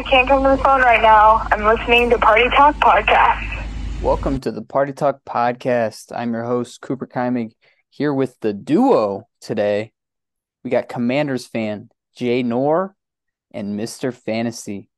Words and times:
you 0.00 0.04
can't 0.04 0.26
come 0.26 0.42
to 0.42 0.48
the 0.48 0.62
phone 0.64 0.80
right 0.80 1.02
now. 1.02 1.46
I'm 1.52 1.62
listening 1.62 2.08
to 2.08 2.16
Party 2.16 2.48
Talk 2.56 2.74
Podcast. 2.76 4.00
Welcome 4.00 4.40
to 4.40 4.50
the 4.50 4.62
Party 4.62 4.94
Talk 4.94 5.22
Podcast. 5.28 6.10
I'm 6.16 6.32
your 6.32 6.44
host, 6.44 6.80
Cooper 6.80 7.06
Keimig, 7.06 7.52
here 7.90 8.14
with 8.14 8.40
the 8.40 8.54
duo 8.54 9.28
today. 9.42 9.92
We 10.64 10.70
got 10.70 10.88
Commanders 10.88 11.46
fan 11.46 11.90
Jay 12.16 12.42
Noor 12.42 12.96
and 13.50 13.78
Mr. 13.78 14.10
Fantasy. 14.10 14.88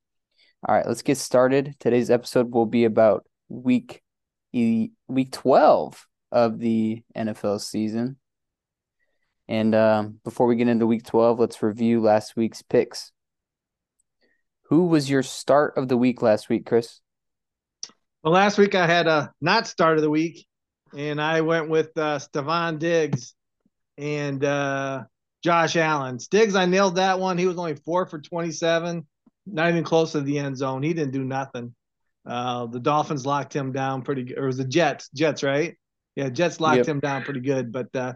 All 0.65 0.73
right, 0.73 0.87
let's 0.87 1.03
get 1.03 1.19
started. 1.19 1.75
Today's 1.81 2.09
episode 2.09 2.53
will 2.53 2.67
be 2.67 2.85
about 2.85 3.27
week 3.49 4.05
week 4.53 5.33
12 5.33 6.07
of 6.31 6.61
the 6.61 7.03
NFL 7.17 7.61
season. 7.61 8.19
And 9.49 9.75
um, 9.75 10.21
before 10.23 10.47
we 10.47 10.55
get 10.55 10.69
into 10.69 10.87
week 10.87 11.05
12, 11.05 11.41
let's 11.41 11.61
review 11.61 12.01
last 12.01 12.37
week's 12.37 12.63
picks. 12.63 13.11
Who 14.73 14.87
was 14.87 15.11
your 15.11 15.23
start 15.23 15.77
of 15.77 15.89
the 15.89 15.99
week 15.99 16.23
last 16.23 16.49
week, 16.49 16.65
Chris? 16.65 17.01
Well, 18.25 18.33
last 18.33 18.57
week 18.57 18.75
I 18.75 18.87
had 18.87 19.07
a 19.07 19.31
not 19.39 19.67
start 19.67 19.99
of 19.99 20.03
the 20.03 20.09
week, 20.09 20.47
and 20.97 21.21
I 21.21 21.43
went 21.43 21.69
with 21.69 21.91
uh, 21.95 22.19
Stefon 22.19 22.79
Diggs 22.79 23.35
and 23.99 24.43
uh, 24.43 25.03
Josh 25.45 25.77
Allen. 25.77 26.19
Diggs, 26.31 26.55
I 26.55 26.65
nailed 26.65 26.97
that 26.97 27.21
one. 27.21 27.37
He 27.37 27.47
was 27.47 27.59
only 27.59 27.75
four 27.75 28.07
for 28.07 28.19
27, 28.19 29.07
not 29.45 29.69
even 29.69 29.85
close 29.85 30.13
to 30.13 30.23
the 30.23 30.39
end 30.39 30.57
zone. 30.57 30.83
He 30.83 30.95
didn't 30.95 31.13
do 31.13 31.23
nothing. 31.23 31.75
Uh, 32.25 32.65
the 32.65 32.81
Dolphins 32.81 33.27
locked 33.27 33.55
him 33.55 33.73
down 33.73 34.01
pretty 34.01 34.23
good. 34.23 34.39
Or 34.39 34.45
it 34.45 34.47
was 34.47 34.57
the 34.57 34.65
Jets? 34.65 35.11
Jets, 35.15 35.43
right? 35.43 35.77
Yeah, 36.17 36.31
Jets 36.31 36.61
locked 36.61 36.79
yep. 36.79 36.89
him 36.89 37.01
down 37.01 37.25
pretty 37.25 37.41
good. 37.41 37.73
But 37.73 37.95
uh, 37.95 38.15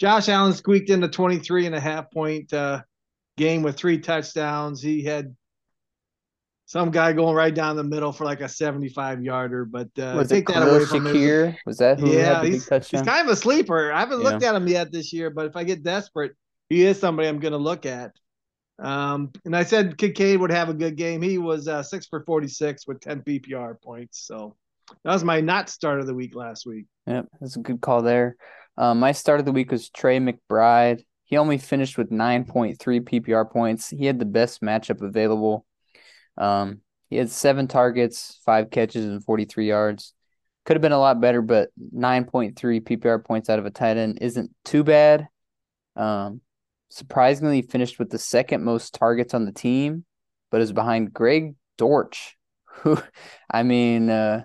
Josh 0.00 0.28
Allen 0.28 0.52
squeaked 0.52 0.90
in 0.90 0.98
the 0.98 1.06
23 1.06 1.66
and 1.66 1.76
a 1.76 1.80
half 1.80 2.10
point 2.10 2.52
uh, 2.52 2.82
game 3.36 3.62
with 3.62 3.76
three 3.76 3.98
touchdowns. 3.98 4.82
He 4.82 5.04
had 5.04 5.36
some 6.72 6.90
guy 6.90 7.12
going 7.12 7.34
right 7.34 7.54
down 7.54 7.76
the 7.76 7.84
middle 7.84 8.12
for 8.12 8.24
like 8.24 8.40
a 8.40 8.48
75 8.48 9.22
yarder, 9.22 9.66
but 9.66 9.88
uh, 9.98 10.14
was 10.16 10.30
take 10.30 10.46
that 10.46 10.66
away 10.66 10.86
from 10.86 11.04
Shakir? 11.04 11.52
His, 11.52 11.60
was 11.66 11.76
that 11.76 12.00
who 12.00 12.10
yeah, 12.10 12.42
he's, 12.42 12.66
he's, 12.66 13.02
kind 13.02 13.28
of 13.28 13.28
a 13.28 13.36
sleeper. 13.36 13.92
I 13.92 14.00
haven't 14.00 14.22
yeah. 14.22 14.30
looked 14.30 14.42
at 14.42 14.54
him 14.54 14.66
yet 14.66 14.90
this 14.90 15.12
year, 15.12 15.28
but 15.28 15.44
if 15.44 15.54
I 15.54 15.64
get 15.64 15.82
desperate, 15.82 16.32
he 16.70 16.86
is 16.86 16.98
somebody 16.98 17.28
I'm 17.28 17.40
going 17.40 17.52
to 17.52 17.58
look 17.58 17.84
at. 17.84 18.12
Um, 18.78 19.32
and 19.44 19.54
I 19.54 19.64
said 19.64 19.98
Kincaid 19.98 20.40
would 20.40 20.50
have 20.50 20.70
a 20.70 20.74
good 20.74 20.96
game. 20.96 21.20
He 21.20 21.36
was 21.36 21.68
uh, 21.68 21.82
six 21.82 22.06
for 22.06 22.24
46 22.24 22.86
with 22.86 23.02
10 23.02 23.20
PPR 23.20 23.74
points. 23.82 24.26
So 24.26 24.56
that 25.04 25.12
was 25.12 25.24
my 25.24 25.42
not 25.42 25.68
start 25.68 26.00
of 26.00 26.06
the 26.06 26.14
week 26.14 26.34
last 26.34 26.64
week. 26.64 26.86
Yep, 27.06 27.26
that's 27.38 27.56
a 27.56 27.60
good 27.60 27.82
call 27.82 28.00
there. 28.00 28.36
Um, 28.78 28.98
my 28.98 29.12
start 29.12 29.40
of 29.40 29.44
the 29.44 29.52
week 29.52 29.72
was 29.72 29.90
Trey 29.90 30.20
McBride. 30.20 31.04
He 31.24 31.36
only 31.36 31.58
finished 31.58 31.98
with 31.98 32.10
9.3 32.10 32.78
PPR 32.78 33.50
points. 33.50 33.90
He 33.90 34.06
had 34.06 34.18
the 34.18 34.24
best 34.24 34.62
matchup 34.62 35.02
available. 35.02 35.66
Um, 36.42 36.80
he 37.08 37.16
had 37.16 37.30
seven 37.30 37.68
targets, 37.68 38.40
five 38.44 38.70
catches, 38.70 39.04
and 39.04 39.24
43 39.24 39.68
yards. 39.68 40.12
Could 40.64 40.76
have 40.76 40.82
been 40.82 40.92
a 40.92 40.98
lot 40.98 41.20
better, 41.20 41.40
but 41.40 41.70
9.3 41.94 42.54
PPR 42.54 43.24
points 43.24 43.48
out 43.48 43.58
of 43.58 43.66
a 43.66 43.70
tight 43.70 43.96
end 43.96 44.18
isn't 44.20 44.50
too 44.64 44.82
bad. 44.82 45.28
Um, 45.94 46.40
surprisingly, 46.88 47.62
finished 47.62 47.98
with 47.98 48.10
the 48.10 48.18
second 48.18 48.64
most 48.64 48.94
targets 48.94 49.34
on 49.34 49.44
the 49.44 49.52
team, 49.52 50.04
but 50.50 50.60
is 50.60 50.72
behind 50.72 51.12
Greg 51.12 51.54
Dortch, 51.78 52.36
who, 52.64 52.98
I 53.50 53.62
mean, 53.62 54.10
uh, 54.10 54.44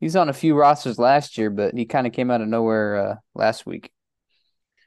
he's 0.00 0.16
on 0.16 0.28
a 0.28 0.34
few 0.34 0.54
rosters 0.54 0.98
last 0.98 1.38
year, 1.38 1.48
but 1.48 1.74
he 1.74 1.86
kind 1.86 2.06
of 2.06 2.12
came 2.12 2.30
out 2.30 2.42
of 2.42 2.48
nowhere 2.48 2.96
uh, 2.96 3.14
last 3.34 3.64
week. 3.64 3.90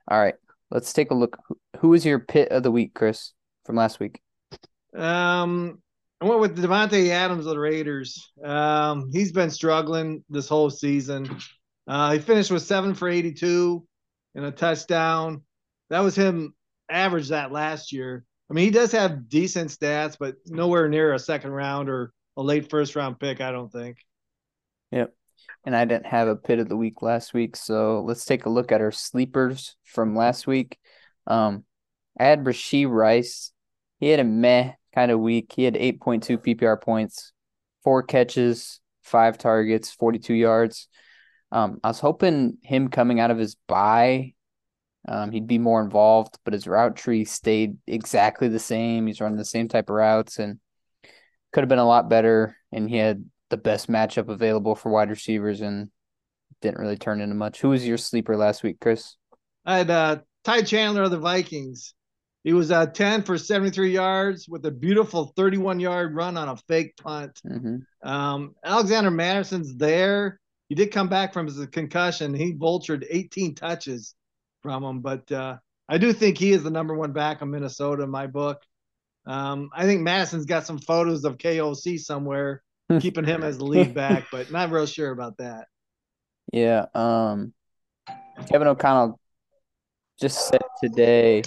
All 0.08 0.20
right, 0.20 0.36
let's 0.70 0.94
take 0.94 1.10
a 1.10 1.16
look. 1.16 1.38
Who 1.80 1.90
was 1.90 2.06
your 2.06 2.20
pit 2.20 2.50
of 2.50 2.62
the 2.62 2.72
week, 2.72 2.94
Chris, 2.94 3.34
from 3.66 3.78
last 3.78 4.00
week? 4.00 4.22
Um, 4.94 5.82
I 6.22 6.26
went 6.26 6.40
with 6.40 6.58
Davante 6.58 7.10
Adams 7.10 7.46
of 7.46 7.52
the 7.52 7.60
Raiders. 7.60 8.32
Um, 8.44 9.10
he's 9.12 9.32
been 9.32 9.50
struggling 9.50 10.24
this 10.30 10.48
whole 10.48 10.70
season. 10.70 11.40
Uh, 11.88 12.14
he 12.14 12.20
finished 12.20 12.52
with 12.52 12.64
seven 12.64 12.94
for 12.94 13.10
82 13.10 13.86
and 14.34 14.46
a 14.46 14.52
touchdown. 14.52 15.44
That 15.90 16.00
was 16.00 16.16
him 16.16 16.54
average 16.90 17.30
that 17.30 17.52
last 17.52 17.92
year. 17.92 18.26
I 18.50 18.54
mean, 18.54 18.66
he 18.66 18.72
does 18.72 18.92
have 18.94 19.28
decent 19.28 19.72
stats, 19.72 20.16
but 20.20 20.36
nowhere 20.46 20.88
near 20.88 21.14
a 21.14 21.20
second 21.20 21.52
round 21.52 21.90
or 21.90 22.14
a 22.38 22.44
late 22.44 22.70
first 22.70 22.96
round 22.96 23.20
pick, 23.20 23.42
I 23.42 23.52
don't 23.52 23.72
think. 23.72 23.98
Yep. 24.92 25.14
And 25.66 25.76
I 25.76 25.86
didn't 25.86 26.06
have 26.06 26.28
a 26.28 26.36
pit 26.36 26.60
of 26.60 26.70
the 26.70 26.78
week 26.78 27.02
last 27.02 27.34
week. 27.34 27.56
So 27.56 28.02
let's 28.02 28.26
take 28.26 28.46
a 28.46 28.50
look 28.50 28.72
at 28.72 28.82
our 28.82 28.92
sleepers 28.92 29.76
from 29.84 30.16
last 30.16 30.48
week. 30.48 30.78
Um, 31.28 31.66
I 32.20 32.26
had 32.26 32.46
Rashee 32.46 32.90
Rice. 32.90 33.52
He 34.00 34.10
had 34.10 34.20
a 34.20 34.24
meh 34.24 34.74
kind 34.96 35.12
of 35.12 35.20
weak. 35.20 35.52
He 35.56 35.64
had 35.64 35.76
8.2 35.76 36.38
PPR 36.38 36.82
points, 36.82 37.34
four 37.84 38.02
catches, 38.02 38.80
five 39.04 39.38
targets, 39.38 39.92
42 39.92 40.34
yards. 40.34 40.88
Um, 41.52 41.80
I 41.84 41.90
was 41.90 42.00
hoping 42.00 42.58
him 42.64 42.88
coming 42.88 43.20
out 43.20 43.32
of 43.32 43.38
his 43.38 43.56
bye, 43.68 44.34
um, 45.08 45.32
he'd 45.32 45.48
be 45.48 45.60
more 45.60 45.82
involved, 45.82 46.38
but 46.44 46.54
his 46.54 46.68
route 46.68 46.96
tree 46.96 47.26
stayed 47.26 47.78
exactly 47.86 48.48
the 48.48 48.60
same. 48.60 49.06
He's 49.06 49.22
running 49.22 49.38
the 49.38 49.46
same 49.46 49.68
type 49.68 49.90
of 49.90 49.96
routes 49.96 50.40
and 50.40 50.60
could 51.54 51.62
have 51.62 51.70
been 51.70 51.80
a 51.80 51.88
lot 51.88 52.10
better. 52.10 52.58
And 52.72 52.90
he 52.90 52.98
had 52.98 53.24
the 53.50 53.58
best 53.58 53.88
matchup 53.88 54.30
available 54.30 54.76
for 54.76 54.90
wide 54.92 55.10
receivers 55.10 55.62
and 55.62 55.90
didn't 56.62 56.80
really 56.80 56.98
turn 56.98 57.22
into 57.22 57.36
much. 57.36 57.62
Who 57.62 57.70
was 57.70 57.86
your 57.86 57.98
sleeper 57.98 58.36
last 58.36 58.64
week, 58.64 58.80
Chris? 58.82 59.16
I 59.64 59.78
had 59.78 59.92
uh, 59.92 60.18
Ty 60.44 60.64
Chandler 60.64 61.04
of 61.04 61.12
the 61.12 61.20
Vikings. 61.20 61.94
He 62.46 62.54
was 62.54 62.70
uh, 62.70 62.86
10 62.86 63.24
for 63.24 63.40
73 63.40 63.92
yards 63.92 64.48
with 64.48 64.64
a 64.68 64.72
beautiful 64.72 65.34
31 65.36 65.80
yard 65.80 66.14
run 66.14 66.38
on 66.38 66.48
a 66.48 66.56
fake 66.56 66.96
punt. 66.96 67.42
Mm-hmm. 67.44 68.08
Um, 68.08 68.54
Alexander 68.64 69.10
Mattison's 69.10 69.76
there. 69.76 70.40
He 70.70 70.76
did 70.76 70.92
come 70.92 71.10
back 71.10 71.34
from 71.34 71.48
his 71.48 71.66
concussion. 71.72 72.36
He 72.36 72.54
vultured 72.54 73.04
18 73.10 73.56
touches 73.56 74.14
from 74.62 74.84
him, 74.84 75.00
but 75.02 75.30
uh, 75.32 75.58
I 75.90 75.98
do 75.98 76.14
think 76.14 76.38
he 76.38 76.52
is 76.52 76.62
the 76.62 76.70
number 76.70 76.94
one 76.94 77.14
back 77.14 77.42
in 77.42 77.50
Minnesota 77.50 78.04
in 78.04 78.12
my 78.12 78.28
book. 78.28 78.62
Um, 79.26 79.72
I 79.76 79.86
think 79.86 80.02
Mattison's 80.02 80.46
got 80.46 80.68
some 80.68 80.78
photos 80.78 81.26
of 81.26 81.40
KOC 81.40 82.00
somewhere 82.00 82.62
keeping 83.00 83.26
him 83.26 83.42
as 83.42 83.58
the 83.58 83.66
lead 83.66 83.96
back, 83.96 84.28
but 84.32 84.52
not 84.52 84.70
real 84.70 84.86
sure 84.86 85.10
about 85.10 85.38
that. 85.38 85.66
Yeah. 86.54 86.86
Um, 86.94 87.56
Kevin 88.52 88.68
O'Connell 88.68 89.20
just 90.20 90.48
said 90.48 90.62
today 90.80 91.42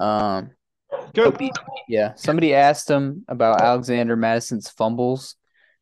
um, 0.00 0.50
somebody, 1.14 1.50
yeah, 1.88 2.14
somebody 2.14 2.54
asked 2.54 2.88
him 2.88 3.24
about 3.28 3.60
Alexander 3.60 4.16
Mattison's 4.16 4.68
fumbles, 4.68 5.36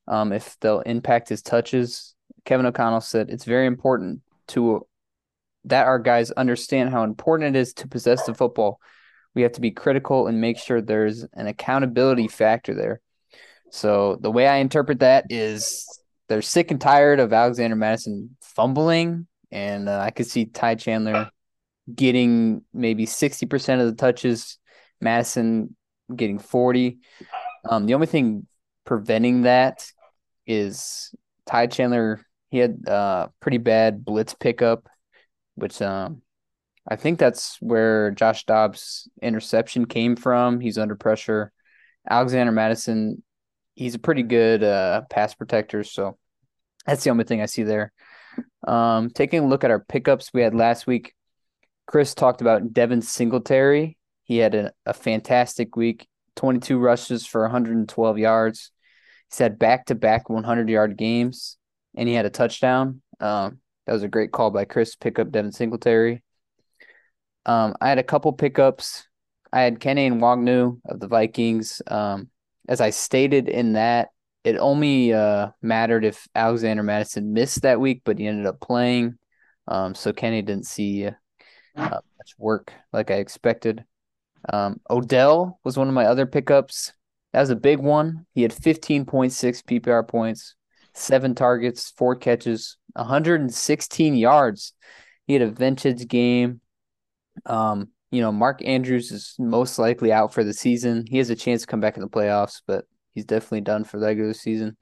um, 0.08 0.32
if 0.32 0.56
they'll 0.60 0.80
impact 0.80 1.28
his 1.28 1.42
touches. 1.42 2.14
Kevin 2.44 2.66
O'Connell 2.66 3.00
said 3.00 3.30
it's 3.30 3.44
very 3.44 3.66
important 3.66 4.20
to 4.48 4.86
that 5.64 5.86
our 5.86 5.98
guys 5.98 6.30
understand 6.30 6.90
how 6.90 7.02
important 7.02 7.56
it 7.56 7.58
is 7.58 7.74
to 7.74 7.88
possess 7.88 8.24
the 8.24 8.34
football. 8.34 8.80
We 9.34 9.42
have 9.42 9.52
to 9.52 9.60
be 9.60 9.72
critical 9.72 10.28
and 10.28 10.40
make 10.40 10.58
sure 10.58 10.80
there's 10.80 11.26
an 11.34 11.46
accountability 11.48 12.28
factor 12.28 12.74
there. 12.74 13.00
So 13.70 14.16
the 14.20 14.30
way 14.30 14.46
I 14.46 14.56
interpret 14.58 15.00
that 15.00 15.26
is 15.28 15.84
they're 16.28 16.42
sick 16.42 16.70
and 16.70 16.80
tired 16.80 17.20
of 17.20 17.32
Alexander 17.32 17.76
Mattison 17.76 18.36
fumbling, 18.40 19.26
and 19.50 19.88
uh, 19.88 19.98
I 19.98 20.10
could 20.10 20.26
see 20.26 20.46
Ty 20.46 20.76
Chandler 20.76 21.30
getting 21.92 22.62
maybe 22.72 23.06
60% 23.06 23.80
of 23.80 23.86
the 23.86 23.94
touches, 23.94 24.58
Mattison 25.00 25.76
getting 26.14 26.38
40. 26.38 26.98
Um, 27.64 27.86
the 27.86 27.94
only 27.94 28.06
thing 28.06 28.46
preventing 28.84 29.42
that 29.42 29.86
is 30.46 31.14
Ty 31.46 31.66
Chandler. 31.68 32.20
He 32.50 32.58
had 32.58 32.88
uh 32.88 33.28
pretty 33.40 33.58
bad 33.58 34.04
blitz 34.04 34.34
pickup, 34.34 34.88
which 35.56 35.82
um 35.82 36.22
I 36.88 36.96
think 36.96 37.18
that's 37.18 37.56
where 37.60 38.12
Josh 38.12 38.44
Dobbs' 38.44 39.08
interception 39.20 39.86
came 39.86 40.14
from. 40.14 40.60
He's 40.60 40.78
under 40.78 40.94
pressure. 40.94 41.52
Alexander 42.08 42.52
Mattison, 42.52 43.24
he's 43.74 43.96
a 43.96 43.98
pretty 43.98 44.22
good 44.22 44.62
uh, 44.62 45.02
pass 45.10 45.34
protector, 45.34 45.82
so 45.82 46.16
that's 46.86 47.02
the 47.02 47.10
only 47.10 47.24
thing 47.24 47.42
I 47.42 47.46
see 47.46 47.64
there. 47.64 47.92
Um, 48.66 49.10
taking 49.10 49.40
a 49.40 49.48
look 49.48 49.64
at 49.64 49.72
our 49.72 49.80
pickups 49.80 50.30
we 50.32 50.42
had 50.42 50.54
last 50.54 50.86
week, 50.86 51.15
Chris 51.86 52.14
talked 52.14 52.40
about 52.40 52.72
Devin 52.72 53.02
Singletary. 53.02 53.96
He 54.24 54.38
had 54.38 54.54
a, 54.54 54.72
a 54.84 54.92
fantastic 54.92 55.76
week 55.76 56.08
22 56.34 56.78
rushes 56.78 57.26
for 57.26 57.42
112 57.42 58.18
yards. 58.18 58.70
He's 59.30 59.38
had 59.38 59.58
back 59.58 59.86
to 59.86 59.94
back 59.94 60.28
100 60.28 60.68
yard 60.68 60.96
games, 60.96 61.56
and 61.96 62.08
he 62.08 62.14
had 62.14 62.26
a 62.26 62.30
touchdown. 62.30 63.02
Um, 63.20 63.60
that 63.86 63.92
was 63.92 64.02
a 64.02 64.08
great 64.08 64.32
call 64.32 64.50
by 64.50 64.64
Chris. 64.64 64.96
Pick 64.96 65.18
up 65.18 65.30
Devin 65.30 65.52
Singletary. 65.52 66.22
Um, 67.44 67.74
I 67.80 67.88
had 67.88 67.98
a 67.98 68.04
couple 68.04 68.32
pickups. 68.32 69.06
I 69.52 69.62
had 69.62 69.80
Kene 69.80 70.12
Nwangwu 70.12 70.80
of 70.84 71.00
the 71.00 71.08
Vikings. 71.08 71.80
Um, 71.86 72.28
as 72.68 72.80
I 72.80 72.90
stated 72.90 73.48
in 73.48 73.74
that, 73.74 74.08
it 74.42 74.56
only 74.58 75.12
uh, 75.12 75.50
mattered 75.62 76.04
if 76.04 76.26
Alexander 76.34 76.82
Mattison 76.82 77.32
missed 77.32 77.62
that 77.62 77.80
week, 77.80 78.02
but 78.04 78.18
he 78.18 78.26
ended 78.26 78.46
up 78.46 78.60
playing. 78.60 79.18
Um, 79.68 79.94
so 79.94 80.12
Kenny 80.12 80.42
didn't 80.42 80.66
see 80.66 81.08
uh, 81.76 82.00
much 82.18 82.34
work 82.38 82.72
like 82.92 83.10
I 83.10 83.14
expected. 83.14 83.84
Um, 84.48 84.80
Odell 84.90 85.58
was 85.64 85.76
one 85.76 85.88
of 85.88 85.94
my 85.94 86.06
other 86.06 86.26
pickups. 86.26 86.92
that 87.32 87.40
was 87.40 87.50
a 87.50 87.56
big 87.56 87.78
one. 87.78 88.26
He 88.34 88.42
had 88.42 88.52
15.6 88.52 89.62
PPR 89.64 90.06
points, 90.06 90.54
seven 90.94 91.34
targets, 91.34 91.92
four 91.96 92.16
catches, 92.16 92.76
116 92.94 94.14
yards. 94.14 94.72
He 95.26 95.32
had 95.32 95.42
a 95.42 95.50
vintage 95.50 96.06
game. 96.08 96.60
Um, 97.44 97.88
you 98.10 98.20
know, 98.20 98.32
Mark 98.32 98.64
Andrews 98.64 99.10
is 99.10 99.34
most 99.38 99.78
likely 99.78 100.12
out 100.12 100.32
for 100.32 100.44
the 100.44 100.54
season. 100.54 101.04
He 101.08 101.18
has 101.18 101.30
a 101.30 101.36
chance 101.36 101.62
to 101.62 101.66
come 101.66 101.80
back 101.80 101.96
in 101.96 102.02
the 102.02 102.08
playoffs, 102.08 102.62
but 102.66 102.84
he's 103.14 103.24
definitely 103.24 103.62
done 103.62 103.84
for 103.84 103.98
the 103.98 104.06
regular 104.06 104.32
season. 104.32 104.76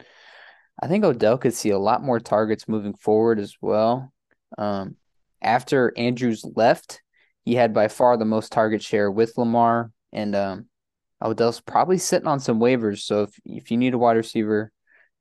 I 0.80 0.88
think 0.88 1.04
Odell 1.04 1.38
could 1.38 1.54
see 1.54 1.70
a 1.70 1.78
lot 1.78 2.02
more 2.02 2.20
targets 2.20 2.68
moving 2.68 2.94
forward 2.94 3.38
as 3.38 3.56
well. 3.60 4.12
Um, 4.58 4.96
after 5.44 5.92
Andrews 5.96 6.44
left, 6.56 7.02
he 7.44 7.54
had 7.54 7.74
by 7.74 7.88
far 7.88 8.16
the 8.16 8.24
most 8.24 8.52
target 8.52 8.82
share 8.82 9.10
with 9.10 9.36
Lamar, 9.36 9.90
and 10.12 10.34
um, 10.34 10.68
Odell's 11.22 11.60
probably 11.60 11.98
sitting 11.98 12.28
on 12.28 12.40
some 12.40 12.58
waivers. 12.58 13.00
So 13.00 13.22
if 13.22 13.30
if 13.44 13.70
you 13.70 13.76
need 13.76 13.94
a 13.94 13.98
wide 13.98 14.16
receiver, 14.16 14.72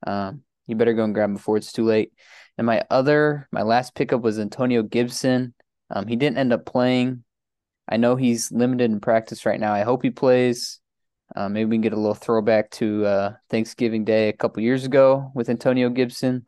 um, 0.07 0.41
you 0.67 0.75
better 0.75 0.93
go 0.93 1.03
and 1.03 1.13
grab 1.13 1.29
him 1.29 1.35
before 1.35 1.57
it's 1.57 1.73
too 1.73 1.83
late. 1.85 2.13
And 2.57 2.67
my 2.67 2.83
other, 2.89 3.47
my 3.51 3.63
last 3.63 3.95
pickup 3.95 4.21
was 4.21 4.39
Antonio 4.39 4.83
Gibson. 4.83 5.53
Um, 5.89 6.07
he 6.07 6.15
didn't 6.15 6.37
end 6.37 6.53
up 6.53 6.65
playing. 6.65 7.23
I 7.87 7.97
know 7.97 8.15
he's 8.15 8.51
limited 8.51 8.91
in 8.91 8.99
practice 8.99 9.45
right 9.45 9.59
now. 9.59 9.73
I 9.73 9.81
hope 9.81 10.03
he 10.03 10.11
plays. 10.11 10.79
Uh, 11.35 11.49
maybe 11.49 11.65
we 11.65 11.75
can 11.75 11.81
get 11.81 11.93
a 11.93 11.97
little 11.97 12.13
throwback 12.13 12.69
to 12.71 13.05
uh, 13.05 13.33
Thanksgiving 13.49 14.05
Day 14.05 14.29
a 14.29 14.33
couple 14.33 14.61
years 14.61 14.85
ago 14.85 15.31
with 15.33 15.49
Antonio 15.49 15.89
Gibson. 15.89 16.45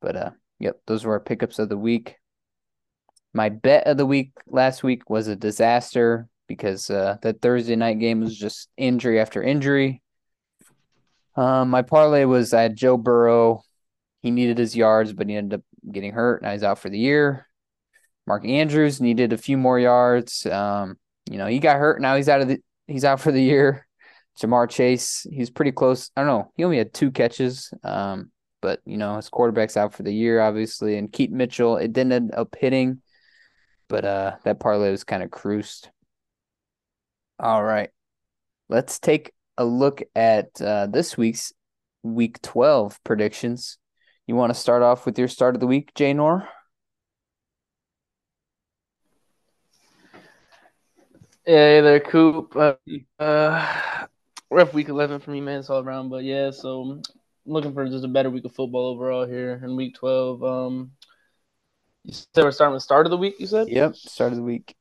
But 0.00 0.16
uh, 0.16 0.30
yep, 0.58 0.80
those 0.86 1.04
were 1.04 1.12
our 1.12 1.20
pickups 1.20 1.58
of 1.58 1.68
the 1.68 1.76
week. 1.76 2.16
My 3.32 3.48
bet 3.48 3.86
of 3.86 3.96
the 3.96 4.06
week 4.06 4.32
last 4.46 4.82
week 4.82 5.08
was 5.08 5.28
a 5.28 5.36
disaster 5.36 6.28
because 6.48 6.90
uh, 6.90 7.16
Thursday 7.40 7.76
night 7.76 8.00
game 8.00 8.20
was 8.20 8.36
just 8.36 8.68
injury 8.76 9.20
after 9.20 9.42
injury. 9.42 10.02
Um, 11.36 11.70
my 11.70 11.82
parlay 11.82 12.24
was 12.24 12.52
I 12.52 12.62
had 12.62 12.76
Joe 12.76 12.96
Burrow. 12.96 13.62
He 14.20 14.30
needed 14.30 14.58
his 14.58 14.76
yards, 14.76 15.12
but 15.12 15.28
he 15.28 15.36
ended 15.36 15.60
up 15.60 15.64
getting 15.90 16.12
hurt. 16.12 16.42
Now 16.42 16.52
he's 16.52 16.64
out 16.64 16.78
for 16.78 16.90
the 16.90 16.98
year. 16.98 17.46
Mark 18.26 18.44
Andrews 18.44 19.00
needed 19.00 19.32
a 19.32 19.38
few 19.38 19.56
more 19.56 19.78
yards. 19.78 20.44
Um, 20.46 20.98
you 21.30 21.38
know, 21.38 21.46
he 21.46 21.58
got 21.58 21.78
hurt. 21.78 22.00
Now 22.00 22.16
he's 22.16 22.28
out 22.28 22.40
of 22.40 22.48
the 22.48 22.58
he's 22.86 23.04
out 23.04 23.20
for 23.20 23.32
the 23.32 23.42
year. 23.42 23.86
Ja'Marr 24.38 24.68
Chase, 24.68 25.26
he's 25.30 25.50
pretty 25.50 25.72
close. 25.72 26.10
I 26.16 26.22
don't 26.22 26.28
know. 26.28 26.52
He 26.56 26.64
only 26.64 26.78
had 26.78 26.94
two 26.94 27.10
catches. 27.10 27.72
Um, 27.82 28.30
but 28.62 28.80
you 28.84 28.96
know, 28.96 29.16
his 29.16 29.28
quarterback's 29.28 29.76
out 29.76 29.94
for 29.94 30.02
the 30.02 30.12
year, 30.12 30.40
obviously. 30.40 30.96
And 30.96 31.12
Keaton 31.12 31.36
Mitchell, 31.36 31.76
it 31.76 31.92
didn't 31.92 32.12
end 32.12 32.34
up 32.34 32.56
hitting, 32.58 33.00
but 33.90 34.06
uh 34.06 34.36
that 34.44 34.60
parlay 34.60 34.90
was 34.90 35.04
kind 35.04 35.22
of 35.22 35.30
cruised. 35.30 35.90
All 37.38 37.62
right. 37.62 37.90
Let's 38.68 38.98
take 38.98 39.32
a 39.56 39.64
look 39.64 40.02
at 40.14 40.60
uh, 40.60 40.86
this 40.86 41.16
week's 41.16 41.52
week 42.02 42.40
12 42.42 43.02
predictions. 43.02 43.78
You 44.26 44.36
want 44.36 44.54
to 44.54 44.60
start 44.60 44.82
off 44.82 45.06
with 45.06 45.18
your 45.18 45.26
start 45.26 45.54
of 45.54 45.60
the 45.60 45.66
week, 45.66 45.92
Jay 45.94 46.12
Nor? 46.12 46.48
Yeah, 51.46 51.80
there, 51.80 52.00
Coop. 52.00 52.54
Uh, 52.54 52.74
uh, 53.18 54.06
rough 54.50 54.74
week 54.74 54.88
11 54.88 55.20
for 55.20 55.30
me, 55.30 55.40
man. 55.40 55.60
It's 55.60 55.70
all 55.70 55.82
around. 55.82 56.10
But 56.10 56.24
yeah, 56.24 56.50
so 56.50 56.82
I'm 56.82 57.02
looking 57.46 57.72
for 57.72 57.88
just 57.88 58.04
a 58.04 58.08
better 58.08 58.30
week 58.30 58.44
of 58.44 58.54
football 58.54 58.86
overall 58.86 59.26
here 59.26 59.60
in 59.64 59.76
week 59.76 59.94
12. 59.96 60.44
Um, 60.44 60.92
you 62.04 62.12
said 62.12 62.44
we're 62.44 62.50
starting 62.50 62.72
with 62.72 62.80
the 62.80 62.84
start 62.84 63.06
of 63.06 63.10
the 63.10 63.16
week, 63.16 63.34
you 63.38 63.46
said? 63.46 63.68
Yep, 63.68 63.96
start 63.96 64.32
of 64.32 64.36
the 64.36 64.44
week. 64.44 64.76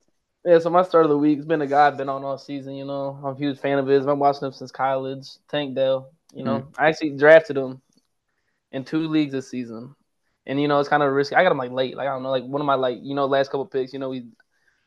Yeah, 0.46 0.60
so 0.60 0.70
my 0.70 0.84
start 0.84 1.06
of 1.06 1.10
the 1.10 1.18
week 1.18 1.38
has 1.38 1.46
been 1.46 1.62
a 1.62 1.68
guy 1.68 1.88
I've 1.88 1.98
been 1.98 2.10
on 2.10 2.24
all 2.24 2.38
season. 2.38 2.76
You 2.76 2.86
know, 2.86 3.20
I'm 3.24 3.36
a 3.36 3.38
huge 3.38 3.60
fan 3.60 3.78
of 3.78 3.88
his. 3.88 4.02
I've 4.02 4.08
been 4.08 4.20
watching 4.20 4.48
him 4.48 4.54
since 4.54 4.72
college. 4.72 5.28
Tank 5.50 5.76
Dell. 5.76 6.12
You 6.34 6.44
know, 6.44 6.60
mm. 6.60 6.74
I 6.78 6.88
actually 6.88 7.18
drafted 7.18 7.58
him 7.58 7.82
in 8.72 8.86
two 8.86 9.08
leagues 9.08 9.34
this 9.34 9.50
season, 9.50 9.96
and 10.46 10.62
you 10.62 10.68
know 10.68 10.80
it's 10.80 10.90
kind 10.90 11.04
of 11.04 11.12
risky. 11.12 11.36
I 11.36 11.44
got 11.44 11.52
him 11.52 11.58
like 11.58 11.72
late. 11.72 11.98
Like 11.98 12.08
I 12.08 12.12
don't 12.12 12.24
know, 12.24 12.32
like 12.32 12.46
one 12.46 12.62
of 12.62 12.68
my 12.68 12.76
like 12.76 13.00
you 13.02 13.16
know 13.16 13.26
last 13.26 13.52
couple 13.52 13.66
picks. 13.66 13.92
You 13.92 14.00
know, 14.00 14.10
we 14.10 14.28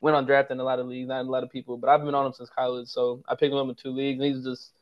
went 0.02 0.16
on 0.16 0.26
drafting 0.26 0.58
a 0.58 0.64
lot 0.64 0.78
of 0.78 0.86
leagues, 0.86 1.08
not 1.08 1.24
a 1.24 1.30
lot 1.30 1.44
of 1.44 1.50
people, 1.50 1.78
but 1.78 1.88
I've 1.88 2.04
been 2.04 2.14
on 2.14 2.26
him 2.26 2.32
since 2.32 2.50
college. 2.50 2.88
So 2.88 3.22
I 3.28 3.34
picked 3.34 3.52
him 3.52 3.58
up 3.58 3.68
in 3.68 3.74
two 3.74 3.92
leagues. 3.92 4.20
And 4.20 4.34
he's 4.34 4.44
just 4.44 4.72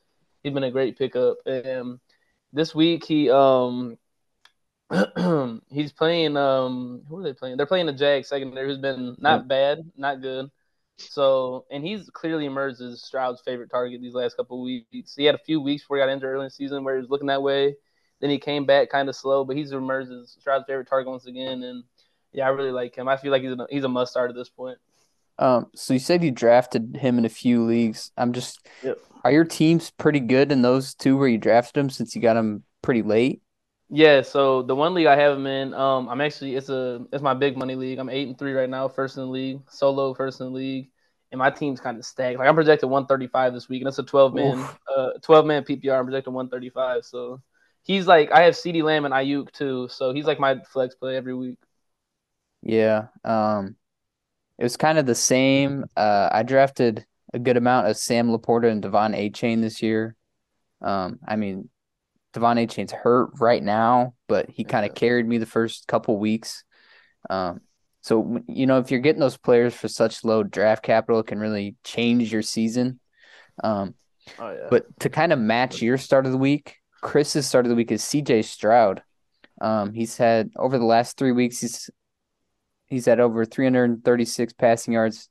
he's 0.43 0.53
been 0.53 0.63
a 0.63 0.71
great 0.71 0.97
pickup. 0.97 1.37
And 1.45 1.99
this 2.51 2.75
week 2.75 3.05
he 3.05 3.29
um 3.29 3.97
he's 5.69 5.91
playing 5.91 6.35
um 6.35 7.01
who 7.07 7.19
are 7.19 7.23
they 7.23 7.33
playing? 7.33 7.57
They're 7.57 7.65
playing 7.65 7.85
the 7.85 7.93
Jag 7.93 8.25
secondary 8.25 8.67
who's 8.67 8.77
been 8.77 9.15
not 9.19 9.47
bad, 9.47 9.79
not 9.95 10.21
good. 10.21 10.49
So, 10.97 11.65
and 11.71 11.83
he's 11.83 12.09
clearly 12.09 12.45
emerged 12.45 12.81
as 12.81 13.01
Stroud's 13.01 13.41
favorite 13.41 13.69
target 13.69 14.01
these 14.01 14.13
last 14.13 14.37
couple 14.37 14.61
weeks. 14.63 15.15
He 15.15 15.25
had 15.25 15.35
a 15.35 15.39
few 15.39 15.59
weeks 15.59 15.83
before 15.83 15.97
he 15.97 16.01
got 16.03 16.09
injured 16.09 16.29
early 16.29 16.43
in 16.43 16.47
the 16.47 16.51
season 16.51 16.83
where 16.83 16.95
he 16.95 17.01
was 17.01 17.09
looking 17.09 17.27
that 17.27 17.41
way. 17.41 17.75
Then 18.19 18.29
he 18.29 18.37
came 18.37 18.65
back 18.65 18.89
kind 18.89 19.09
of 19.09 19.15
slow, 19.15 19.43
but 19.43 19.55
he's 19.55 19.71
emerged 19.71 20.11
as 20.11 20.35
Stroud's 20.39 20.65
favorite 20.67 20.87
target 20.87 21.09
once 21.09 21.25
again. 21.25 21.63
And 21.63 21.83
yeah, 22.31 22.45
I 22.45 22.49
really 22.49 22.71
like 22.71 22.95
him. 22.95 23.07
I 23.07 23.17
feel 23.17 23.31
like 23.31 23.41
he's 23.41 23.51
a, 23.51 23.67
he's 23.69 23.83
a 23.83 23.89
must 23.89 24.11
start 24.11 24.29
at 24.29 24.35
this 24.35 24.49
point. 24.49 24.77
Um, 25.39 25.67
so 25.75 25.93
you 25.93 25.99
said 25.99 26.23
you 26.23 26.29
drafted 26.29 26.97
him 26.97 27.17
in 27.17 27.25
a 27.25 27.29
few 27.29 27.63
leagues. 27.63 28.11
I'm 28.15 28.31
just, 28.31 28.67
yep. 28.83 28.99
are 29.23 29.31
your 29.31 29.45
teams 29.45 29.89
pretty 29.89 30.19
good 30.19 30.51
in 30.51 30.61
those 30.61 30.93
two 30.93 31.17
where 31.17 31.27
you 31.27 31.39
drafted 31.39 31.81
him 31.81 31.89
since 31.89 32.15
you 32.15 32.21
got 32.21 32.37
him 32.37 32.63
pretty 32.83 33.01
late? 33.01 33.41
Yeah, 33.93 34.21
so 34.21 34.61
the 34.61 34.73
one 34.73 34.93
league 34.93 35.07
I 35.07 35.17
have 35.17 35.37
him 35.37 35.45
in, 35.45 35.73
um, 35.73 36.07
I'm 36.07 36.21
actually 36.21 36.55
it's 36.55 36.69
a 36.69 37.05
it's 37.11 37.21
my 37.21 37.33
big 37.33 37.57
money 37.57 37.75
league. 37.75 37.99
I'm 37.99 38.09
eight 38.09 38.25
and 38.25 38.37
three 38.37 38.53
right 38.53 38.69
now, 38.69 38.87
first 38.87 39.17
in 39.17 39.23
the 39.23 39.29
league, 39.29 39.59
solo 39.69 40.13
first 40.13 40.39
in 40.39 40.45
the 40.45 40.51
league, 40.53 40.89
and 41.29 41.39
my 41.39 41.49
team's 41.49 41.81
kind 41.81 41.97
of 41.97 42.05
stacked. 42.05 42.39
Like 42.39 42.47
I'm 42.47 42.55
projected 42.55 42.89
135 42.89 43.53
this 43.53 43.67
week, 43.67 43.81
and 43.81 43.89
it's 43.89 43.99
a 43.99 44.03
12 44.03 44.33
man, 44.33 44.65
uh, 44.95 45.09
12 45.21 45.45
man 45.45 45.63
PPR. 45.65 45.99
I'm 45.99 46.05
projected 46.05 46.33
135, 46.33 47.03
so 47.03 47.41
he's 47.83 48.07
like 48.07 48.31
I 48.31 48.43
have 48.43 48.53
CeeDee 48.53 48.81
Lamb 48.81 49.03
and 49.03 49.13
Aiyuk 49.13 49.51
too, 49.51 49.89
so 49.89 50.13
he's 50.13 50.25
like 50.25 50.39
my 50.39 50.61
flex 50.71 50.95
play 50.95 51.17
every 51.17 51.35
week. 51.35 51.57
Yeah, 52.61 53.07
um, 53.25 53.75
it 54.57 54.63
was 54.63 54.77
kind 54.77 54.99
of 54.99 55.05
the 55.05 55.15
same. 55.15 55.83
Uh, 55.97 56.29
I 56.31 56.43
drafted 56.43 57.05
a 57.33 57.39
good 57.39 57.57
amount 57.57 57.87
of 57.87 57.97
Sam 57.97 58.29
LaPorta 58.29 58.71
and 58.71 58.81
De'Von 58.81 59.17
Achane 59.17 59.61
this 59.61 59.81
year. 59.81 60.15
Um, 60.81 61.19
I 61.27 61.35
mean, 61.35 61.69
De'Von 62.33 62.61
Achane's 62.61 62.91
hurt 62.91 63.31
right 63.39 63.61
now, 63.61 64.13
but 64.27 64.49
he 64.49 64.63
kind 64.63 64.85
of 64.85 64.95
carried 64.95 65.27
me 65.27 65.37
the 65.37 65.45
first 65.45 65.87
couple 65.87 66.17
weeks. 66.17 66.63
Um, 67.29 67.61
so 68.01 68.41
you 68.47 68.65
know, 68.65 68.79
if 68.79 68.89
you're 68.89 68.99
getting 68.99 69.19
those 69.19 69.37
players 69.37 69.73
for 69.73 69.87
such 69.87 70.23
low 70.23 70.43
draft 70.43 70.83
capital, 70.83 71.19
it 71.19 71.27
can 71.27 71.39
really 71.39 71.75
change 71.83 72.31
your 72.31 72.41
season. 72.41 72.99
Um, 73.63 73.95
oh, 74.39 74.51
yeah. 74.51 74.67
But 74.69 74.99
to 75.01 75.09
kind 75.09 75.33
of 75.33 75.39
match 75.39 75.81
your 75.81 75.97
start 75.97 76.25
of 76.25 76.31
the 76.31 76.37
week, 76.37 76.77
Chris's 77.01 77.47
start 77.47 77.65
of 77.65 77.69
the 77.69 77.75
week 77.75 77.91
is 77.91 78.03
C.J. 78.03 78.43
Stroud. 78.43 79.03
Um, 79.59 79.93
he's 79.93 80.17
had 80.17 80.51
over 80.55 80.77
the 80.79 80.85
last 80.85 81.17
three 81.17 81.31
weeks, 81.31 81.59
he's 81.59 81.89
he's 82.87 83.05
had 83.05 83.19
over 83.19 83.45
336 83.45 84.53
passing 84.53 84.93
yards, 84.93 85.29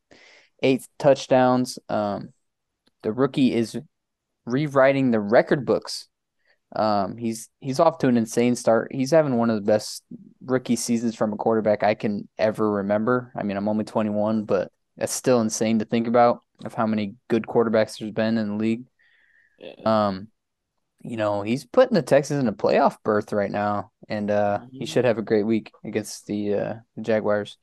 eight 0.63 0.87
touchdowns. 0.99 1.79
Um, 1.89 2.33
the 3.03 3.13
rookie 3.13 3.55
is 3.55 3.79
rewriting 4.47 5.11
the 5.11 5.21
record 5.21 5.65
books 5.65 6.09
um, 6.77 7.17
he's 7.17 7.49
he's 7.61 7.81
off 7.81 7.99
to 7.99 8.09
an 8.09 8.17
insane 8.17 8.55
start. 8.55 8.93
He's 8.93 9.11
having 9.11 9.37
one 9.37 9.51
of 9.51 9.57
the 9.57 9.73
best 9.73 10.05
rookie 10.45 10.77
seasons 10.77 11.15
from 11.15 11.33
a 11.33 11.37
quarterback 11.37 11.83
I 11.83 11.95
can 11.95 12.29
ever 12.39 12.71
remember. 12.71 13.33
I 13.37 13.43
mean, 13.43 13.57
I'm 13.57 13.69
only 13.69 13.85
21, 13.85 14.45
but 14.45 14.71
that's 14.97 15.13
still 15.13 15.41
insane 15.41 15.81
to 15.81 15.85
think 15.85 16.07
about 16.07 16.41
of 16.65 16.75
how 16.75 16.87
many 16.87 17.15
good 17.29 17.45
quarterbacks 17.47 17.99
there's 17.99 18.13
been 18.13 18.39
in 18.39 18.49
the 18.49 18.55
league. 18.55 18.85
Yeah. 19.59 20.09
Um, 20.09 20.29
you 21.03 21.17
know, 21.17 21.43
he's 21.43 21.65
putting 21.65 21.95
the 21.95 22.03
Texans 22.03 22.41
in 22.41 22.49
a 22.49 22.53
playoff 22.53 22.97
berth 23.03 23.33
right 23.33 23.51
now, 23.51 23.91
and 24.09 24.31
uh, 24.31 24.59
mm-hmm. 24.59 24.79
he 24.79 24.87
should 24.87 25.07
have 25.07 25.19
a 25.19 25.23
great 25.23 25.45
week 25.45 25.73
against 25.85 26.27
the, 26.27 26.55
uh, 26.55 26.75
the 26.97 27.03
Jaguars. 27.03 27.57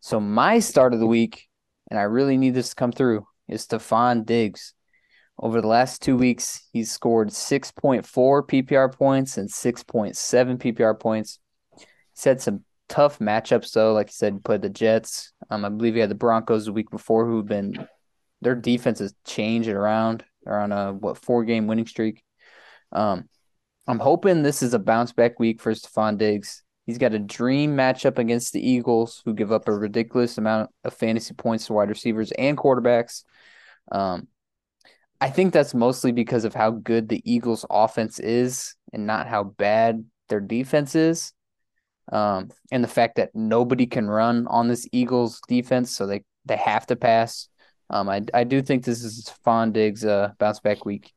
So 0.00 0.20
my 0.20 0.58
start 0.58 0.92
of 0.92 1.00
the 1.00 1.06
week, 1.06 1.48
and 1.90 1.98
I 1.98 2.02
really 2.02 2.36
need 2.36 2.54
this 2.54 2.70
to 2.70 2.74
come 2.74 2.92
through, 2.92 3.26
is 3.48 3.66
Stefon 3.66 4.26
Diggs. 4.26 4.74
Over 5.38 5.60
the 5.60 5.66
last 5.66 6.00
two 6.00 6.16
weeks, 6.16 6.68
he's 6.72 6.92
scored 6.92 7.28
6.4 7.28 8.02
PPR 8.04 8.92
points 8.92 9.36
and 9.36 9.48
6.7 9.48 10.58
PPR 10.58 10.98
points. 10.98 11.38
He's 11.76 12.24
had 12.24 12.40
some 12.40 12.64
tough 12.88 13.18
matchups, 13.18 13.72
though. 13.72 13.92
Like 13.92 14.08
you 14.08 14.12
said, 14.12 14.34
he 14.34 14.38
played 14.38 14.62
the 14.62 14.68
Jets. 14.68 15.32
Um, 15.50 15.64
I 15.64 15.68
believe 15.68 15.94
he 15.94 16.00
had 16.00 16.10
the 16.10 16.14
Broncos 16.14 16.66
the 16.66 16.72
week 16.72 16.90
before, 16.90 17.26
who've 17.26 17.46
been 17.46 17.86
their 18.40 18.54
defense 18.54 19.00
has 19.00 19.14
changed 19.26 19.68
around. 19.68 20.24
They're 20.44 20.60
on 20.60 20.70
a 20.70 20.92
what 20.92 21.18
four 21.18 21.44
game 21.44 21.66
winning 21.66 21.86
streak. 21.86 22.22
Um, 22.92 23.28
I'm 23.86 23.98
hoping 23.98 24.42
this 24.42 24.62
is 24.62 24.74
a 24.74 24.78
bounce 24.78 25.12
back 25.12 25.38
week 25.40 25.60
for 25.60 25.72
Stefon 25.72 26.16
Diggs. 26.18 26.62
He's 26.86 26.98
got 26.98 27.14
a 27.14 27.18
dream 27.18 27.74
matchup 27.76 28.18
against 28.18 28.52
the 28.52 28.66
Eagles, 28.66 29.22
who 29.24 29.34
give 29.34 29.50
up 29.50 29.66
a 29.68 29.72
ridiculous 29.72 30.36
amount 30.38 30.70
of 30.84 30.94
fantasy 30.94 31.34
points 31.34 31.66
to 31.66 31.72
wide 31.72 31.88
receivers 31.88 32.30
and 32.32 32.56
quarterbacks. 32.56 33.24
Um, 33.90 34.28
I 35.24 35.30
think 35.30 35.54
that's 35.54 35.72
mostly 35.72 36.12
because 36.12 36.44
of 36.44 36.52
how 36.52 36.70
good 36.70 37.08
the 37.08 37.22
Eagles' 37.24 37.64
offense 37.70 38.18
is 38.18 38.74
and 38.92 39.06
not 39.06 39.26
how 39.26 39.44
bad 39.44 40.04
their 40.28 40.38
defense 40.38 40.94
is. 40.94 41.32
Um, 42.12 42.50
and 42.70 42.84
the 42.84 42.88
fact 42.88 43.16
that 43.16 43.30
nobody 43.34 43.86
can 43.86 44.06
run 44.06 44.46
on 44.48 44.68
this 44.68 44.86
Eagles 44.92 45.40
defense, 45.48 45.96
so 45.96 46.06
they, 46.06 46.24
they 46.44 46.58
have 46.58 46.84
to 46.88 46.96
pass. 46.96 47.48
Um, 47.88 48.10
I, 48.10 48.20
I 48.34 48.44
do 48.44 48.60
think 48.60 48.84
this 48.84 49.02
is 49.02 49.32
Fawn 49.44 49.72
Diggs' 49.72 50.04
uh, 50.04 50.32
bounce 50.38 50.60
back 50.60 50.84
week, 50.84 51.10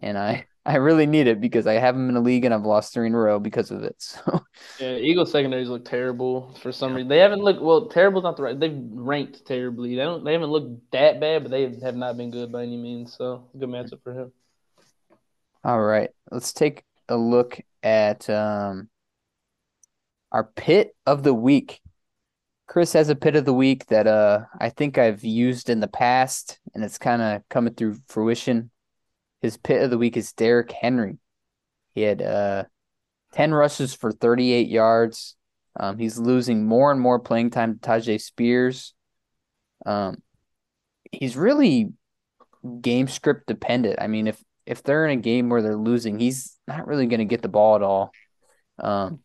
and 0.00 0.16
I 0.16 0.46
I 0.68 0.76
really 0.76 1.06
need 1.06 1.28
it 1.28 1.40
because 1.40 1.66
I 1.66 1.74
have 1.74 1.96
him 1.96 2.10
in 2.10 2.16
a 2.16 2.20
league 2.20 2.44
and 2.44 2.52
I've 2.52 2.66
lost 2.66 2.92
three 2.92 3.06
in 3.06 3.14
a 3.14 3.18
row 3.18 3.40
because 3.40 3.70
of 3.70 3.82
it. 3.82 3.96
So 4.26 4.44
yeah, 4.80 4.96
Eagles 4.96 5.32
secondaries 5.32 5.70
look 5.70 5.86
terrible 5.86 6.54
for 6.60 6.72
some 6.72 6.94
reason. 6.94 7.08
They 7.08 7.18
haven't 7.18 7.40
looked 7.40 7.62
well. 7.62 7.86
Terrible's 7.88 8.22
not 8.22 8.36
the 8.36 8.42
right. 8.42 8.60
They've 8.60 8.78
ranked 8.78 9.46
terribly. 9.46 9.96
They 9.96 10.02
don't. 10.02 10.24
They 10.24 10.34
haven't 10.34 10.50
looked 10.50 10.92
that 10.92 11.20
bad, 11.20 11.42
but 11.42 11.50
they 11.50 11.74
have 11.82 11.96
not 11.96 12.18
been 12.18 12.30
good 12.30 12.52
by 12.52 12.64
any 12.64 12.76
means. 12.76 13.14
So 13.16 13.48
good 13.58 13.68
matchup 13.70 14.02
for 14.02 14.12
him. 14.12 14.32
All 15.64 15.80
right, 15.80 16.10
let's 16.30 16.52
take 16.52 16.84
a 17.08 17.16
look 17.16 17.58
at 17.82 18.28
um, 18.28 18.90
our 20.30 20.44
pit 20.44 20.94
of 21.06 21.22
the 21.22 21.34
week. 21.34 21.80
Chris 22.66 22.92
has 22.92 23.08
a 23.08 23.16
pit 23.16 23.36
of 23.36 23.46
the 23.46 23.54
week 23.54 23.86
that 23.86 24.06
uh 24.06 24.40
I 24.60 24.68
think 24.68 24.98
I've 24.98 25.24
used 25.24 25.70
in 25.70 25.80
the 25.80 25.88
past, 25.88 26.60
and 26.74 26.84
it's 26.84 26.98
kind 26.98 27.22
of 27.22 27.42
coming 27.48 27.74
through 27.74 27.96
fruition. 28.06 28.70
His 29.40 29.56
pit 29.56 29.82
of 29.82 29.90
the 29.90 29.98
week 29.98 30.16
is 30.16 30.32
Derrick 30.32 30.72
Henry. 30.72 31.18
He 31.94 32.02
had 32.02 32.22
uh 32.22 32.64
10 33.32 33.52
rushes 33.52 33.94
for 33.94 34.10
38 34.10 34.68
yards. 34.68 35.36
Um, 35.78 35.98
he's 35.98 36.18
losing 36.18 36.66
more 36.66 36.90
and 36.90 37.00
more 37.00 37.18
playing 37.20 37.50
time 37.50 37.74
to 37.74 37.80
Tyjae 37.80 38.20
Spears. 38.20 38.94
Um, 39.86 40.22
he's 41.12 41.36
really 41.36 41.92
game 42.80 43.08
script 43.08 43.46
dependent. 43.46 44.00
I 44.00 44.06
mean, 44.06 44.26
if 44.26 44.42
if 44.66 44.82
they're 44.82 45.06
in 45.06 45.18
a 45.18 45.22
game 45.22 45.48
where 45.48 45.62
they're 45.62 45.76
losing, 45.76 46.18
he's 46.18 46.56
not 46.66 46.86
really 46.86 47.06
going 47.06 47.20
to 47.20 47.24
get 47.24 47.40
the 47.42 47.48
ball 47.48 47.76
at 47.76 47.82
all. 47.82 48.12
Um, 48.78 49.20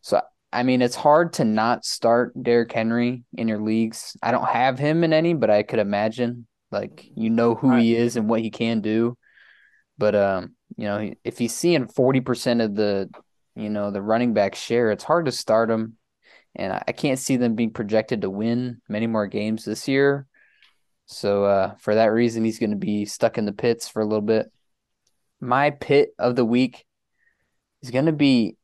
so 0.00 0.20
I 0.52 0.62
mean, 0.62 0.82
it's 0.82 0.96
hard 0.96 1.34
to 1.34 1.44
not 1.44 1.84
start 1.84 2.40
Derrick 2.40 2.72
Henry 2.72 3.24
in 3.36 3.48
your 3.48 3.60
leagues. 3.60 4.16
I 4.22 4.30
don't 4.30 4.48
have 4.48 4.78
him 4.78 5.02
in 5.02 5.12
any, 5.12 5.34
but 5.34 5.50
I 5.50 5.62
could 5.62 5.78
imagine 5.78 6.46
like 6.74 7.08
you 7.14 7.30
know 7.30 7.54
who 7.54 7.76
he 7.76 7.96
is 7.96 8.16
and 8.16 8.28
what 8.28 8.42
he 8.42 8.50
can 8.50 8.82
do. 8.82 9.16
But 9.96 10.14
um, 10.14 10.56
you 10.76 10.84
know, 10.84 11.14
if 11.24 11.38
he's 11.38 11.54
seeing 11.54 11.86
forty 11.86 12.20
percent 12.20 12.60
of 12.60 12.74
the, 12.74 13.08
you 13.56 13.70
know, 13.70 13.90
the 13.90 14.02
running 14.02 14.34
back 14.34 14.54
share, 14.54 14.90
it's 14.90 15.04
hard 15.04 15.26
to 15.26 15.32
start 15.32 15.70
him. 15.70 15.96
And 16.56 16.72
I 16.72 16.92
can't 16.92 17.18
see 17.18 17.36
them 17.36 17.54
being 17.54 17.72
projected 17.72 18.22
to 18.22 18.30
win 18.30 18.80
many 18.88 19.06
more 19.06 19.26
games 19.26 19.64
this 19.64 19.88
year. 19.88 20.26
So 21.06 21.44
uh, 21.44 21.74
for 21.76 21.94
that 21.94 22.12
reason, 22.12 22.44
he's 22.44 22.58
going 22.58 22.70
to 22.70 22.76
be 22.76 23.04
stuck 23.06 23.38
in 23.38 23.44
the 23.44 23.52
pits 23.52 23.88
for 23.88 24.02
a 24.02 24.06
little 24.06 24.22
bit. 24.22 24.50
My 25.40 25.70
pit 25.70 26.10
of 26.18 26.36
the 26.36 26.44
week 26.44 26.84
is 27.82 27.90
going 27.90 28.06
to 28.06 28.12
be 28.12 28.56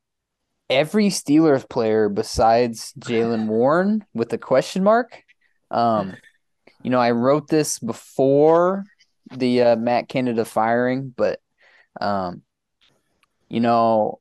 every 0.71 1.09
Steelers 1.09 1.69
player 1.69 2.09
besides 2.09 2.93
Jaylen 2.99 3.47
Warren 3.47 4.05
with 4.15 4.33
a 4.33 4.39
question 4.39 4.85
mark. 4.85 5.23
Um, 5.71 6.17
you 6.83 6.91
know, 6.91 6.99
I 6.99 7.11
wrote 7.13 7.49
this 7.49 7.79
before 7.79 8.85
the 9.31 9.63
uh, 9.63 9.77
Matt 9.77 10.09
Canada 10.09 10.45
firing, 10.45 11.13
but 11.15 11.41
um, 12.01 12.43
you 13.49 13.61
know, 13.61 14.21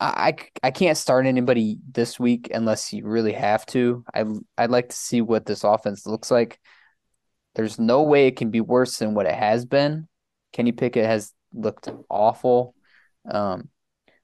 I, 0.00 0.34
I 0.62 0.70
can't 0.70 0.96
start 0.96 1.26
anybody 1.26 1.78
this 1.92 2.18
week 2.18 2.50
unless 2.54 2.92
you 2.92 3.04
really 3.04 3.34
have 3.34 3.66
to. 3.66 4.04
I 4.14 4.24
I'd 4.56 4.70
like 4.70 4.88
to 4.88 4.96
see 4.96 5.20
what 5.20 5.44
this 5.44 5.62
offense 5.62 6.06
looks 6.06 6.30
like. 6.30 6.58
There's 7.54 7.78
no 7.78 8.02
way 8.02 8.26
it 8.26 8.36
can 8.36 8.50
be 8.50 8.62
worse 8.62 8.98
than 8.98 9.14
what 9.14 9.26
it 9.26 9.34
has 9.34 9.66
been. 9.66 10.08
Kenny 10.52 10.72
Pickett 10.72 11.04
has 11.04 11.32
looked 11.52 11.90
awful. 12.08 12.74
Um, 13.30 13.68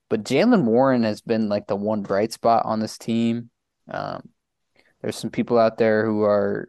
but 0.08 0.24
Jaylen 0.24 0.64
Warren 0.64 1.02
has 1.02 1.20
been 1.20 1.48
like 1.48 1.66
the 1.66 1.76
one 1.76 2.02
bright 2.02 2.32
spot 2.32 2.64
on 2.64 2.80
this 2.80 2.96
team. 2.96 3.50
Um, 3.90 4.30
there's 5.02 5.16
some 5.16 5.30
people 5.30 5.58
out 5.58 5.76
there 5.76 6.06
who 6.06 6.22
are 6.22 6.68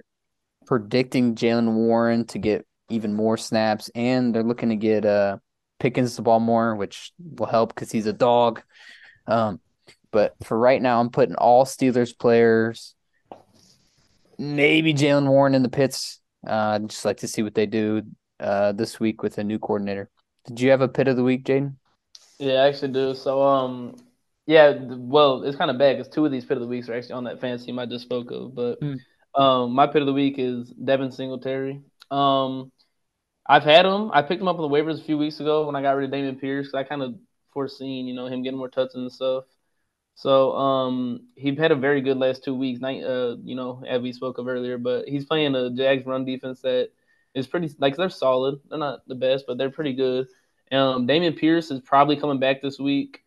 predicting 0.68 1.36
Jaylen 1.36 1.74
Warren 1.74 2.26
to 2.28 2.38
get 2.38 2.68
even 2.90 3.14
more 3.14 3.38
snaps, 3.38 3.90
and 3.96 4.34
they're 4.34 4.44
looking 4.44 4.70
to 4.70 4.76
get 4.76 5.06
uh, 5.06 5.38
Pickens 5.80 6.16
the 6.16 6.22
ball 6.22 6.40
more, 6.40 6.76
which 6.76 7.12
will 7.38 7.48
help 7.48 7.74
because 7.74 7.92
he's 7.92 8.06
a 8.06 8.14
dog. 8.14 8.62
Um, 9.28 9.60
but 10.12 10.36
for 10.44 10.58
right 10.58 10.82
now, 10.82 11.00
I'm 11.00 11.10
putting 11.10 11.36
all 11.36 11.66
Steelers 11.66 12.18
players, 12.18 12.96
maybe 14.38 14.94
Jaylen 14.94 15.28
Warren 15.28 15.56
in 15.56 15.64
the 15.64 15.70
pits. 15.70 16.20
Uh, 16.48 16.76
I'd 16.76 16.90
just 16.90 17.06
like 17.06 17.18
to 17.18 17.28
see 17.28 17.44
what 17.44 17.56
they 17.56 17.66
do 17.66 18.04
uh, 18.40 18.72
this 18.72 19.00
week 19.00 19.22
with 19.22 19.38
a 19.38 19.44
new 19.44 19.60
coordinator. 19.60 20.10
Did 20.46 20.62
you 20.62 20.72
have 20.72 20.82
a 20.82 20.88
pit 20.88 21.08
of 21.08 21.16
the 21.18 21.24
week, 21.24 21.44
Jaden? 21.44 21.76
Yeah, 22.40 22.62
I 22.62 22.68
actually 22.68 22.94
do. 22.94 23.14
So, 23.14 23.42
um, 23.42 23.96
yeah, 24.46 24.78
well, 24.80 25.44
it's 25.44 25.58
kind 25.58 25.70
of 25.70 25.78
bad 25.78 25.98
because 25.98 26.12
two 26.12 26.26
of 26.26 26.32
these 26.32 26.46
pit 26.46 26.58
of 26.58 26.62
the 26.62 26.68
weeks 26.68 26.88
are 26.88 26.94
actually 26.94 27.14
on 27.14 27.26
that 27.26 27.42
fantasy 27.42 27.68
team 27.68 27.80
I 27.80 27.86
just 27.86 28.06
spoke 28.06 28.32
of. 28.32 28.56
But 28.56 28.80
mm. 28.80 28.98
Um, 29.38 29.74
my 29.74 29.88
pit 29.88 30.02
of 30.02 30.08
the 30.08 30.14
week 30.14 30.36
is 30.38 30.70
Devin 30.70 31.12
Singletary. 31.12 31.82
Um, 32.10 32.72
I've 33.48 33.64
had 33.64 33.86
him. 33.86 34.12
I 34.12 34.24
picked 34.24 34.42
him 34.42 34.48
up 34.48 34.60
on 34.60 34.70
the 34.70 34.76
waivers 34.76 35.00
a 35.00 35.04
few 35.04 35.18
weeks 35.18 35.40
ago 35.40 35.66
when 35.66 35.76
I 35.76 35.82
got 35.82 35.92
rid 35.92 36.12
of 36.12 36.12
Dameon 36.12 36.42
Pierce. 36.42 36.74
I 36.74 36.84
kind 36.84 37.02
of 37.02 37.16
foreseen, 37.54 38.08
you 38.08 38.14
know, 38.14 38.26
him 38.26 38.44
getting 38.44 38.58
more 38.58 38.70
touches 38.70 38.96
and 38.96 39.12
stuff. 39.12 39.46
So 40.16 40.54
um, 40.54 41.28
he 41.36 41.54
had 41.56 41.72
a 41.72 41.76
very 41.76 42.02
good 42.02 42.18
last 42.18 42.44
two 42.44 42.56
weeks. 42.56 42.82
Night, 42.82 43.04
uh, 43.04 43.38
you 43.44 43.56
know, 43.56 43.84
as 43.88 44.02
we 44.02 44.12
spoke 44.12 44.40
of 44.40 44.48
earlier, 44.48 44.78
but 44.78 45.08
he's 45.08 45.26
playing 45.26 45.56
a 45.56 45.70
Jags 45.70 46.06
run 46.06 46.26
defense 46.26 46.62
that 46.62 46.90
is 47.36 47.46
pretty 47.48 47.70
like 47.78 47.96
they're 47.96 48.10
solid. 48.10 48.60
They're 48.68 48.80
not 48.80 49.08
the 49.08 49.16
best, 49.16 49.46
but 49.48 49.58
they're 49.58 49.70
pretty 49.70 49.94
good. 49.94 50.28
Um, 50.72 51.08
Dameon 51.08 51.38
Pierce 51.38 51.70
is 51.70 51.82
probably 51.82 52.18
coming 52.18 52.40
back 52.40 52.62
this 52.62 52.80
week, 52.80 53.22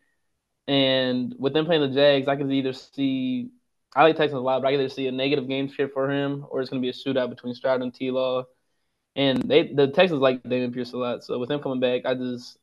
and 0.67 1.33
with 1.39 1.53
them 1.53 1.65
playing 1.65 1.81
the 1.81 1.95
Jags, 1.95 2.27
I 2.27 2.35
can 2.35 2.51
either 2.51 2.73
see 2.73 3.51
I 3.95 4.03
like 4.03 4.15
Texans 4.15 4.39
a 4.39 4.41
lot, 4.41 4.61
but 4.61 4.69
I 4.69 4.73
either 4.73 4.89
see 4.89 5.07
a 5.07 5.11
negative 5.11 5.47
game 5.47 5.69
script 5.69 5.93
for 5.93 6.09
him, 6.09 6.45
or 6.49 6.61
it's 6.61 6.69
going 6.69 6.81
to 6.81 6.85
be 6.85 6.89
a 6.89 6.93
shootout 6.93 7.29
between 7.29 7.53
Stroud 7.53 7.81
and 7.81 7.93
T. 7.93 8.11
Law. 8.11 8.45
And 9.15 9.41
they 9.41 9.73
the 9.73 9.87
Texans 9.87 10.21
like 10.21 10.41
Dameon 10.43 10.73
Pierce 10.73 10.93
a 10.93 10.97
lot, 10.97 11.23
so 11.23 11.37
with 11.37 11.51
him 11.51 11.59
coming 11.61 11.81
back, 11.81 12.05
I 12.05 12.13
just 12.13 12.57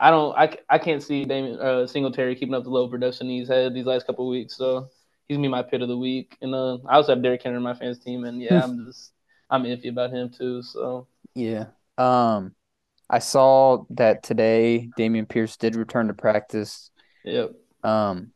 I 0.00 0.10
don't 0.10 0.36
I, 0.36 0.56
I 0.68 0.78
can't 0.78 1.00
see 1.00 1.24
Damon 1.24 1.60
uh, 1.60 1.86
Singletary 1.86 2.34
keeping 2.34 2.54
up 2.54 2.64
the 2.64 2.70
low 2.70 2.88
production 2.88 3.28
he's 3.28 3.46
had 3.46 3.72
these 3.72 3.86
last 3.86 4.04
couple 4.04 4.28
weeks. 4.28 4.56
So 4.56 4.88
he's 5.28 5.36
gonna 5.36 5.44
be 5.44 5.48
my 5.48 5.62
pit 5.62 5.80
of 5.80 5.86
the 5.86 5.96
week, 5.96 6.36
and 6.42 6.52
uh, 6.54 6.78
I 6.88 6.96
also 6.96 7.14
have 7.14 7.22
Derrick 7.22 7.42
Henry 7.42 7.58
in 7.58 7.62
my 7.62 7.74
fans 7.74 8.00
team, 8.00 8.24
and 8.24 8.42
yeah, 8.42 8.64
I'm 8.64 8.84
just 8.86 9.12
I'm 9.48 9.62
iffy 9.62 9.90
about 9.90 10.10
him 10.10 10.30
too. 10.30 10.62
So 10.62 11.06
yeah, 11.36 11.66
um, 11.98 12.56
I 13.08 13.20
saw 13.20 13.84
that 13.90 14.24
today 14.24 14.90
Dameon 14.98 15.28
Pierce 15.28 15.56
did 15.56 15.76
return 15.76 16.08
to 16.08 16.14
practice. 16.14 16.90
Yep. 17.24 17.52
Um, 17.84 18.32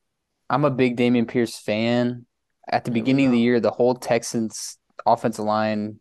I'm 0.48 0.64
a 0.64 0.70
big 0.70 0.96
Dameon 0.96 1.26
Pierce 1.26 1.58
fan. 1.58 2.25
At 2.70 2.84
the 2.84 2.90
beginning 2.90 3.26
of 3.26 3.32
the 3.32 3.38
year, 3.38 3.60
the 3.60 3.70
whole 3.70 3.94
Texans 3.94 4.78
offensive 5.04 5.44
line 5.44 6.00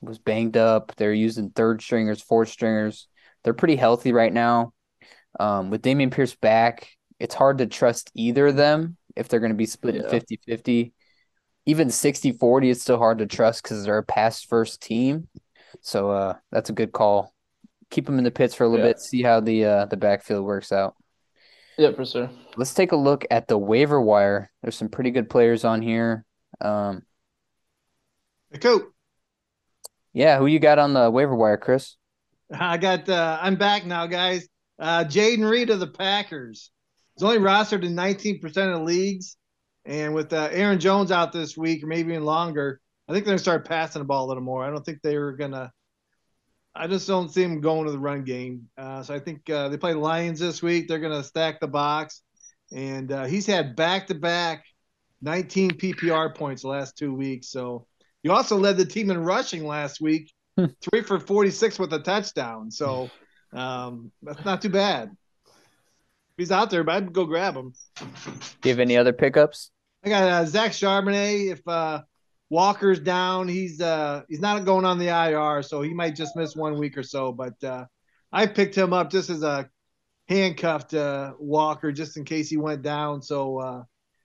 was 0.00 0.18
banged 0.18 0.56
up. 0.56 0.92
They're 0.96 1.12
using 1.12 1.50
third 1.50 1.82
stringers, 1.82 2.22
fourth 2.22 2.48
stringers. 2.48 3.08
They're 3.42 3.54
pretty 3.54 3.76
healthy 3.76 4.12
right 4.12 4.32
now. 4.32 4.72
Um, 5.38 5.70
with 5.70 5.82
Dameon 5.82 6.12
Pierce 6.12 6.34
back, 6.34 6.88
it's 7.18 7.34
hard 7.34 7.58
to 7.58 7.66
trust 7.66 8.10
either 8.14 8.48
of 8.48 8.56
them 8.56 8.96
if 9.16 9.28
they're 9.28 9.40
going 9.40 9.50
to 9.50 9.56
be 9.56 9.66
split 9.66 9.96
yeah. 9.96 10.08
50 10.08 10.40
50. 10.46 10.92
Even 11.66 11.90
60 11.90 12.32
40 12.32 12.70
is 12.70 12.82
still 12.82 12.98
hard 12.98 13.18
to 13.18 13.26
trust 13.26 13.62
because 13.62 13.84
they're 13.84 13.98
a 13.98 14.04
pass 14.04 14.42
first 14.42 14.80
team. 14.80 15.28
So 15.80 16.10
uh, 16.10 16.34
that's 16.52 16.70
a 16.70 16.74
good 16.74 16.92
call 16.92 17.34
keep 17.90 18.06
them 18.06 18.18
in 18.18 18.24
the 18.24 18.30
pits 18.30 18.54
for 18.54 18.64
a 18.64 18.68
little 18.68 18.84
yeah. 18.84 18.92
bit, 18.92 19.00
see 19.00 19.22
how 19.22 19.40
the 19.40 19.64
uh, 19.64 19.86
the 19.86 19.96
backfield 19.96 20.44
works 20.44 20.72
out. 20.72 20.94
Yeah, 21.78 21.92
for 21.92 22.06
sure. 22.06 22.30
Let's 22.56 22.74
take 22.74 22.92
a 22.92 22.96
look 22.96 23.26
at 23.30 23.48
the 23.48 23.58
waiver 23.58 24.00
wire. 24.00 24.50
There's 24.62 24.76
some 24.76 24.88
pretty 24.88 25.10
good 25.10 25.28
players 25.28 25.64
on 25.64 25.82
here. 25.82 26.24
Um, 26.60 27.02
hey, 28.50 28.58
Coop. 28.58 28.92
Yeah, 30.12 30.38
who 30.38 30.46
you 30.46 30.58
got 30.58 30.78
on 30.78 30.94
the 30.94 31.10
waiver 31.10 31.34
wire, 31.34 31.58
Chris? 31.58 31.96
I 32.50 32.78
got. 32.78 33.08
Uh, 33.08 33.38
I'm 33.40 33.56
back 33.56 33.84
now, 33.84 34.06
guys. 34.06 34.48
Uh, 34.78 35.04
Jayden 35.04 35.48
Reed 35.48 35.70
of 35.70 35.80
the 35.80 35.86
Packers. 35.86 36.70
He's 37.14 37.22
only 37.22 37.38
rostered 37.38 37.84
in 37.84 37.94
19% 37.94 38.74
of 38.74 38.82
leagues, 38.82 39.36
and 39.84 40.14
with 40.14 40.32
uh, 40.32 40.48
Aaron 40.52 40.78
Jones 40.78 41.10
out 41.10 41.32
this 41.32 41.56
week, 41.56 41.82
or 41.82 41.86
maybe 41.86 42.12
even 42.12 42.24
longer, 42.24 42.80
I 43.08 43.12
think 43.12 43.24
they're 43.24 43.32
gonna 43.32 43.38
start 43.38 43.66
passing 43.66 44.00
the 44.00 44.06
ball 44.06 44.26
a 44.26 44.28
little 44.28 44.42
more. 44.42 44.64
I 44.64 44.70
don't 44.70 44.84
think 44.84 45.00
they 45.02 45.18
were 45.18 45.32
gonna 45.32 45.72
I 46.78 46.86
just 46.86 47.06
don't 47.06 47.30
see 47.30 47.42
them 47.42 47.60
going 47.60 47.86
to 47.86 47.92
the 47.92 47.98
run 47.98 48.22
game. 48.24 48.68
Uh, 48.76 49.02
so 49.02 49.14
I 49.14 49.18
think 49.18 49.48
uh, 49.48 49.68
they 49.68 49.76
play 49.76 49.92
the 49.92 49.98
Lions 49.98 50.38
this 50.38 50.62
week. 50.62 50.88
They're 50.88 50.98
going 50.98 51.16
to 51.16 51.26
stack 51.26 51.60
the 51.60 51.68
box, 51.68 52.22
and 52.72 53.10
uh, 53.10 53.24
he's 53.24 53.46
had 53.46 53.76
back 53.76 54.06
to 54.08 54.14
back 54.14 54.64
19 55.22 55.72
PPR 55.72 56.34
points 56.34 56.62
the 56.62 56.68
last 56.68 56.96
two 56.96 57.14
weeks. 57.14 57.50
So 57.50 57.86
he 58.22 58.28
also 58.28 58.56
led 58.56 58.76
the 58.76 58.84
team 58.84 59.10
in 59.10 59.24
rushing 59.24 59.66
last 59.66 60.00
week, 60.00 60.32
hmm. 60.56 60.66
three 60.82 61.02
for 61.02 61.18
46 61.18 61.78
with 61.78 61.92
a 61.92 62.00
touchdown. 62.00 62.70
So 62.70 63.10
um, 63.52 64.12
that's 64.22 64.44
not 64.44 64.60
too 64.60 64.68
bad. 64.68 65.10
He's 66.36 66.52
out 66.52 66.70
there, 66.70 66.84
but 66.84 66.96
I'd 66.96 67.12
go 67.12 67.24
grab 67.24 67.56
him. 67.56 67.72
Do 67.96 68.68
you 68.68 68.70
have 68.70 68.80
any 68.80 68.96
other 68.96 69.14
pickups? 69.14 69.70
I 70.04 70.10
got 70.10 70.22
uh, 70.24 70.44
Zach 70.44 70.72
Charbonnet. 70.72 71.52
If 71.52 71.66
uh, 71.66 72.02
Walker's 72.48 73.00
down. 73.00 73.48
He's 73.48 73.80
uh 73.80 74.22
he's 74.28 74.40
not 74.40 74.64
going 74.64 74.84
on 74.84 74.98
the 74.98 75.08
IR, 75.08 75.62
so 75.62 75.82
he 75.82 75.94
might 75.94 76.14
just 76.14 76.36
miss 76.36 76.54
one 76.54 76.78
week 76.78 76.96
or 76.96 77.02
so. 77.02 77.32
But 77.32 77.62
uh, 77.64 77.86
I 78.32 78.46
picked 78.46 78.76
him 78.76 78.92
up 78.92 79.10
just 79.10 79.30
as 79.30 79.42
a 79.42 79.68
handcuffed 80.28 80.94
uh, 80.94 81.32
Walker, 81.38 81.92
just 81.92 82.16
in 82.16 82.24
case 82.24 82.48
he 82.48 82.56
went 82.56 82.82
down. 82.82 83.22
So 83.22 83.58
uh, 83.58 83.82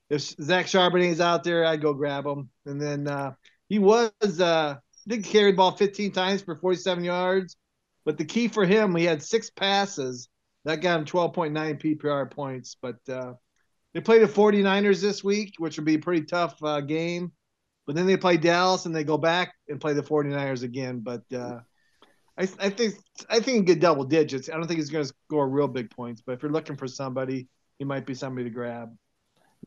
if 0.10 0.22
Zach 0.22 0.66
Charbonnet 0.66 1.10
is 1.10 1.22
out 1.22 1.44
there, 1.44 1.66
I'd 1.66 1.82
go 1.82 1.94
grab 1.94 2.26
him. 2.26 2.50
And 2.66 2.82
then 2.82 3.08
uh, 3.08 3.34
he 3.70 3.80
was 3.80 4.12
uh, 4.22 4.76
did 5.08 5.24
carry 5.24 5.52
the 5.52 5.58
ball 5.58 5.72
15 5.72 6.12
times 6.12 6.42
for 6.42 6.56
47 6.56 7.04
yards. 7.04 7.58
But 8.04 8.18
the 8.18 8.26
key 8.26 8.48
for 8.48 8.66
him, 8.66 8.96
he 8.96 9.06
had 9.06 9.24
six 9.24 9.50
passes. 9.50 10.28
That 10.66 10.82
got 10.82 11.00
him 11.00 11.06
12.9 11.06 11.82
PPR 11.82 12.30
points. 12.30 12.76
But 12.82 12.98
uh, 13.10 13.34
they 13.94 14.02
played 14.02 14.22
the 14.22 14.28
49ers 14.28 15.02
this 15.02 15.24
week, 15.24 15.56
which 15.58 15.78
would 15.78 15.86
be 15.86 15.96
a 15.96 16.00
pretty 16.00 16.26
tough 16.26 16.62
uh, 16.64 16.82
game. 16.82 17.32
But 17.92 17.98
then 17.98 18.06
they 18.06 18.16
play 18.16 18.38
Dallas 18.38 18.86
and 18.86 18.96
they 18.96 19.04
go 19.04 19.18
back 19.18 19.54
and 19.68 19.78
play 19.78 19.92
the 19.92 20.02
49ers 20.02 20.64
again. 20.64 21.00
But 21.00 21.24
uh, 21.36 21.60
I, 22.38 22.44
I, 22.58 22.70
think 22.70 22.96
I 23.30 23.42
think 23.42 23.58
he 23.58 23.62
get 23.64 23.82
double 23.82 24.06
digits. 24.06 24.50
I 24.50 24.54
don't 24.54 24.66
think 24.66 24.78
he's 24.78 24.90
going 24.90 25.04
to 25.04 25.14
score 25.28 25.50
real 25.50 25.68
big 25.68 25.92
points. 25.92 26.22
But 26.26 26.32
if 26.32 26.42
you're 26.42 26.54
looking 26.54 26.78
for 26.78 26.88
somebody, 26.88 27.50
he 27.80 27.84
might 27.84 28.06
be 28.06 28.16
somebody 28.16 28.46
to 28.46 28.50
grab. 28.50 28.96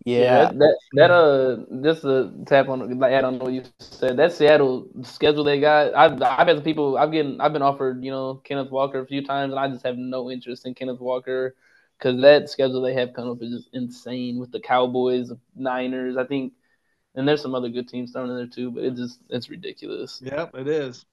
Yeah, 0.06 0.20
yeah 0.20 0.44
that, 0.44 0.58
that, 0.58 0.78
that 0.94 1.10
uh, 1.10 1.56
just 1.82 2.04
a 2.06 2.32
tap 2.46 2.70
on 2.70 3.02
add 3.04 3.24
on 3.24 3.38
what 3.40 3.52
you 3.52 3.62
said. 3.78 4.16
That 4.16 4.32
Seattle 4.32 4.88
schedule 5.02 5.44
they 5.44 5.60
got. 5.60 5.94
I've 5.94 6.22
I've 6.22 6.48
had 6.48 6.64
people. 6.64 6.96
I've 6.96 7.12
getting 7.12 7.38
I've 7.42 7.52
been 7.52 7.60
offered 7.60 8.02
you 8.02 8.10
know 8.10 8.36
Kenneth 8.36 8.70
Walker 8.70 9.00
a 9.00 9.06
few 9.06 9.22
times, 9.22 9.52
and 9.52 9.60
I 9.60 9.68
just 9.68 9.84
have 9.84 9.98
no 9.98 10.30
interest 10.30 10.64
in 10.64 10.72
Kenneth 10.72 11.00
Walker 11.00 11.56
because 11.98 12.22
that 12.22 12.48
schedule 12.48 12.80
they 12.80 12.94
have 12.94 13.12
come 13.12 13.28
up 13.28 13.42
is 13.42 13.50
just 13.50 13.68
insane 13.74 14.38
with 14.38 14.50
the 14.50 14.60
Cowboys, 14.60 15.30
Niners. 15.54 16.16
I 16.16 16.24
think, 16.24 16.54
and 17.14 17.26
there's 17.26 17.42
some 17.42 17.54
other 17.54 17.68
good 17.68 17.88
teams 17.88 18.12
thrown 18.12 18.30
in 18.30 18.36
there 18.36 18.46
too, 18.46 18.70
but 18.70 18.84
it 18.84 18.94
just 18.94 19.20
it's 19.28 19.48
ridiculous. 19.48 20.20
Yep, 20.24 20.54
it 20.54 20.68
is. 20.68 21.04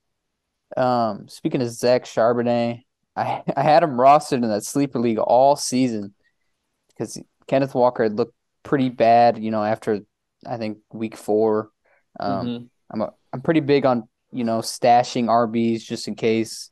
Um, 0.77 1.27
speaking 1.27 1.61
of 1.61 1.69
Zach 1.69 2.05
Charbonnet, 2.05 2.83
I 3.15 3.43
I 3.55 3.63
had 3.63 3.83
him 3.83 3.91
rostered 3.91 4.43
in 4.43 4.49
that 4.49 4.63
sleeper 4.63 4.99
league 4.99 5.19
all 5.19 5.55
season 5.55 6.13
because 6.89 7.21
Kenneth 7.47 7.75
Walker 7.75 8.03
had 8.03 8.13
looked 8.13 8.35
pretty 8.63 8.89
bad, 8.89 9.37
you 9.37 9.51
know, 9.51 9.63
after 9.63 10.01
I 10.45 10.57
think 10.57 10.79
week 10.91 11.17
four. 11.17 11.71
Um, 12.19 12.47
mm-hmm. 12.47 12.65
I'm 12.91 13.01
a, 13.01 13.13
I'm 13.33 13.41
pretty 13.41 13.61
big 13.61 13.85
on 13.85 14.07
you 14.31 14.43
know 14.43 14.59
stashing 14.59 15.25
RBs 15.25 15.83
just 15.83 16.07
in 16.07 16.15
case. 16.15 16.69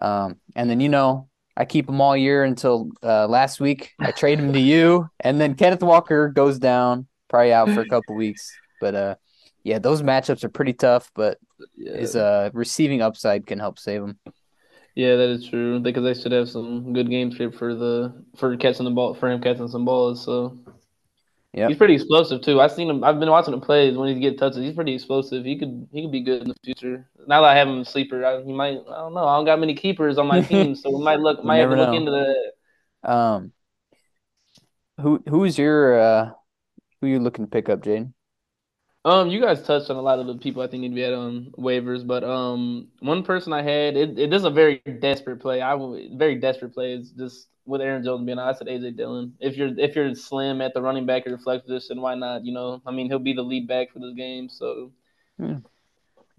Um, 0.00 0.40
and 0.56 0.68
then 0.68 0.80
you 0.80 0.88
know 0.88 1.28
I 1.56 1.64
keep 1.64 1.86
them 1.86 2.00
all 2.00 2.16
year 2.16 2.44
until 2.44 2.90
uh, 3.02 3.26
last 3.28 3.60
week. 3.60 3.92
I 4.00 4.10
trade 4.10 4.38
them 4.38 4.52
to 4.52 4.60
you, 4.60 5.08
and 5.20 5.40
then 5.40 5.54
Kenneth 5.54 5.82
Walker 5.82 6.28
goes 6.28 6.58
down, 6.58 7.06
probably 7.28 7.52
out 7.52 7.70
for 7.70 7.80
a 7.80 7.88
couple 7.88 8.14
weeks. 8.14 8.52
But 8.80 8.94
uh, 8.94 9.14
yeah, 9.62 9.78
those 9.78 10.02
matchups 10.02 10.44
are 10.44 10.48
pretty 10.48 10.74
tough. 10.74 11.10
But 11.14 11.38
yeah. 11.76 11.96
his 11.96 12.16
uh 12.16 12.50
receiving 12.52 13.02
upside 13.02 13.46
can 13.46 13.58
help 13.58 13.78
save 13.78 14.02
him. 14.02 14.18
Yeah, 14.94 15.16
that 15.16 15.28
is 15.28 15.48
true. 15.48 15.80
Because 15.80 16.04
they 16.04 16.20
should 16.20 16.32
have 16.32 16.48
some 16.48 16.92
good 16.92 17.10
game 17.10 17.32
script 17.32 17.56
for 17.56 17.74
the 17.74 18.24
for 18.36 18.56
catching 18.56 18.84
the 18.84 18.90
ball 18.90 19.14
for 19.14 19.30
him 19.30 19.40
catching 19.40 19.68
some 19.68 19.84
balls. 19.84 20.24
So 20.24 20.58
yeah, 21.52 21.68
he's 21.68 21.76
pretty 21.76 21.94
explosive 21.94 22.42
too. 22.42 22.60
I've 22.60 22.72
seen 22.72 22.90
him. 22.90 23.04
I've 23.04 23.20
been 23.20 23.30
watching 23.30 23.54
him 23.54 23.60
play 23.60 23.90
when 23.92 24.12
he 24.12 24.20
get 24.20 24.38
touches. 24.38 24.58
He's 24.58 24.74
pretty 24.74 24.94
explosive. 24.94 25.44
He 25.44 25.56
could 25.56 25.88
he 25.92 26.02
could 26.02 26.12
be 26.12 26.20
good 26.20 26.42
in 26.42 26.48
the 26.48 26.56
future. 26.64 27.08
Now 27.26 27.42
that 27.42 27.48
I 27.48 27.56
have 27.56 27.68
him 27.68 27.84
sleeper, 27.84 28.24
I, 28.24 28.42
he 28.42 28.52
might. 28.52 28.78
I 28.88 28.96
don't 28.96 29.14
know. 29.14 29.26
I 29.26 29.36
don't 29.36 29.44
got 29.44 29.60
many 29.60 29.74
keepers 29.74 30.18
on 30.18 30.26
my 30.26 30.40
team, 30.42 30.74
so 30.74 30.90
we 30.90 31.02
might 31.02 31.20
look 31.20 31.44
might 31.44 31.58
have 31.58 31.70
to 31.70 31.76
know. 31.76 31.84
look 31.84 31.94
into 31.94 32.10
that. 33.02 33.10
Um, 33.10 33.52
who 35.00 35.22
who's 35.28 35.56
your 35.56 36.00
uh 36.00 36.30
who 37.04 37.10
you 37.10 37.20
looking 37.20 37.44
to 37.44 37.50
pick 37.50 37.68
up, 37.68 37.82
Jane? 37.82 38.14
Um, 39.04 39.28
you 39.28 39.40
guys 39.40 39.62
touched 39.62 39.90
on 39.90 39.96
a 39.96 40.02
lot 40.02 40.18
of 40.18 40.26
the 40.26 40.36
people 40.36 40.62
I 40.62 40.66
think 40.66 40.80
need 40.80 40.88
to 40.88 40.94
be 40.94 41.02
had 41.02 41.12
on 41.12 41.52
waivers, 41.58 42.06
but 42.06 42.24
um, 42.24 42.88
one 43.00 43.22
person 43.22 43.52
I 43.52 43.62
had 43.62 43.96
it, 43.96 44.18
it 44.18 44.32
is 44.32 44.44
a 44.44 44.50
very 44.50 44.82
desperate 45.00 45.40
play. 45.40 45.60
I 45.60 45.76
very 46.14 46.36
desperate 46.36 46.72
play 46.72 46.94
is 46.94 47.10
just 47.10 47.48
with 47.66 47.82
Aaron 47.82 48.02
Jones 48.02 48.24
being 48.24 48.38
I 48.38 48.54
said 48.54 48.66
AJ 48.66 48.96
Dillon. 48.96 49.34
If 49.40 49.58
you're 49.58 49.78
if 49.78 49.94
you're 49.94 50.14
slim 50.14 50.62
at 50.62 50.72
the 50.72 50.80
running 50.80 51.04
back 51.04 51.26
or 51.26 51.36
flex 51.36 51.64
position, 51.64 52.00
why 52.00 52.14
not? 52.14 52.46
You 52.46 52.54
know, 52.54 52.80
I 52.86 52.92
mean, 52.92 53.08
he'll 53.08 53.18
be 53.18 53.34
the 53.34 53.42
lead 53.42 53.68
back 53.68 53.92
for 53.92 53.98
this 53.98 54.14
game. 54.14 54.48
So 54.48 54.92
hmm. 55.38 55.56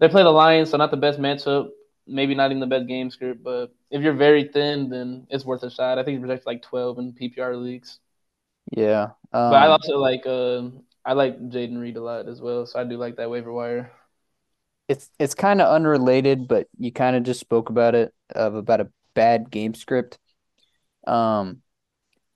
they 0.00 0.08
play 0.08 0.24
the 0.24 0.30
Lions, 0.30 0.70
so 0.70 0.76
not 0.76 0.90
the 0.90 0.96
best 0.96 1.20
matchup. 1.20 1.68
Maybe 2.08 2.34
not 2.34 2.50
even 2.50 2.60
the 2.60 2.66
best 2.66 2.88
game 2.88 3.10
script, 3.10 3.42
but 3.42 3.74
if 3.90 4.02
you're 4.02 4.12
very 4.12 4.44
thin, 4.44 4.90
then 4.90 5.26
it's 5.30 5.44
worth 5.44 5.64
a 5.64 5.70
shot. 5.70 5.98
I 5.98 6.04
think 6.04 6.18
he 6.18 6.24
projects 6.24 6.46
like 6.46 6.62
12 6.62 6.98
in 6.98 7.12
PPR 7.12 7.60
leagues. 7.60 7.98
Yeah, 8.70 9.10
um, 9.32 9.50
but 9.50 9.54
I 9.54 9.66
um, 9.66 9.72
also 9.72 9.98
like 9.98 10.26
uh, 10.26 10.62
I 11.04 11.12
like 11.12 11.38
Jayden 11.50 11.80
Reed 11.80 11.96
a 11.96 12.02
lot 12.02 12.28
as 12.28 12.40
well, 12.40 12.66
so 12.66 12.80
I 12.80 12.84
do 12.84 12.96
like 12.96 13.16
that 13.16 13.30
waiver 13.30 13.52
wire. 13.52 13.92
It's 14.88 15.10
it's 15.18 15.34
kind 15.34 15.60
of 15.60 15.72
unrelated, 15.72 16.48
but 16.48 16.66
you 16.78 16.92
kind 16.92 17.16
of 17.16 17.22
just 17.22 17.40
spoke 17.40 17.70
about 17.70 17.94
it 17.94 18.12
of 18.34 18.54
about 18.54 18.80
a 18.80 18.90
bad 19.14 19.50
game 19.50 19.74
script. 19.74 20.18
Um, 21.06 21.62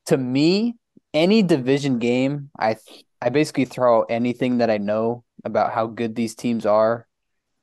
to 0.06 0.16
me, 0.16 0.76
any 1.12 1.42
division 1.42 1.98
game, 1.98 2.50
I 2.58 2.76
I 3.20 3.30
basically 3.30 3.64
throw 3.64 4.02
anything 4.02 4.58
that 4.58 4.70
I 4.70 4.78
know 4.78 5.24
about 5.44 5.72
how 5.72 5.86
good 5.86 6.14
these 6.14 6.34
teams 6.34 6.66
are. 6.66 7.06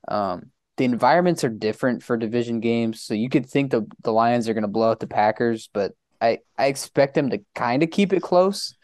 Um, 0.06 0.50
the 0.76 0.84
environments 0.84 1.42
are 1.42 1.48
different 1.48 2.02
for 2.02 2.16
division 2.16 2.60
games, 2.60 3.02
so 3.02 3.14
you 3.14 3.28
could 3.28 3.46
think 3.46 3.70
the 3.70 3.86
the 4.02 4.12
Lions 4.12 4.48
are 4.48 4.54
going 4.54 4.62
to 4.62 4.68
blow 4.68 4.90
out 4.90 5.00
the 5.00 5.06
Packers, 5.06 5.68
but 5.72 5.92
I 6.20 6.38
I 6.56 6.66
expect 6.66 7.14
them 7.14 7.30
to 7.30 7.40
kind 7.54 7.82
of 7.82 7.90
keep 7.90 8.12
it 8.12 8.22
close. 8.22 8.74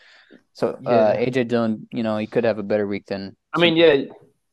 So 0.53 0.71
uh, 0.87 1.15
yeah. 1.17 1.17
AJ 1.17 1.49
Dillon, 1.49 1.89
you 1.93 2.03
know, 2.03 2.17
he 2.17 2.27
could 2.27 2.45
have 2.45 2.59
a 2.59 2.63
better 2.63 2.87
week 2.87 3.07
than. 3.07 3.37
I 3.53 3.59
mean, 3.59 3.77
yeah, 3.77 4.05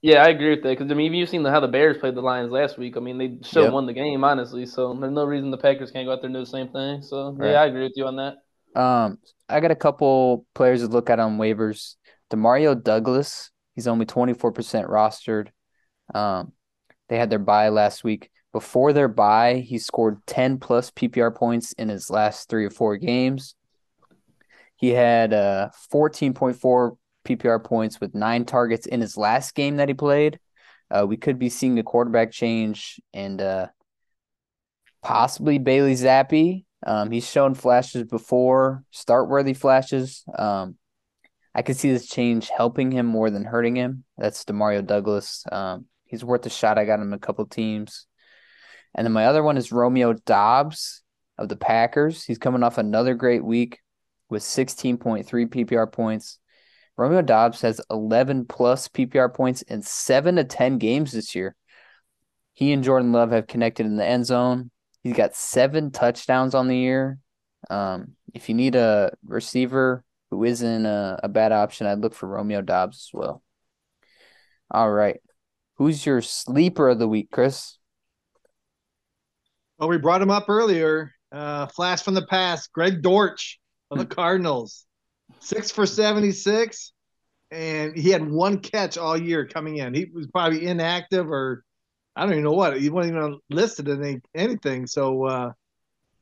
yeah, 0.02 0.24
I 0.24 0.30
agree 0.30 0.50
with 0.50 0.64
that 0.64 0.70
because 0.70 0.92
I 0.92 0.96
mean, 0.96 1.14
you've 1.14 1.30
seen 1.30 1.44
the, 1.44 1.52
how 1.52 1.60
the 1.60 1.68
Bears 1.68 1.98
played 1.98 2.16
the 2.16 2.22
Lions 2.22 2.52
last 2.52 2.78
week. 2.78 2.98
I 2.98 3.00
mean, 3.00 3.20
they 3.20 3.38
still 3.44 3.66
yep. 3.66 3.74
won 3.74 3.86
the 3.86 3.94
game, 3.94 4.24
honestly. 4.24 4.66
So 4.66 4.94
there's 5.00 5.14
no 5.14 5.26
reason 5.26 5.52
the 5.52 5.58
Packers 5.58 5.92
can't 5.92 6.08
go 6.08 6.14
out 6.14 6.22
there 6.22 6.28
and 6.28 6.36
do 6.36 6.40
the 6.40 6.46
same 6.46 6.70
thing. 6.70 7.04
So 7.04 7.34
right. 7.34 7.52
yeah, 7.52 7.62
I 7.62 7.66
agree 7.68 7.84
with 7.84 7.94
you 7.96 8.08
on 8.08 8.16
that. 8.16 8.80
Um, 8.80 9.20
I 9.48 9.60
got 9.60 9.72
a 9.72 9.76
couple 9.76 10.46
players 10.56 10.82
to 10.82 10.88
look 10.88 11.10
at 11.10 11.20
on 11.20 11.38
waivers. 11.38 11.96
Demario 12.32 12.82
Douglas, 12.82 13.52
he's 13.76 13.88
only 13.88 14.06
24% 14.06 14.54
rostered. 14.88 15.50
Um, 16.16 16.54
they 17.10 17.18
had 17.18 17.30
their 17.30 17.40
bye 17.40 17.70
last 17.70 18.04
week. 18.04 18.32
Before 18.52 18.92
their 18.94 19.08
bye, 19.08 19.64
he 19.66 19.80
scored 19.80 20.26
10 20.28 20.60
plus 20.60 20.92
PPR 20.92 21.34
points 21.34 21.72
in 21.74 21.90
his 21.90 22.10
last 22.10 22.50
three 22.50 22.66
or 22.66 22.70
four 22.70 22.98
games. 22.98 23.56
He 24.76 24.90
had 24.90 25.34
uh 25.34 25.70
14.4 25.94 26.98
PPR 27.26 27.64
points 27.64 28.02
with 28.02 28.16
nine 28.16 28.46
targets 28.46 28.86
in 28.86 29.02
his 29.02 29.18
last 29.18 29.56
game 29.56 29.78
that 29.78 29.88
he 29.88 29.94
played. 29.94 30.40
Uh, 30.90 31.06
we 31.08 31.18
could 31.18 31.40
be 31.40 31.50
seeing 31.50 31.80
a 31.80 31.84
quarterback 31.84 32.32
change 32.32 33.00
and 33.14 33.42
uh, 33.42 33.68
possibly 35.02 35.58
Bailey 35.58 35.94
Zappe. 35.94 36.66
Um, 36.86 37.12
he's 37.12 37.30
shown 37.30 37.54
flashes 37.54 38.04
before, 38.04 38.84
start 38.92 39.30
worthy 39.30 39.54
flashes. 39.54 40.24
Um, 40.38 40.78
I 41.54 41.62
could 41.62 41.78
see 41.78 41.92
this 41.92 42.08
change 42.08 42.50
helping 42.50 42.92
him 42.92 43.06
more 43.06 43.30
than 43.30 43.46
hurting 43.46 43.76
him. 43.76 44.04
That's 44.18 44.44
Demario 44.44 44.86
Douglas. 44.86 45.46
Um, 45.52 45.86
he's 46.06 46.26
worth 46.26 46.46
a 46.46 46.50
shot. 46.50 46.78
I 46.78 46.86
got 46.86 47.00
him 47.00 47.14
a 47.14 47.20
couple 47.20 47.46
teams. 47.46 48.08
And 48.96 49.06
then 49.06 49.14
my 49.14 49.26
other 49.26 49.44
one 49.44 49.58
is 49.58 49.72
Romeo 49.72 50.14
Doubs 50.14 51.04
of 51.38 51.50
the 51.50 51.56
Packers. 51.56 52.24
He's 52.24 52.38
coming 52.38 52.64
off 52.64 52.78
another 52.78 53.16
great 53.16 53.44
week 53.44 53.80
with 54.30 54.44
16.3 54.44 55.26
PPR 55.26 55.92
points. 55.92 56.40
Romeo 56.98 57.22
Doubs 57.22 57.62
has 57.62 57.82
11 57.90 58.46
plus 58.46 58.88
PPR 58.88 59.34
points 59.34 59.62
in 59.64 59.82
seven 59.82 60.36
to 60.36 60.44
10 60.44 60.78
games 60.78 61.12
this 61.12 61.36
year. 61.36 61.56
He 62.54 62.74
and 62.74 62.84
Jordan 62.84 63.12
Love 63.12 63.32
have 63.32 63.48
connected 63.48 63.86
in 63.86 63.96
the 63.96 64.06
end 64.06 64.26
zone. 64.26 64.72
He's 65.04 65.16
got 65.16 65.36
seven 65.36 65.92
touchdowns 65.92 66.54
on 66.54 66.68
the 66.68 66.78
year. 66.78 67.18
Um, 67.70 68.16
if 68.34 68.50
you 68.50 68.56
need 68.56 68.76
a 68.76 69.14
receiver 69.26 70.04
who 70.30 70.44
isn't 70.44 70.86
a, 70.86 71.20
a 71.24 71.30
bad 71.30 71.52
option, 71.52 71.88
I'd 71.88 72.00
look 72.00 72.14
for 72.14 72.28
Romeo 72.28 72.62
Doubs 72.62 73.08
as 73.08 73.10
well. 73.14 73.42
All 74.70 74.92
right. 74.92 75.20
Who's 75.78 76.06
your 76.06 76.22
sleeper 76.22 76.90
of 76.90 77.00
the 77.00 77.08
week, 77.08 77.30
Chris? 77.32 77.78
Well, 79.82 79.90
we 79.90 79.98
brought 79.98 80.22
him 80.22 80.30
up 80.30 80.48
earlier. 80.48 81.12
Uh, 81.32 81.66
flash 81.66 82.04
from 82.04 82.14
the 82.14 82.26
past, 82.28 82.72
Greg 82.72 83.02
Dortch 83.02 83.60
of 83.90 83.98
the 83.98 84.06
Cardinals 84.06 84.86
six 85.40 85.72
for 85.72 85.88
76, 85.88 86.94
and 87.50 87.98
he 87.98 88.12
had 88.12 88.30
one 88.30 88.60
catch 88.60 89.00
all 89.00 89.18
year 89.18 89.48
coming 89.48 89.78
in. 89.78 89.96
He 89.96 90.06
was 90.14 90.28
probably 90.28 90.68
inactive 90.68 91.30
or 91.30 91.64
I 92.16 92.24
don't 92.24 92.34
even 92.34 92.44
know 92.44 92.52
what. 92.52 92.80
He 92.80 92.90
wasn't 92.90 93.16
even 93.16 93.40
listed 93.50 93.88
in 93.88 94.04
any, 94.04 94.22
anything. 94.36 94.86
So 94.86 95.26
uh, 95.26 95.52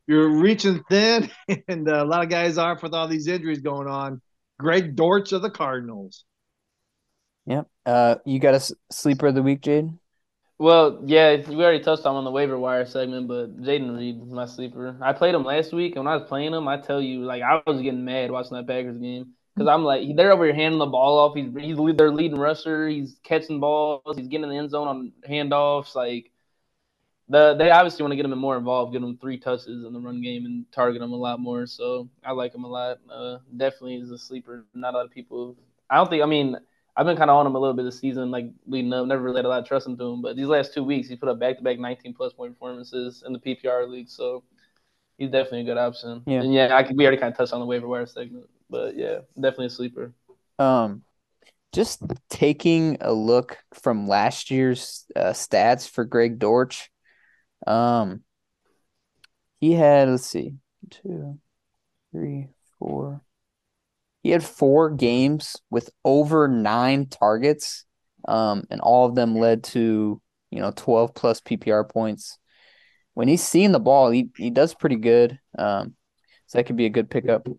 you're 0.08 0.30
reaching 0.30 0.82
thin, 0.90 1.30
and 1.68 1.90
uh, 1.90 2.04
a 2.04 2.06
lot 2.06 2.24
of 2.24 2.30
guys 2.30 2.58
are 2.58 2.80
with 2.82 2.94
all 2.94 3.08
these 3.08 3.28
injuries 3.28 3.60
going 3.60 3.88
on. 3.88 4.22
Greg 4.58 4.96
Dortch 4.96 5.34
of 5.34 5.42
the 5.42 5.50
Cardinals. 5.50 6.24
Yep. 7.46 7.68
Uh, 7.86 8.16
you 8.26 8.40
got 8.40 8.56
a 8.56 8.76
sleeper 8.92 9.28
of 9.28 9.36
the 9.36 9.44
week, 9.44 9.62
Jade? 9.62 9.90
Well, 10.60 11.02
yeah, 11.06 11.38
we 11.48 11.56
already 11.56 11.80
touched 11.84 12.06
on 12.06 12.24
the 12.26 12.32
waiver 12.32 12.60
wire 12.60 12.86
segment, 12.86 13.28
but 13.30 13.62
Jayden 13.62 13.98
Reed 13.98 14.22
is 14.22 14.30
my 14.30 14.46
sleeper. 14.46 14.98
I 15.02 15.14
played 15.14 15.34
him 15.34 15.46
last 15.46 15.72
week, 15.72 15.96
and 15.96 16.04
when 16.06 16.14
I 16.14 16.18
was 16.18 16.28
playing 16.28 16.54
him, 16.54 16.68
I 16.68 16.78
tell 16.78 17.02
you, 17.02 17.24
like 17.24 17.42
I 17.42 17.62
was 17.66 17.82
getting 17.82 18.04
mad 18.04 18.30
watching 18.30 18.58
that 18.58 18.68
Packers 18.68 18.98
game 18.98 19.36
because 19.56 19.70
I'm 19.70 19.86
like, 19.86 20.16
they're 20.18 20.34
over 20.34 20.44
here 20.46 20.54
handing 20.54 20.80
the 20.80 20.86
ball 20.86 21.18
off. 21.20 21.36
He's 21.36 21.50
he's 21.58 21.78
their 21.96 22.12
leading 22.12 22.38
rusher. 22.38 22.90
He's 22.90 23.18
catching 23.24 23.62
balls. 23.62 24.18
He's 24.18 24.28
getting 24.28 24.44
in 24.46 24.50
the 24.50 24.58
end 24.58 24.72
zone 24.72 24.88
on 24.90 25.14
handoffs. 25.28 25.96
Like 25.96 26.32
the 27.30 27.56
they 27.56 27.70
obviously 27.72 28.04
want 28.04 28.12
to 28.12 28.16
get 28.18 28.26
him 28.26 28.38
more 28.38 28.58
involved, 28.58 28.94
get 28.94 29.04
him 29.04 29.18
three 29.18 29.38
touches 29.38 29.86
in 29.86 29.94
the 29.94 30.00
run 30.00 30.22
game, 30.22 30.46
and 30.46 30.72
target 30.72 31.02
him 31.02 31.14
a 31.14 31.16
lot 31.16 31.40
more. 31.40 31.68
So 31.68 32.10
I 32.24 32.32
like 32.34 32.54
him 32.56 32.64
a 32.66 32.68
lot. 32.70 33.00
Uh, 33.10 33.38
definitely 33.56 33.96
is 33.98 34.12
a 34.12 34.18
sleeper. 34.18 34.66
Not 34.74 34.94
a 34.94 34.98
lot 34.98 35.06
of 35.06 35.12
people. 35.12 35.56
I 35.90 35.98
don't 35.98 36.10
think. 36.10 36.24
I 36.24 36.26
mean, 36.26 36.58
I've 36.96 37.06
been 37.06 37.18
kind 37.18 37.30
of 37.30 37.38
on 37.38 37.48
him 37.48 37.56
a 37.56 37.60
little 37.60 37.76
bit 37.76 37.84
this 37.84 38.00
season, 38.00 38.32
like 38.32 38.48
leading 38.68 38.92
up. 38.94 39.06
Never 39.06 39.22
really 39.22 39.38
had 39.38 39.46
a 39.46 39.50
lot 39.50 39.60
of 39.60 39.68
trust 39.68 39.88
into 39.88 40.04
him, 40.04 40.22
but 40.22 40.36
these 40.36 40.48
last 40.48 40.74
two 40.74 40.84
weeks, 40.84 41.08
he 41.08 41.16
put 41.16 41.30
up 41.30 41.40
back 41.40 41.58
to 41.58 41.64
back 41.64 41.80
19 41.80 42.14
plus 42.14 42.34
point 42.34 42.54
performances 42.54 43.24
in 43.26 43.34
the 43.34 43.40
PPR 43.40 43.88
league. 43.88 44.10
So 44.10 44.44
he's 45.18 45.30
definitely 45.30 45.62
a 45.62 45.66
good 45.66 45.78
option. 45.78 46.24
Yeah. 46.26 46.42
And 46.42 46.54
yeah, 46.54 46.76
I 46.76 46.84
could, 46.84 46.98
we 46.98 47.06
already 47.06 47.20
kind 47.20 47.32
of 47.32 47.38
touched 47.38 47.54
on 47.54 47.60
the 47.60 47.66
waiver 47.66 47.88
wire 47.88 48.06
segment, 48.06 48.50
but 48.70 48.96
yeah, 48.96 49.20
definitely 49.36 49.68
a 49.68 49.70
sleeper. 49.70 50.14
Um, 50.58 51.04
just 51.72 52.02
taking 52.30 52.98
a 53.02 53.14
look 53.14 53.58
from 53.74 54.08
last 54.08 54.50
year's 54.50 55.06
uh, 55.16 55.32
stats 55.32 55.88
for 55.88 56.04
Greg 56.04 56.40
Dortch. 56.40 56.90
Um, 57.68 58.24
he 59.60 59.74
had 59.74 60.10
let's 60.10 60.26
see, 60.26 60.56
two, 60.90 61.40
three, 62.12 62.48
four. 62.80 63.22
He 64.22 64.32
had 64.32 64.44
four 64.44 64.90
games 64.90 65.56
with 65.70 65.90
over 66.04 66.48
nine 66.48 67.08
targets, 67.08 67.86
um, 68.28 68.66
and 68.70 68.82
all 68.82 69.08
of 69.08 69.16
them 69.16 69.36
led 69.36 69.64
to 69.66 70.22
you 70.52 70.60
know 70.60 70.72
twelve 70.76 71.14
plus 71.16 71.42
PPR 71.42 71.90
points. 71.90 72.38
When 73.14 73.28
he's 73.28 73.44
seeing 73.44 73.72
the 73.72 73.80
ball, 73.80 74.10
he 74.12 74.30
he 74.38 74.50
does 74.50 74.74
pretty 74.74 74.98
good. 74.98 75.40
Um, 75.58 75.96
so 76.48 76.58
that 76.58 76.66
could 76.66 76.78
be 76.78 76.86
a 76.86 76.90
good 76.90 77.10
pickup. 77.10 77.44
Do 77.46 77.58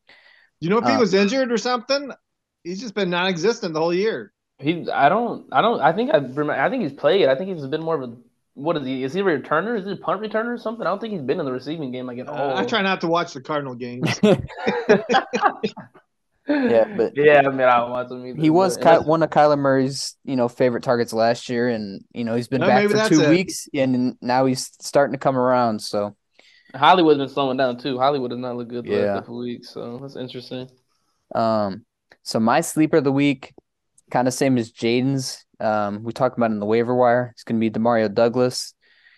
you 0.61 0.69
know 0.71 0.79
if 0.79 0.85
he 0.87 0.93
Uh, 0.93 1.01
was 1.01 1.15
injured 1.15 1.51
or 1.53 1.59
something? 1.59 2.11
He's 2.65 2.81
just 2.81 2.95
been 2.95 3.09
non-existent 3.09 3.73
the 3.73 3.81
whole 3.81 3.95
year. 3.95 4.33
He, 4.59 4.87
I 4.91 5.09
don't, 5.09 5.47
I 5.53 5.63
don't, 5.63 5.81
I 5.81 5.93
think 5.95 6.11
I 6.13 6.19
remember, 6.19 6.53
I 6.53 6.69
think 6.69 6.83
he's 6.83 6.93
played. 6.93 7.27
I 7.29 7.35
think 7.35 7.49
he's 7.57 7.67
been 7.67 7.83
more 7.83 7.95
of 8.03 8.11
a, 8.11 8.17
what 8.53 8.77
is 8.77 8.87
he? 8.87 9.03
Is 9.03 9.15
he 9.15 9.21
a 9.21 9.25
returner? 9.25 9.79
Is 9.79 9.87
he 9.87 9.93
a 9.93 9.97
punt 9.97 10.21
returner 10.21 10.53
or 10.55 10.59
something? 10.59 10.87
I 10.87 10.91
don't 10.91 11.01
think 11.01 11.13
he's 11.15 11.23
been 11.23 11.41
in 11.41 11.47
the 11.47 11.53
receiving 11.53 11.91
game 11.93 12.07
like 12.07 12.19
at 12.19 12.29
Uh, 12.29 12.33
all. 12.33 12.57
I 12.59 12.65
try 12.67 12.83
not 12.83 13.01
to 13.01 13.07
watch 13.07 13.33
the 13.33 13.41
Cardinal 13.41 13.75
games. 13.75 14.21
Yeah, 16.51 16.95
but- 16.97 17.13
yeah, 17.17 17.43
I 17.45 17.49
mean, 17.51 17.61
I 17.61 17.83
want 17.89 18.11
him 18.11 18.27
either. 18.27 18.41
He 18.41 18.51
was 18.51 18.77
Ky- 18.77 19.05
one 19.05 19.23
of 19.23 19.31
Kyler 19.31 19.59
Murray's, 19.59 20.17
you 20.25 20.37
know, 20.37 20.49
favorite 20.49 20.83
targets 20.83 21.13
last 21.13 21.49
year, 21.49 21.69
and 21.69 22.03
you 22.13 22.25
know 22.25 22.35
he's 22.35 22.49
been 22.49 22.63
Oh, 22.63 22.67
back 22.67 22.89
for 22.89 23.09
two 23.09 23.23
it. 23.23 23.31
weeks, 23.31 23.69
and 23.75 24.17
now 24.21 24.47
he's 24.47 24.71
starting 24.81 25.13
to 25.13 25.19
come 25.19 25.37
around. 25.37 25.81
So 25.81 26.17
Hollywood's 26.75 27.19
been 27.19 27.29
slowing 27.29 27.57
down 27.57 27.79
too. 27.79 27.99
Hollywood 27.99 28.31
does 28.31 28.39
not 28.39 28.57
look 28.57 28.69
good 28.69 28.85
the 28.85 28.91
Yeah. 28.91 28.97
last 29.15 29.21
couple 29.21 29.39
weeks, 29.39 29.71
so 29.71 29.99
that's 30.01 30.17
interesting. 30.17 30.69
Um, 31.35 31.85
so 32.23 32.41
my 32.41 32.61
sleeper 32.61 32.99
of 32.99 33.05
the 33.05 33.13
week, 33.13 33.55
kind 34.11 34.29
of 34.29 34.35
same 34.35 34.59
as 34.59 34.73
Jaden's. 34.73 35.45
Um, 35.61 36.03
we 36.05 36.13
talked 36.13 36.37
about 36.39 36.51
in 36.51 36.59
the 36.61 36.67
waiver 36.67 36.95
wire. 36.95 37.31
It's 37.35 37.45
going 37.45 37.61
to 37.61 37.71
be 37.71 37.71
Demario 37.71 38.13
Douglas. 38.13 38.75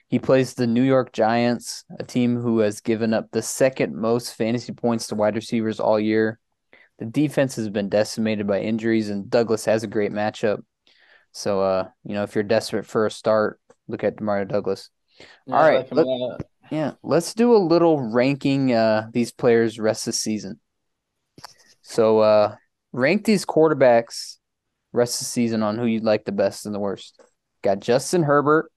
He 0.09 0.19
plays 0.19 0.55
the 0.55 0.67
New 0.67 0.83
York 0.83 1.13
Giants, 1.13 1.85
a 1.99 2.05
team 2.05 2.37
who 2.37 2.59
has 2.59 2.81
given 2.81 3.15
up 3.15 3.29
the 3.31 3.41
second 3.43 3.95
most 3.97 4.35
fantasy 4.35 4.73
points 4.73 5.07
to 5.09 5.15
wide 5.15 5.37
receivers 5.37 5.81
all 5.81 5.99
year. 5.99 6.39
The 7.03 7.09
defense 7.11 7.57
has 7.57 7.69
been 7.69 7.89
decimated 7.89 8.47
by 8.47 8.61
injuries, 8.61 9.11
and 9.11 9.29
Douglas 9.29 9.65
has 9.65 9.83
a 9.83 9.89
great 9.89 10.13
matchup. 10.13 10.63
So, 11.33 11.61
uh, 11.61 11.89
you 12.05 12.15
know, 12.15 12.23
if 12.23 12.37
you're 12.37 12.45
desperate 12.45 12.87
for 12.87 13.07
a 13.07 13.11
start, 13.11 13.59
look 13.89 14.05
at 14.05 14.15
Demario 14.15 14.47
Douglas. 14.47 14.89
Yeah, 15.19 15.57
All 15.57 15.63
I 15.65 15.69
right, 15.69 15.79
like 15.79 15.91
him 15.91 15.97
let- 15.99 16.41
Yeah, 16.71 16.93
let's 17.03 17.35
do 17.35 17.57
a 17.57 17.59
little 17.59 18.01
ranking 18.01 18.73
uh 18.73 19.09
these 19.13 19.33
players 19.33 19.81
rest 19.81 20.07
of 20.07 20.13
the 20.13 20.19
season. 20.19 20.61
So 21.81 22.21
uh 22.21 22.55
rank 22.93 23.25
these 23.25 23.45
quarterbacks 23.45 24.37
rest 24.93 25.17
of 25.17 25.27
the 25.27 25.31
season 25.33 25.65
on 25.65 25.79
who 25.79 25.87
you'd 25.87 26.05
like 26.05 26.25
the 26.25 26.31
best 26.31 26.67
and 26.67 26.75
the 26.75 26.79
worst. 26.79 27.21
Got 27.63 27.81
Justin 27.81 28.23
Herbert, 28.23 28.71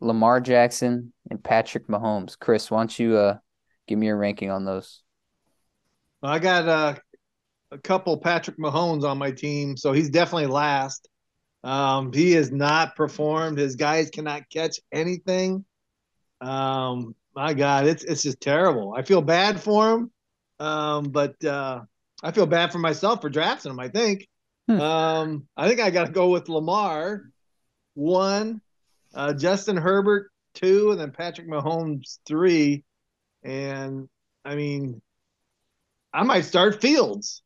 Lamar 0.00 0.42
Jackson, 0.42 1.14
and 1.30 1.42
Patrick 1.42 1.86
Mahomes. 1.88 2.38
Chris, 2.38 2.70
why 2.70 2.80
don't 2.80 2.98
you 2.98 3.16
uh 3.16 3.38
give 3.88 3.98
me 3.98 4.08
your 4.08 4.18
ranking 4.18 4.50
on 4.50 4.66
those? 4.66 5.02
Well, 6.22 6.32
I 6.32 6.38
got 6.38 6.66
uh, 6.66 6.94
a 7.70 7.78
couple 7.78 8.16
Patrick 8.18 8.58
Mahomes 8.58 9.04
on 9.04 9.18
my 9.18 9.30
team, 9.30 9.76
so 9.76 9.92
he's 9.92 10.10
definitely 10.10 10.46
last. 10.46 11.08
Um, 11.64 12.12
he 12.12 12.32
has 12.32 12.52
not 12.52 12.94
performed. 12.94 13.58
His 13.58 13.76
guys 13.76 14.10
cannot 14.10 14.48
catch 14.50 14.78
anything. 14.92 15.64
Um, 16.40 17.14
my 17.34 17.54
God, 17.54 17.86
it's 17.86 18.04
it's 18.04 18.22
just 18.22 18.40
terrible. 18.40 18.94
I 18.96 19.02
feel 19.02 19.20
bad 19.20 19.60
for 19.60 19.92
him, 19.92 20.10
um, 20.60 21.04
but 21.10 21.42
uh, 21.44 21.80
I 22.22 22.30
feel 22.32 22.46
bad 22.46 22.72
for 22.72 22.78
myself 22.78 23.20
for 23.20 23.28
drafting 23.28 23.72
him. 23.72 23.80
I 23.80 23.88
think. 23.88 24.28
Hmm. 24.68 24.80
Um, 24.80 25.48
I 25.56 25.68
think 25.68 25.80
I 25.80 25.90
got 25.90 26.06
to 26.06 26.12
go 26.12 26.28
with 26.28 26.48
Lamar, 26.48 27.30
one, 27.94 28.60
uh, 29.14 29.32
Justin 29.34 29.76
Herbert 29.76 30.30
two, 30.54 30.90
and 30.90 31.00
then 31.00 31.12
Patrick 31.12 31.48
Mahomes 31.48 32.18
three. 32.26 32.84
And 33.42 34.08
I 34.44 34.56
mean, 34.56 35.02
I 36.12 36.22
might 36.22 36.44
start 36.44 36.80
Fields. 36.80 37.42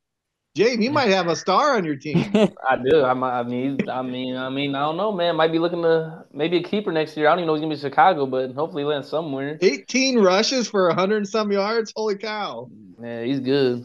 Jane, 0.56 0.82
you 0.82 0.90
might 0.90 1.10
have 1.10 1.28
a 1.28 1.36
star 1.36 1.76
on 1.76 1.84
your 1.84 1.94
team. 1.94 2.28
I 2.68 2.76
do. 2.76 3.04
I, 3.04 3.14
might, 3.14 3.38
I 3.38 3.42
mean, 3.44 3.88
I 3.88 4.02
mean, 4.02 4.36
I 4.36 4.48
mean, 4.48 4.74
I 4.74 4.80
don't 4.80 4.96
know, 4.96 5.12
man. 5.12 5.36
Might 5.36 5.52
be 5.52 5.60
looking 5.60 5.82
to 5.82 6.24
maybe 6.32 6.56
a 6.56 6.62
keeper 6.62 6.90
next 6.90 7.16
year. 7.16 7.28
I 7.28 7.30
don't 7.30 7.38
even 7.40 7.46
know 7.46 7.54
if 7.54 7.58
he's 7.58 7.64
gonna 7.66 7.74
be 7.76 7.80
Chicago, 7.80 8.26
but 8.26 8.52
hopefully 8.52 8.82
land 8.82 9.04
somewhere. 9.04 9.58
18 9.60 10.18
rushes 10.18 10.68
for 10.68 10.88
100 10.88 11.16
and 11.18 11.28
some 11.28 11.52
yards. 11.52 11.92
Holy 11.94 12.16
cow. 12.16 12.68
Yeah, 13.00 13.22
he's 13.22 13.38
good 13.38 13.84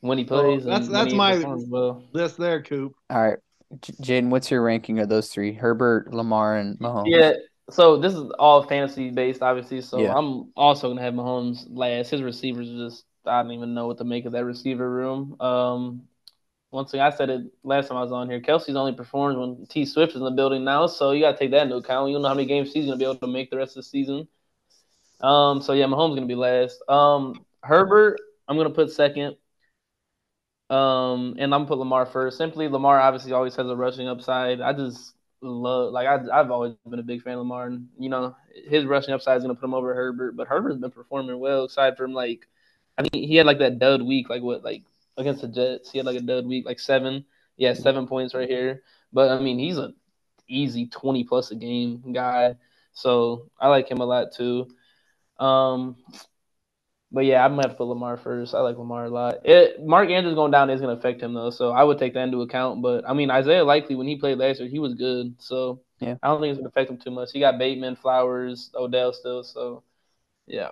when 0.00 0.16
he 0.16 0.26
So 0.26 0.40
plays. 0.42 0.64
that's- 0.64 0.88
that's 0.88 1.12
my- 1.12 1.36
performs 1.36 1.66
well. 1.68 2.02
This 2.14 2.34
there, 2.36 2.62
Coop. 2.62 2.94
All 3.10 3.20
right. 3.22 3.38
J- 3.82 3.92
Jaden, 4.20 4.30
what's 4.30 4.50
your 4.50 4.62
ranking 4.62 4.98
of 4.98 5.10
those 5.10 5.28
three? 5.28 5.52
Herbert, 5.52 6.12
Lamar, 6.14 6.56
and 6.56 6.78
Mahomes. 6.78 7.04
Yeah. 7.06 7.32
So 7.70 7.98
this 7.98 8.14
is 8.14 8.30
all 8.38 8.62
fantasy 8.62 9.10
based, 9.10 9.42
obviously. 9.42 9.82
So 9.82 9.98
Yeah. 10.00 10.14
I'm 10.16 10.52
also 10.56 10.88
gonna 10.88 11.02
have 11.02 11.14
Mahomes 11.14 11.66
last. 11.70 12.10
His 12.10 12.22
receivers 12.22 12.68
just 12.70 13.04
I 13.26 13.42
don't 13.42 13.52
even 13.52 13.74
know 13.74 13.86
what 13.86 13.98
to 13.98 14.04
make 14.04 14.24
of 14.24 14.32
that 14.32 14.44
receiver 14.44 14.88
room. 14.88 15.36
Um, 15.40 16.02
again, 16.72 17.00
I 17.00 17.10
said 17.10 17.30
it 17.30 17.42
last 17.62 17.88
time 17.88 17.98
I 17.98 18.02
was 18.02 18.12
on 18.12 18.28
here. 18.28 18.40
Kelce's 18.40 18.76
only 18.76 18.92
performs 18.92 19.36
when 19.36 19.66
T 19.66 19.84
Swift 19.84 20.10
is 20.12 20.16
in 20.16 20.24
the 20.24 20.30
building 20.30 20.64
now, 20.64 20.86
so 20.86 21.12
you 21.12 21.22
gotta 21.22 21.38
take 21.38 21.50
that 21.52 21.62
into 21.62 21.76
account. 21.76 22.08
You 22.08 22.16
don't 22.16 22.22
know 22.22 22.28
how 22.28 22.34
many 22.34 22.46
games 22.46 22.72
he's 22.72 22.86
gonna 22.86 22.96
be 22.96 23.04
able 23.04 23.16
to 23.16 23.26
make 23.26 23.50
the 23.50 23.56
rest 23.58 23.76
of 23.76 23.84
the 23.84 23.88
season. 23.88 24.28
Um, 25.20 25.62
so 25.62 25.72
yeah, 25.72 25.84
Mahomes 25.86 26.14
gonna 26.14 26.26
be 26.26 26.34
last. 26.34 26.82
Um, 26.88 27.44
Herbert, 27.62 28.20
I'm 28.48 28.56
gonna 28.56 28.70
put 28.70 28.90
second. 28.90 29.36
Um, 30.70 31.34
and 31.38 31.54
I'm 31.54 31.60
gonna 31.60 31.66
put 31.66 31.78
Lamar 31.78 32.06
first. 32.06 32.38
Simply, 32.38 32.68
Lamar 32.68 32.98
obviously 32.98 33.32
always 33.32 33.54
has 33.56 33.66
a 33.66 33.76
rushing 33.76 34.08
upside. 34.08 34.60
I 34.60 34.72
just 34.72 35.14
love, 35.42 35.92
like, 35.92 36.06
I, 36.06 36.40
I've 36.40 36.50
always 36.50 36.74
been 36.88 36.98
a 36.98 37.02
big 37.02 37.22
fan 37.22 37.34
of 37.34 37.40
Lamar, 37.40 37.66
and 37.66 37.88
you 37.98 38.08
know, 38.08 38.34
his 38.68 38.86
rushing 38.86 39.12
upside 39.12 39.36
is 39.36 39.44
gonna 39.44 39.54
put 39.54 39.66
him 39.66 39.74
over 39.74 39.94
Herbert. 39.94 40.34
But 40.34 40.48
Herbert's 40.48 40.78
been 40.78 40.90
performing 40.90 41.38
well, 41.38 41.64
aside 41.64 41.96
from 41.96 42.14
like, 42.14 42.48
I 42.98 43.02
mean, 43.02 43.28
he 43.28 43.36
had 43.36 43.46
like 43.46 43.58
that 43.58 43.78
dud 43.78 44.02
week, 44.02 44.28
like 44.28 44.42
what, 44.42 44.64
like 44.64 44.82
against 45.16 45.42
the 45.42 45.48
Jets, 45.48 45.90
he 45.90 45.98
had 45.98 46.06
like 46.06 46.16
a 46.16 46.20
dud 46.20 46.46
week, 46.46 46.66
like 46.66 46.80
seven, 46.80 47.24
yeah, 47.56 47.74
seven 47.74 48.06
points 48.06 48.34
right 48.34 48.48
here. 48.48 48.82
But 49.12 49.30
I 49.30 49.40
mean, 49.40 49.58
he's 49.58 49.78
a 49.78 49.92
easy 50.48 50.86
twenty 50.86 51.24
plus 51.24 51.50
a 51.50 51.54
game 51.54 52.12
guy, 52.12 52.56
so 52.92 53.50
I 53.58 53.68
like 53.68 53.90
him 53.90 54.00
a 54.00 54.06
lot 54.06 54.32
too. 54.32 54.68
Um, 55.38 55.96
but 57.10 57.26
yeah, 57.26 57.44
I'm 57.44 57.52
gonna 57.52 57.62
have 57.62 57.72
to 57.72 57.76
put 57.76 57.84
Lamar 57.84 58.16
first. 58.16 58.54
I 58.54 58.60
like 58.60 58.78
Lamar 58.78 59.04
a 59.04 59.10
lot. 59.10 59.44
It, 59.44 59.84
Mark 59.84 60.08
Andrews 60.08 60.34
going 60.34 60.50
down 60.50 60.70
is 60.70 60.80
gonna 60.80 60.94
affect 60.94 61.22
him 61.22 61.34
though, 61.34 61.50
so 61.50 61.70
I 61.70 61.84
would 61.84 61.98
take 61.98 62.14
that 62.14 62.22
into 62.24 62.40
account. 62.40 62.80
But 62.80 63.08
I 63.08 63.12
mean, 63.12 63.30
Isaiah 63.30 63.64
Likely 63.64 63.96
when 63.96 64.06
he 64.06 64.16
played 64.16 64.38
last 64.38 64.60
year, 64.60 64.68
he 64.68 64.78
was 64.78 64.94
good. 64.94 65.34
So 65.38 65.82
Yeah. 66.00 66.16
I 66.22 66.28
don't 66.28 66.40
think 66.40 66.52
it's 66.52 66.58
gonna 66.58 66.68
affect 66.68 66.90
him 66.90 66.98
too 66.98 67.10
much. 67.10 67.30
He 67.32 67.40
got 67.40 67.58
Bateman, 67.58 67.96
Flowers, 67.96 68.70
Odell 68.74 69.12
still. 69.12 69.44
So 69.44 69.82
yeah, 70.46 70.70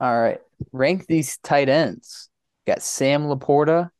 All 0.00 0.20
right. 0.20 0.40
Rank 0.72 1.06
these 1.06 1.38
tight 1.38 1.68
ends. 1.68 2.28
Got 2.66 2.82
Sam 2.82 3.24
Laporta, 3.24 3.90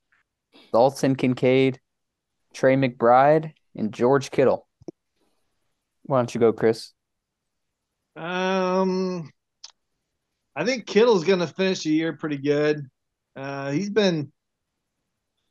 Dalton 0.73 1.17
Kincaid, 1.17 1.81
Trey 2.55 2.77
McBride, 2.77 3.53
and 3.77 3.93
George 3.93 4.31
Kittle. 4.31 4.67
Why 6.05 6.19
don't 6.19 6.35
you 6.35 6.41
go, 6.41 6.53
Chris? 6.53 6.93
Um, 8.17 9.31
I 10.57 10.65
think 10.65 10.87
Kittle's 10.87 11.25
going 11.25 11.39
to 11.39 11.47
finish 11.47 11.85
the 11.85 11.91
year 11.91 12.15
pretty 12.15 12.39
good. 12.39 12.85
Uh, 13.37 13.71
he's 13.71 13.91
been 13.91 14.33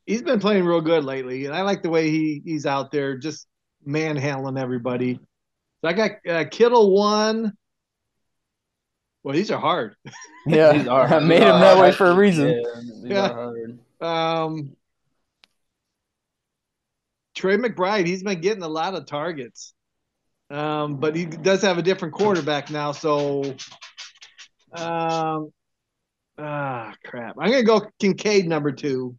he's 0.05 0.21
been 0.21 0.39
playing 0.39 0.65
real 0.65 0.81
good 0.81 1.05
lately, 1.05 1.45
and 1.45 1.55
I 1.55 1.61
like 1.61 1.81
the 1.81 1.89
way 1.89 2.09
he 2.09 2.41
he's 2.43 2.65
out 2.65 2.91
there 2.91 3.17
just 3.17 3.47
manhandling 3.85 4.57
everybody. 4.57 5.19
So 5.81 5.87
I 5.87 5.93
got 5.93 6.11
uh, 6.27 6.45
Kittle 6.49 6.93
one. 6.93 7.53
Well, 9.27 9.35
these 9.35 9.51
are 9.51 9.59
hard. 9.59 9.93
Yeah, 10.47 10.71
These 10.77 10.87
are- 10.87 11.05
I 11.13 11.19
made 11.19 11.41
him 11.43 11.49
are 11.55 11.59
that 11.59 11.77
way 11.77 11.91
for 11.91 12.05
a 12.05 12.15
reason. 12.15 12.47
Yeah, 12.47 12.61
these 13.03 13.03
Yeah. 13.11 13.29
are 13.29 13.33
hard. 13.33 13.79
Um, 13.99 14.77
Trey 17.35 17.57
McBride, 17.57 18.05
he's 18.07 18.23
been 18.23 18.39
getting 18.39 18.63
a 18.63 18.67
lot 18.69 18.93
of 18.95 19.05
targets, 19.05 19.73
um, 20.49 21.01
but 21.01 21.13
he 21.17 21.25
does 21.25 21.61
have 21.63 21.77
a 21.77 21.81
different 21.81 22.13
quarterback 22.13 22.69
now. 22.71 22.93
So, 22.93 23.43
um, 24.71 25.51
ah, 26.37 26.93
crap. 27.03 27.35
I'm 27.37 27.51
gonna 27.51 27.63
go 27.63 27.85
Kincaid 27.99 28.47
number 28.47 28.71
two, 28.71 29.17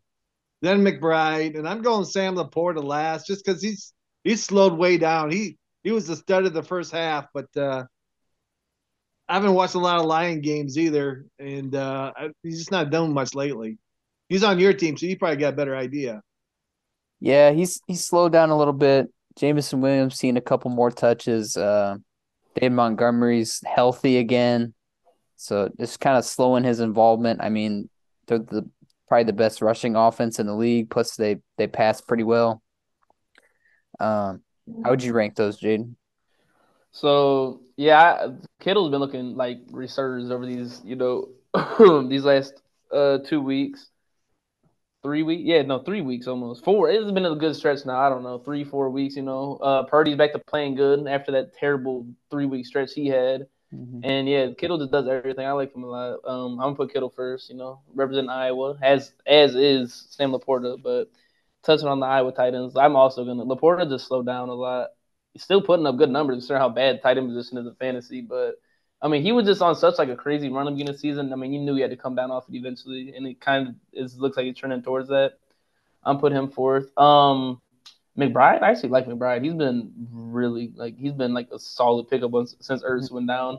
then 0.62 0.80
McBride, 0.82 1.58
and 1.58 1.68
I'm 1.68 1.82
going 1.82 2.06
Sam 2.06 2.34
Laporta 2.36 2.82
last, 2.82 3.26
just 3.26 3.44
because 3.44 3.60
he's 3.62 3.92
he's 4.24 4.42
slowed 4.42 4.72
way 4.78 4.96
down. 4.96 5.30
He 5.30 5.58
he 5.84 5.90
was 5.90 6.06
the 6.06 6.16
stud 6.16 6.46
of 6.46 6.54
the 6.54 6.62
first 6.62 6.90
half, 6.92 7.26
but 7.34 7.54
uh, 7.54 7.84
I 9.28 9.34
haven't 9.34 9.54
watched 9.54 9.74
a 9.74 9.78
lot 9.78 10.00
of 10.00 10.06
Lion 10.06 10.40
games 10.40 10.78
either, 10.78 11.26
and 11.38 11.74
uh, 11.74 12.12
he's 12.42 12.58
just 12.58 12.70
not 12.70 12.90
done 12.90 13.12
much 13.12 13.34
lately. 13.34 13.78
He's 14.28 14.42
on 14.42 14.58
your 14.58 14.72
team, 14.72 14.96
so 14.96 15.06
you 15.06 15.18
probably 15.18 15.36
got 15.36 15.52
a 15.52 15.56
better 15.56 15.76
idea. 15.76 16.22
Yeah, 17.20 17.50
he's 17.50 17.80
he's 17.86 18.04
slowed 18.04 18.32
down 18.32 18.50
a 18.50 18.56
little 18.56 18.72
bit. 18.72 19.12
Jameson 19.36 19.80
Williams 19.80 20.16
seen 20.16 20.36
a 20.36 20.42
couple 20.42 20.70
more 20.70 20.90
touches. 20.90 21.56
Uh, 21.56 21.96
Dave 22.54 22.72
Montgomery's 22.72 23.62
healthy 23.66 24.18
again, 24.18 24.72
so 25.36 25.70
it's 25.78 25.96
kind 25.96 26.16
of 26.16 26.24
slowing 26.24 26.64
his 26.64 26.80
involvement. 26.80 27.40
I 27.42 27.50
mean, 27.50 27.90
they're 28.26 28.38
the 28.38 28.68
probably 29.08 29.24
the 29.24 29.32
best 29.32 29.60
rushing 29.60 29.96
offense 29.96 30.38
in 30.38 30.46
the 30.46 30.54
league. 30.54 30.90
Plus, 30.90 31.16
they 31.16 31.38
they 31.58 31.66
pass 31.66 32.00
pretty 32.00 32.24
well. 32.24 32.62
Um, 34.00 34.42
how 34.84 34.90
would 34.90 35.02
you 35.02 35.12
rank 35.12 35.34
those, 35.34 35.60
Jaden? 35.60 35.94
So 36.92 37.60
yeah, 37.78 38.26
Kittle's 38.58 38.90
been 38.90 38.98
looking 38.98 39.36
like 39.36 39.60
resurged 39.70 40.32
over 40.32 40.44
these, 40.44 40.82
you 40.84 40.96
know, 40.96 41.28
these 42.08 42.24
last 42.24 42.60
uh 42.92 43.18
two 43.18 43.40
weeks, 43.40 43.88
three 45.04 45.22
weeks. 45.22 45.42
Yeah, 45.44 45.62
no, 45.62 45.78
three 45.78 46.00
weeks 46.00 46.26
almost. 46.26 46.64
Four. 46.64 46.90
It's 46.90 47.12
been 47.12 47.24
a 47.24 47.36
good 47.36 47.54
stretch 47.54 47.86
now. 47.86 47.96
I 48.00 48.08
don't 48.08 48.24
know, 48.24 48.40
three, 48.40 48.64
four 48.64 48.90
weeks. 48.90 49.14
You 49.14 49.22
know, 49.22 49.60
uh, 49.62 49.84
Purdy's 49.84 50.16
back 50.16 50.32
to 50.32 50.40
playing 50.40 50.74
good 50.74 51.06
after 51.06 51.30
that 51.32 51.54
terrible 51.54 52.04
three 52.32 52.46
week 52.46 52.66
stretch 52.66 52.94
he 52.94 53.06
had. 53.06 53.46
Mm-hmm. 53.72 54.00
And 54.02 54.28
yeah, 54.28 54.48
Kittle 54.58 54.78
just 54.78 54.90
does 54.90 55.06
everything. 55.06 55.46
I 55.46 55.52
like 55.52 55.72
him 55.72 55.84
a 55.84 55.86
lot. 55.86 56.18
Um, 56.26 56.52
I'm 56.54 56.58
gonna 56.58 56.74
put 56.74 56.92
Kittle 56.92 57.12
first. 57.14 57.48
You 57.48 57.54
know, 57.54 57.80
representing 57.94 58.30
Iowa 58.30 58.76
as 58.82 59.12
as 59.24 59.54
is 59.54 60.08
Sam 60.10 60.32
LaPorta, 60.32 60.82
but 60.82 61.12
touching 61.62 61.86
on 61.86 62.00
the 62.00 62.06
Iowa 62.06 62.32
Titans, 62.32 62.76
I'm 62.76 62.96
also 62.96 63.24
gonna 63.24 63.46
LaPorta 63.46 63.88
just 63.88 64.08
slowed 64.08 64.26
down 64.26 64.48
a 64.48 64.54
lot. 64.54 64.88
He's 65.32 65.42
still 65.42 65.62
putting 65.62 65.86
up 65.86 65.96
good 65.96 66.10
numbers, 66.10 66.36
considering 66.36 66.60
how 66.60 66.68
bad 66.68 67.02
tight 67.02 67.18
end 67.18 67.28
position 67.28 67.58
is 67.58 67.66
in 67.66 67.74
fantasy. 67.74 68.20
But 68.20 68.56
I 69.00 69.08
mean, 69.08 69.22
he 69.22 69.32
was 69.32 69.46
just 69.46 69.62
on 69.62 69.76
such 69.76 69.98
like 69.98 70.08
a 70.08 70.16
crazy 70.16 70.48
run 70.48 70.68
of 70.68 70.78
unit 70.78 70.98
season. 70.98 71.32
I 71.32 71.36
mean, 71.36 71.52
you 71.52 71.60
knew 71.60 71.74
he 71.76 71.82
had 71.82 71.90
to 71.90 71.96
come 71.96 72.14
down 72.14 72.30
off 72.30 72.48
it 72.48 72.56
eventually, 72.56 73.14
and 73.14 73.26
it 73.26 73.40
kind 73.40 73.68
of 73.68 73.74
is 73.92 74.18
looks 74.18 74.36
like 74.36 74.46
he's 74.46 74.56
turning 74.56 74.82
towards 74.82 75.08
that. 75.08 75.34
I'm 76.02 76.18
putting 76.18 76.38
him 76.38 76.50
fourth. 76.50 76.96
Um, 76.98 77.60
McBride, 78.18 78.62
I 78.62 78.70
actually 78.70 78.88
like 78.88 79.06
McBride. 79.06 79.44
He's 79.44 79.54
been 79.54 79.92
really 80.10 80.72
like 80.74 80.98
he's 80.98 81.12
been 81.12 81.34
like 81.34 81.48
a 81.52 81.58
solid 81.58 82.08
pickup 82.08 82.32
since 82.60 82.82
Ertz 82.82 83.10
went 83.12 83.28
down. 83.28 83.58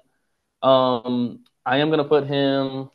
Um, 0.62 1.45
I 1.65 1.77
am 1.77 1.89
gonna 1.89 2.03
put 2.03 2.27
him. 2.27 2.89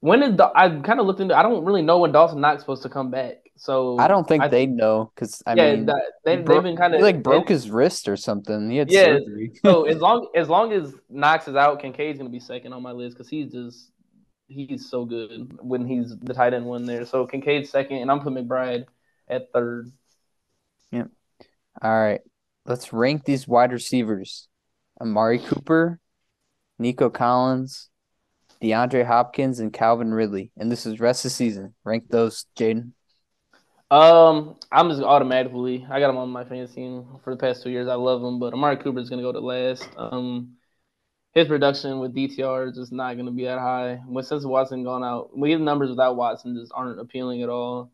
When 0.00 0.22
is 0.22 0.36
the, 0.36 0.52
I 0.54 0.68
kind 0.80 1.00
of 1.00 1.06
looked 1.06 1.20
into? 1.20 1.36
I 1.36 1.42
don't 1.42 1.64
really 1.64 1.82
know 1.82 1.98
when 1.98 2.12
Dawson 2.12 2.40
Knox 2.40 2.60
supposed 2.60 2.82
to 2.82 2.88
come 2.88 3.10
back. 3.10 3.43
So 3.56 3.98
I 3.98 4.08
don't 4.08 4.26
think 4.26 4.42
I, 4.42 4.48
they 4.48 4.66
know 4.66 5.12
because 5.14 5.42
I 5.46 5.54
yeah, 5.54 5.74
mean, 5.74 5.86
that, 5.86 6.02
they, 6.24 6.36
have 6.36 6.44
been 6.44 6.76
kind 6.76 6.94
of 6.94 7.00
like 7.00 7.22
broke 7.22 7.48
his 7.48 7.70
wrist 7.70 8.08
or 8.08 8.16
something. 8.16 8.68
He 8.68 8.78
had 8.78 8.90
yeah, 8.90 9.18
surgery. 9.18 9.52
so 9.64 9.84
as 9.88 10.00
long 10.00 10.28
as 10.34 10.48
long 10.48 10.72
as 10.72 10.92
Knox 11.08 11.46
is 11.46 11.54
out, 11.54 11.80
Kincaid's 11.80 12.18
gonna 12.18 12.30
be 12.30 12.40
second 12.40 12.72
on 12.72 12.82
my 12.82 12.92
list 12.92 13.16
because 13.16 13.28
he's 13.28 13.52
just 13.52 13.92
he's 14.48 14.90
so 14.90 15.04
good 15.04 15.56
when 15.60 15.86
he's 15.86 16.16
the 16.18 16.34
tight 16.34 16.52
end 16.52 16.66
one 16.66 16.84
there. 16.84 17.06
So 17.06 17.26
Kincaid's 17.26 17.70
second, 17.70 17.98
and 17.98 18.10
I'm 18.10 18.20
putting 18.20 18.44
McBride 18.44 18.86
at 19.28 19.52
third. 19.52 19.90
Yep. 20.90 21.08
All 21.80 22.00
right. 22.00 22.20
Let's 22.66 22.92
rank 22.92 23.24
these 23.24 23.46
wide 23.46 23.72
receivers. 23.72 24.48
Amari 25.00 25.38
Cooper, 25.38 26.00
Nico 26.78 27.10
Collins, 27.10 27.90
DeAndre 28.62 29.06
Hopkins, 29.06 29.60
and 29.60 29.72
Calvin 29.72 30.14
Ridley. 30.14 30.50
And 30.56 30.70
this 30.70 30.86
is 30.86 31.00
rest 31.00 31.24
of 31.24 31.30
the 31.30 31.34
season. 31.34 31.74
Rank 31.84 32.08
those, 32.08 32.46
Jaden. 32.56 32.92
Um, 33.94 34.56
I'm 34.72 34.90
just 34.90 35.02
automatically. 35.02 35.86
I 35.88 36.00
got 36.00 36.10
him 36.10 36.16
on 36.16 36.28
my 36.30 36.44
fantasy 36.44 36.74
team 36.76 37.06
for 37.22 37.32
the 37.32 37.38
past 37.40 37.62
two 37.62 37.70
years. 37.70 37.86
I 37.88 37.94
love 37.94 38.22
him, 38.24 38.40
but 38.40 38.52
Amari 38.52 38.76
Cooper 38.76 38.98
is 38.98 39.08
gonna 39.08 39.22
go 39.22 39.30
to 39.32 39.38
last. 39.40 39.88
Um, 39.96 40.56
his 41.34 41.48
production 41.48 42.00
with 42.00 42.14
DTR 42.14 42.66
is 42.68 42.76
just 42.76 42.92
not 42.92 43.16
gonna 43.16 43.32
be 43.32 43.44
that 43.44 43.60
high. 43.60 44.02
When 44.06 44.24
since 44.24 44.44
Watson 44.44 44.84
gone 44.84 45.04
out, 45.04 45.36
we 45.38 45.52
his 45.52 45.60
numbers 45.60 45.90
without 45.90 46.16
Watson 46.16 46.56
just 46.60 46.72
aren't 46.74 47.00
appealing 47.00 47.42
at 47.42 47.48
all. 47.50 47.92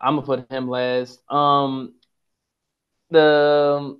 I'm 0.00 0.16
gonna 0.16 0.26
put 0.26 0.50
him 0.52 0.68
last. 0.68 1.20
Um, 1.30 1.94
the 3.10 3.98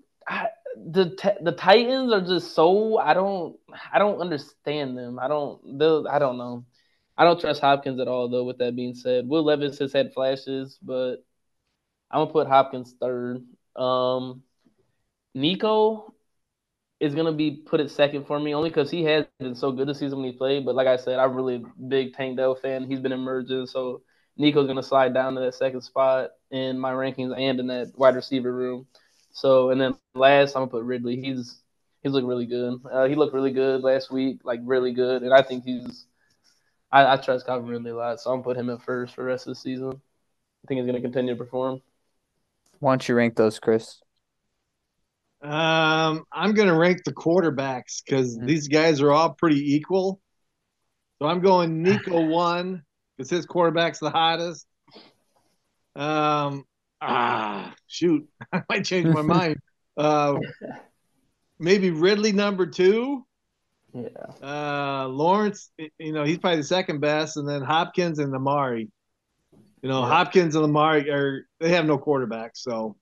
the 0.77 1.37
the 1.43 1.53
Titans 1.53 2.13
are 2.13 2.21
just 2.23 2.55
so 2.55 2.99
I 2.99 3.15
don't 3.15 3.59
I 3.93 3.99
don't 3.99 4.21
understand 4.21 4.97
them. 4.97 5.19
I 5.19 5.29
don't 5.29 5.61
I 6.09 6.19
don't 6.19 6.39
know. 6.39 6.65
I 7.17 7.25
don't 7.25 7.41
trust 7.41 7.61
Hopkins 7.61 8.01
at 8.01 8.09
all 8.09 8.29
though. 8.29 8.45
With 8.45 8.59
that 8.59 8.77
being 8.77 8.95
said, 8.95 9.29
Will 9.29 9.45
Levis 9.45 9.79
has 9.79 9.93
had 9.93 10.13
flashes, 10.13 10.79
but 10.83 11.17
I'm 12.11 12.21
gonna 12.21 12.33
put 12.33 12.47
Hopkins 12.49 12.95
third. 13.01 13.43
Um, 13.77 14.43
Nico 15.35 16.15
is 17.01 17.15
gonna 17.15 17.33
be 17.33 17.53
put 17.67 17.81
at 17.81 17.91
second 17.91 18.27
for 18.27 18.39
me 18.39 18.55
only 18.55 18.71
because 18.71 18.91
he 18.91 19.05
has 19.05 19.27
been 19.27 19.39
so 19.41 19.57
good 19.57 19.71
this 19.71 19.85
season 19.85 20.05
when 20.07 20.15
he 20.17 20.21
played. 20.21 20.49
But 20.51 20.61
like 20.61 20.73
I 20.73 20.85
said, 20.85 21.19
I'm 21.19 21.35
really 21.35 21.65
big 21.89 22.15
Tank 22.15 22.37
Dell 22.37 22.55
fan. 22.55 22.85
He's 22.85 23.01
been 23.01 23.13
emerging, 23.13 23.67
so 23.67 24.03
Nico's 24.37 24.67
gonna 24.67 24.83
slide 24.83 25.15
down 25.15 25.35
to 25.35 25.41
that 25.43 25.55
second 25.55 25.83
spot 25.83 26.31
in 26.51 26.79
my 26.79 26.93
rankings 26.93 27.37
and 27.39 27.61
in 27.61 27.67
that 27.69 27.93
wide 27.97 28.17
receiver 28.17 28.53
room. 28.53 28.87
So 29.33 29.71
and 29.71 29.81
then 29.81 29.95
last, 30.15 30.39
I'm 30.57 30.63
gonna 30.63 30.71
put 30.71 30.85
Ridley. 30.85 31.17
He's 31.21 31.43
he's 32.03 32.13
looked 32.13 32.27
really 32.27 32.47
good. 32.47 32.81
Uh, 32.91 33.05
he 33.07 33.15
looked 33.15 33.35
really 33.35 33.53
good 33.53 33.83
last 33.83 34.11
week, 34.11 34.41
like 34.45 34.61
really 34.65 34.93
good, 34.93 35.23
and 35.23 35.33
I 35.35 35.43
think 35.43 35.65
he's. 35.65 36.07
I, 36.93 37.15
I 37.15 37.17
trust 37.17 37.47
Calvin 37.47 37.69
Ridley 37.69 37.91
a 37.91 37.97
lot, 37.97 38.21
so 38.21 38.31
I'm 38.31 38.43
gonna 38.43 38.45
put 38.45 38.57
him 38.57 38.71
at 38.71 38.83
first 38.83 39.15
for 39.15 39.23
the 39.23 39.29
rest 39.29 39.47
of 39.47 39.53
the 39.53 39.61
season. 39.61 39.91
I 39.91 40.67
think 40.69 40.79
he's 40.79 40.87
gonna 40.87 41.01
continue 41.01 41.35
to 41.35 41.39
perform. 41.39 41.81
Why 42.79 42.93
don't 42.93 43.09
you 43.09 43.15
rank 43.15 43.35
those, 43.35 43.59
Chris? 43.59 44.01
Um, 45.43 46.25
I'm 46.31 46.53
gonna 46.53 46.77
rank 46.77 47.05
the 47.05 47.15
quarterbacks 47.15 48.03
because 48.05 48.37
mm-hmm. 48.37 48.47
these 48.47 48.69
guys 48.69 49.01
are 49.01 49.11
all 49.11 49.31
pretty 49.31 49.75
equal. 49.75 50.21
So 51.21 51.29
I'm 51.29 51.41
going 51.41 51.83
Nico 51.83 52.21
one 52.27 52.83
because 53.17 53.31
his 53.31 53.47
quarterback's 53.47 53.99
the 53.99 54.11
hottest. 54.11 54.67
Um, 55.97 56.65
ah, 57.01 57.75
shoot, 57.87 58.29
I 58.53 58.63
might 58.69 58.85
change 58.85 59.07
my 59.07 59.23
mind. 59.23 59.57
Uh, 59.97 60.35
maybe 61.59 61.91
Ridley 61.91 62.33
number 62.33 62.67
two. 62.67 63.25
Yeah. 63.95 64.09
Uh, 64.43 65.09
Lawrence, 65.09 65.71
you 65.99 66.13
know, 66.13 66.25
he's 66.25 66.39
probably 66.39 66.59
the 66.59 66.65
second 66.65 67.01
best, 67.01 67.37
and 67.37 67.49
then 67.49 67.63
Hopkins 67.63 68.19
and 68.19 68.35
Amari. 68.35 68.89
You 69.83 69.89
know, 69.89 70.01
yeah. 70.01 70.09
Hopkins 70.09 70.55
and 70.55 70.65
Amari 70.65 71.11
are 71.11 71.47
they 71.61 71.71
have 71.71 71.85
no 71.85 71.99
quarterback, 71.99 72.53
so. 72.55 72.97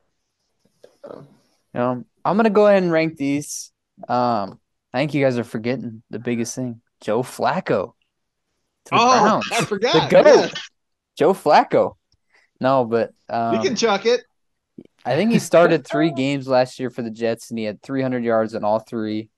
Um, 1.74 2.04
I'm 2.24 2.36
gonna 2.36 2.50
go 2.50 2.66
ahead 2.66 2.82
and 2.82 2.90
rank 2.90 3.16
these. 3.16 3.70
Um, 4.08 4.58
I 4.92 4.98
think 4.98 5.14
you 5.14 5.24
guys 5.24 5.38
are 5.38 5.44
forgetting 5.44 6.02
the 6.10 6.18
biggest 6.18 6.54
thing: 6.54 6.80
Joe 7.00 7.22
Flacco. 7.22 7.94
Oh, 8.92 9.20
Browns. 9.20 9.48
I 9.52 9.64
forgot. 9.64 10.10
The 10.10 10.22
goat. 10.22 10.60
Joe 11.16 11.34
Flacco. 11.34 11.94
No, 12.60 12.84
but 12.84 13.12
um, 13.28 13.54
you 13.54 13.60
can 13.60 13.76
chuck 13.76 14.06
it. 14.06 14.24
I 15.04 15.16
think 15.16 15.32
he 15.32 15.38
started 15.38 15.86
three 15.86 16.12
games 16.12 16.46
last 16.46 16.78
year 16.78 16.90
for 16.90 17.02
the 17.02 17.10
Jets, 17.10 17.50
and 17.50 17.58
he 17.58 17.64
had 17.64 17.80
300 17.82 18.22
yards 18.22 18.54
in 18.54 18.64
all 18.64 18.80
three. 18.80 19.30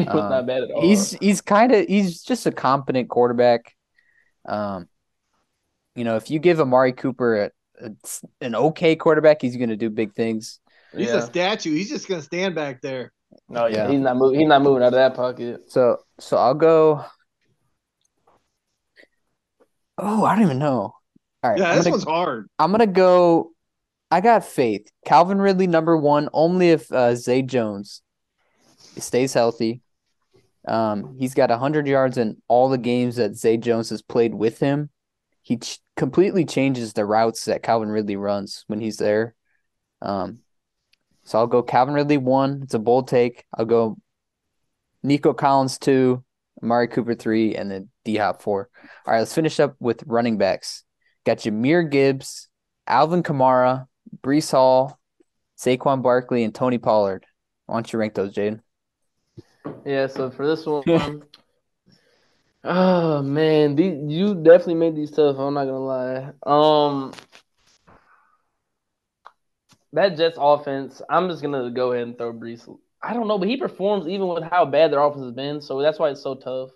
He 0.10 0.14
was 0.14 0.24
um, 0.24 0.30
not 0.30 0.46
bad 0.46 0.62
at 0.64 0.70
all. 0.70 0.82
He's 0.82 1.12
he's 1.12 1.40
kind 1.40 1.72
of 1.72 1.86
he's 1.86 2.22
just 2.22 2.46
a 2.46 2.52
competent 2.52 3.08
quarterback. 3.08 3.74
Um, 4.46 4.88
you 5.94 6.04
know, 6.04 6.16
if 6.16 6.30
you 6.30 6.38
give 6.38 6.60
Amari 6.60 6.92
Cooper 6.92 7.44
a, 7.44 7.50
a, 7.84 7.90
an 8.40 8.54
okay 8.54 8.96
quarterback, 8.96 9.42
he's 9.42 9.56
going 9.56 9.68
to 9.68 9.76
do 9.76 9.90
big 9.90 10.14
things. 10.14 10.60
He's 10.96 11.08
yeah. 11.08 11.16
a 11.16 11.22
statue. 11.22 11.74
He's 11.74 11.88
just 11.88 12.08
going 12.08 12.20
to 12.20 12.24
stand 12.24 12.54
back 12.54 12.80
there. 12.80 13.12
No, 13.48 13.66
yeah, 13.66 13.88
he's 13.88 14.00
not 14.00 14.16
moving. 14.16 14.40
He's 14.40 14.48
not 14.48 14.62
moving 14.62 14.82
out 14.82 14.88
of 14.88 14.92
that 14.92 15.14
pocket. 15.14 15.70
So, 15.70 15.98
so 16.18 16.36
I'll 16.36 16.54
go. 16.54 17.04
Oh, 19.98 20.24
I 20.24 20.34
don't 20.34 20.44
even 20.44 20.58
know. 20.58 20.94
All 21.42 21.50
right. 21.50 21.58
Yeah, 21.58 21.70
I'm 21.70 21.76
this 21.76 21.84
gonna, 21.84 21.94
one's 21.94 22.04
hard. 22.04 22.48
I'm 22.58 22.70
gonna 22.70 22.86
go. 22.86 23.50
I 24.10 24.20
got 24.20 24.44
faith. 24.44 24.90
Calvin 25.04 25.38
Ridley 25.38 25.68
number 25.68 25.96
one 25.96 26.28
only 26.32 26.70
if 26.70 26.90
uh, 26.90 27.14
Zay 27.14 27.42
Jones 27.42 28.02
stays 28.98 29.32
healthy. 29.32 29.82
Um, 30.66 31.16
he's 31.18 31.34
got 31.34 31.50
100 31.50 31.86
yards 31.86 32.18
in 32.18 32.40
all 32.48 32.68
the 32.68 32.78
games 32.78 33.16
that 33.16 33.36
Zay 33.36 33.56
Jones 33.56 33.90
has 33.90 34.02
played 34.02 34.34
with 34.34 34.58
him. 34.58 34.90
He 35.42 35.56
ch- 35.56 35.80
completely 35.96 36.44
changes 36.44 36.92
the 36.92 37.06
routes 37.06 37.46
that 37.46 37.62
Calvin 37.62 37.88
Ridley 37.88 38.16
runs 38.16 38.64
when 38.66 38.80
he's 38.80 38.98
there. 38.98 39.34
Um, 40.02 40.40
so 41.24 41.38
I'll 41.38 41.46
go 41.46 41.62
Calvin 41.62 41.94
Ridley 41.94 42.18
one. 42.18 42.60
It's 42.62 42.74
a 42.74 42.78
bold 42.78 43.08
take. 43.08 43.44
I'll 43.56 43.64
go 43.64 43.96
Nico 45.02 45.32
Collins 45.32 45.78
two, 45.78 46.24
Amari 46.62 46.88
Cooper 46.88 47.14
three, 47.14 47.54
and 47.56 47.70
then 47.70 47.88
D 48.04 48.16
Hop 48.16 48.42
four. 48.42 48.68
All 49.06 49.12
right, 49.12 49.20
let's 49.20 49.34
finish 49.34 49.60
up 49.60 49.76
with 49.80 50.02
running 50.06 50.38
backs. 50.38 50.84
Got 51.24 51.38
Jahmyr 51.38 51.90
Gibbs, 51.90 52.48
Alvin 52.86 53.22
Kamara, 53.22 53.86
Breece 54.22 54.50
Hall, 54.50 54.98
Saquon 55.58 56.02
Barkley, 56.02 56.44
and 56.44 56.54
Tony 56.54 56.78
Pollard. 56.78 57.26
Why 57.66 57.76
don't 57.76 57.92
you 57.92 57.98
rank 57.98 58.14
those, 58.14 58.34
Jaden? 58.34 58.60
Yeah, 59.84 60.06
so 60.06 60.30
for 60.30 60.46
this 60.46 60.66
one, 60.90 61.22
oh 62.64 63.22
man, 63.22 63.74
these, 63.76 63.98
you 64.10 64.34
definitely 64.34 64.74
made 64.74 64.96
these 64.96 65.10
tough. 65.10 65.36
I'm 65.38 65.54
not 65.54 65.64
gonna 65.66 65.78
lie. 65.80 66.32
Um, 66.46 67.12
that 69.92 70.16
Jets 70.16 70.38
offense, 70.40 71.02
I'm 71.08 71.28
just 71.28 71.42
gonna 71.42 71.70
go 71.70 71.92
ahead 71.92 72.06
and 72.08 72.18
throw 72.18 72.32
Breece. 72.32 72.68
I 73.02 73.14
don't 73.14 73.28
know, 73.28 73.38
but 73.38 73.48
he 73.48 73.56
performs 73.56 74.06
even 74.08 74.28
with 74.28 74.44
how 74.44 74.64
bad 74.66 74.92
their 74.92 75.00
offense 75.00 75.24
has 75.24 75.32
been, 75.34 75.60
so 75.60 75.80
that's 75.80 75.98
why 75.98 76.10
it's 76.10 76.22
so 76.22 76.34
tough. 76.34 76.70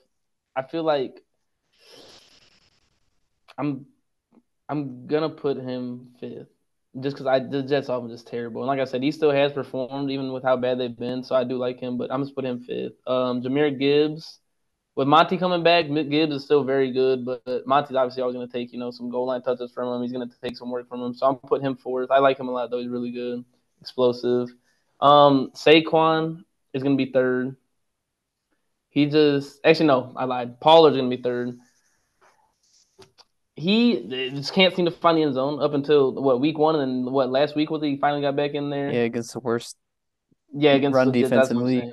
I 0.57 0.63
feel 0.63 0.85
like 0.85 1.23
I'm 3.59 3.87
I'm 4.69 5.07
gonna 5.07 5.31
put 5.31 5.57
him 5.59 6.15
fifth, 6.21 6.54
just 7.01 7.17
because 7.17 7.27
I 7.27 7.41
the 7.41 7.63
Jets 7.63 7.89
offense 7.89 8.13
is 8.13 8.23
terrible. 8.23 8.63
And 8.63 8.69
like 8.69 8.81
I 8.81 8.85
said, 8.85 9.03
he 9.03 9.11
still 9.11 9.31
has 9.31 9.53
performed 9.53 10.11
even 10.11 10.33
with 10.33 10.43
how 10.43 10.57
bad 10.57 10.79
they've 10.79 10.97
been. 10.97 11.23
So 11.25 11.35
I 11.35 11.45
do 11.45 11.57
like 11.57 11.81
him, 11.81 11.99
but 11.99 12.13
I'm 12.13 12.23
just 12.23 12.35
put 12.35 12.45
him 12.45 12.61
fifth. 12.61 12.95
Um, 13.07 13.43
Jahmyr 13.43 13.79
Gibbs, 13.79 14.39
with 14.95 15.09
Monty 15.09 15.37
coming 15.37 15.65
back, 15.65 15.87
Gibbs 15.87 16.35
is 16.35 16.45
still 16.45 16.63
very 16.63 16.93
good, 16.93 17.25
but 17.25 17.67
Monty's 17.67 17.97
obviously 17.97 18.23
always 18.23 18.35
gonna 18.35 18.47
take 18.49 18.73
you 18.73 18.79
know 18.79 18.91
some 18.91 19.11
goal 19.11 19.27
line 19.27 19.43
touches 19.43 19.73
from 19.73 19.93
him. 19.93 20.03
He's 20.03 20.13
gonna 20.13 20.31
take 20.43 20.57
some 20.57 20.71
work 20.71 20.89
from 20.89 21.03
him. 21.03 21.15
So 21.15 21.27
I'm 21.27 21.37
putting 21.37 21.67
him 21.67 21.77
fourth. 21.77 22.11
I 22.11 22.19
like 22.19 22.39
him 22.39 22.49
a 22.49 22.53
lot 22.53 22.71
though. 22.71 22.79
He's 22.79 22.89
really 22.89 23.11
good, 23.11 23.45
explosive. 23.81 24.49
Um, 25.01 25.51
Saquon 25.55 26.45
is 26.73 26.83
gonna 26.83 26.97
be 26.97 27.11
third. 27.13 27.57
He 28.91 29.07
just 29.07 29.59
actually 29.65 29.87
no, 29.87 30.13
I 30.15 30.27
lied. 30.27 30.61
Pollard's 30.61 30.97
gonna 30.97 31.09
be 31.09 31.21
third 31.21 31.59
he 33.57 34.31
just 34.35 34.53
can't 34.53 34.75
seem 34.75 34.85
to 34.85 34.91
find 34.91 35.19
the 35.19 35.23
end 35.23 35.35
zone 35.35 35.63
up 35.63 35.75
until 35.75 36.13
what 36.13 36.41
week 36.41 36.59
one 36.59 36.77
and 36.77 37.07
then 37.07 37.13
what 37.13 37.31
last 37.31 37.55
week 37.55 37.71
was 37.71 37.83
he 37.83 37.97
finally 37.97 38.21
got 38.21 38.37
back 38.37 38.53
in 38.55 38.71
there. 38.71 38.91
Yeah, 38.93 39.03
against 39.03 39.33
the 39.33 39.41
worst. 39.41 39.77
Yeah, 40.53 40.73
against 40.73 40.97
run 40.97 41.13
the, 41.13 41.23
defense 41.23 41.51
in 41.51 41.59
the 41.59 41.65
league. 41.65 41.93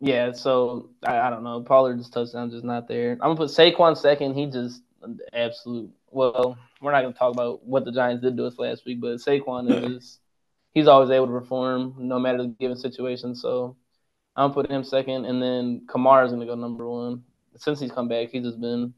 Yeah, 0.00 0.32
so 0.32 0.90
I, 1.02 1.18
I 1.18 1.30
don't 1.30 1.44
know. 1.44 1.62
Pollard's 1.62 2.10
touchdown 2.10 2.50
just 2.50 2.64
not 2.64 2.88
there. 2.88 3.12
I'm 3.12 3.18
gonna 3.18 3.36
put 3.36 3.50
Saquon 3.50 3.96
second. 3.96 4.34
He 4.34 4.46
just 4.46 4.82
absolute. 5.32 5.90
Well, 6.10 6.56
we're 6.80 6.92
not 6.92 7.02
gonna 7.02 7.14
talk 7.14 7.32
about 7.32 7.64
what 7.64 7.84
the 7.84 7.92
Giants 7.92 8.22
did 8.22 8.36
to 8.36 8.46
us 8.46 8.58
last 8.58 8.84
week, 8.84 9.00
but 9.00 9.16
Saquon 9.16 9.96
is 9.96 10.20
he's 10.74 10.88
always 10.88 11.10
able 11.10 11.26
to 11.26 11.32
perform 11.32 11.94
no 11.98 12.18
matter 12.18 12.38
the 12.38 12.48
given 12.60 12.76
situation. 12.76 13.34
So 13.34 13.76
I'm 14.36 14.52
putting 14.52 14.76
him 14.76 14.84
second, 14.84 15.24
and 15.24 15.42
then 15.42 15.86
Kamara's 15.86 16.32
gonna 16.32 16.46
go 16.46 16.54
number 16.54 16.88
one. 16.88 17.24
Since 17.56 17.80
he's 17.80 17.90
come 17.90 18.08
back, 18.08 18.28
he's 18.28 18.44
just 18.44 18.60
been 18.60 18.94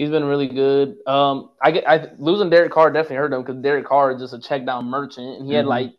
He's 0.00 0.08
been 0.08 0.24
really 0.24 0.48
good. 0.48 0.96
Um, 1.06 1.50
I 1.60 1.72
get 1.72 1.86
I 1.86 2.08
losing 2.16 2.48
Derek 2.48 2.72
Carr 2.72 2.90
definitely 2.90 3.16
hurt 3.16 3.34
him 3.34 3.42
because 3.42 3.60
Derek 3.60 3.84
Carr 3.84 4.12
is 4.12 4.18
just 4.22 4.32
a 4.32 4.40
check 4.40 4.64
down 4.64 4.86
merchant, 4.86 5.36
and 5.36 5.46
he 5.46 5.52
mm-hmm. 5.52 5.56
had 5.56 5.66
like 5.66 5.92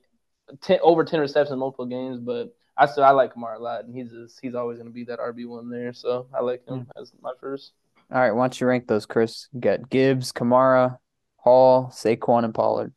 10, 0.61 0.79
over 0.81 1.03
ten 1.03 1.19
receptions 1.19 1.51
in 1.51 1.59
multiple 1.59 1.85
games. 1.85 2.17
But 2.19 2.51
I 2.75 2.87
still 2.87 3.03
I 3.03 3.11
like 3.11 3.35
Kamara 3.35 3.57
a 3.57 3.59
lot, 3.59 3.85
and 3.85 3.95
he's 3.95 4.09
just 4.09 4.39
he's 4.41 4.55
always 4.55 4.79
going 4.79 4.87
to 4.87 4.91
be 4.91 5.03
that 5.03 5.19
RB 5.19 5.47
one 5.47 5.69
there. 5.69 5.93
So 5.93 6.25
I 6.33 6.41
like 6.41 6.67
him 6.67 6.79
mm-hmm. 6.79 6.99
as 6.99 7.11
my 7.21 7.33
first. 7.39 7.73
All 8.11 8.19
right, 8.19 8.31
why 8.31 8.45
don't 8.45 8.59
you 8.59 8.65
rank 8.65 8.87
those, 8.87 9.05
Chris? 9.05 9.47
You 9.53 9.61
got 9.61 9.91
Gibbs, 9.91 10.31
Kamara, 10.31 10.97
Hall, 11.35 11.91
Saquon, 11.93 12.43
and 12.43 12.55
Pollard. 12.55 12.95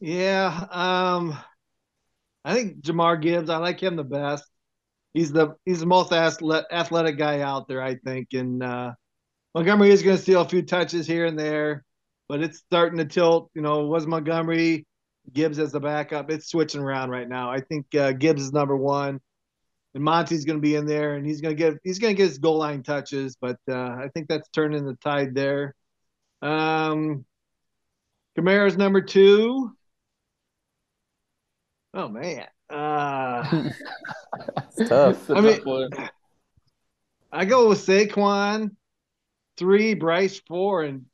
Yeah, 0.00 0.66
um, 0.70 1.38
I 2.44 2.52
think 2.52 2.82
Jahmyr 2.82 3.22
Gibbs. 3.22 3.48
I 3.48 3.56
like 3.56 3.82
him 3.82 3.96
the 3.96 4.04
best. 4.04 4.44
He's 5.14 5.32
the 5.32 5.56
he's 5.64 5.80
the 5.80 5.86
most 5.86 6.12
athletic 6.12 7.16
guy 7.16 7.40
out 7.40 7.68
there, 7.68 7.80
I 7.80 7.94
think, 7.94 8.34
and 8.34 8.62
uh, 8.62 8.92
Montgomery 9.54 9.90
is 9.90 10.02
going 10.02 10.16
to 10.16 10.22
steal 10.22 10.40
a 10.40 10.48
few 10.48 10.62
touches 10.62 11.06
here 11.06 11.26
and 11.26 11.38
there, 11.38 11.84
but 12.28 12.40
it's 12.40 12.58
starting 12.58 12.98
to 12.98 13.04
tilt. 13.04 13.50
You 13.54 13.60
know, 13.60 13.86
was 13.86 14.06
Montgomery 14.06 14.86
Gibbs 15.32 15.58
as 15.58 15.72
the 15.72 15.80
backup? 15.80 16.30
It's 16.30 16.48
switching 16.48 16.80
around 16.80 17.10
right 17.10 17.28
now. 17.28 17.50
I 17.50 17.60
think 17.60 17.94
uh, 17.94 18.12
Gibbs 18.12 18.42
is 18.42 18.52
number 18.52 18.76
one, 18.76 19.20
and 19.94 20.02
Monty's 20.02 20.46
going 20.46 20.56
to 20.56 20.62
be 20.62 20.74
in 20.74 20.86
there, 20.86 21.14
and 21.14 21.26
he's 21.26 21.42
going 21.42 21.54
to 21.54 21.58
get 21.58 21.74
he's 21.84 21.98
going 21.98 22.14
to 22.14 22.16
get 22.16 22.28
his 22.28 22.38
goal 22.38 22.58
line 22.58 22.82
touches. 22.82 23.36
But 23.38 23.58
uh, 23.68 23.74
I 23.74 24.08
think 24.14 24.28
that's 24.28 24.48
turning 24.50 24.86
the 24.86 24.96
tide 24.96 25.34
there. 25.34 25.74
Um, 26.40 27.26
Kamara's 28.38 28.78
number 28.78 29.02
two. 29.02 29.70
Oh 31.92 32.08
man, 32.08 32.46
uh, 32.70 33.68
tough. 34.88 35.30
I 35.30 35.40
mean, 35.42 35.92
I 37.30 37.44
go 37.44 37.68
with 37.68 37.86
Saquon 37.86 38.70
three, 39.56 39.94
Breece 39.94 40.40
four, 40.46 40.82
and 40.82 41.04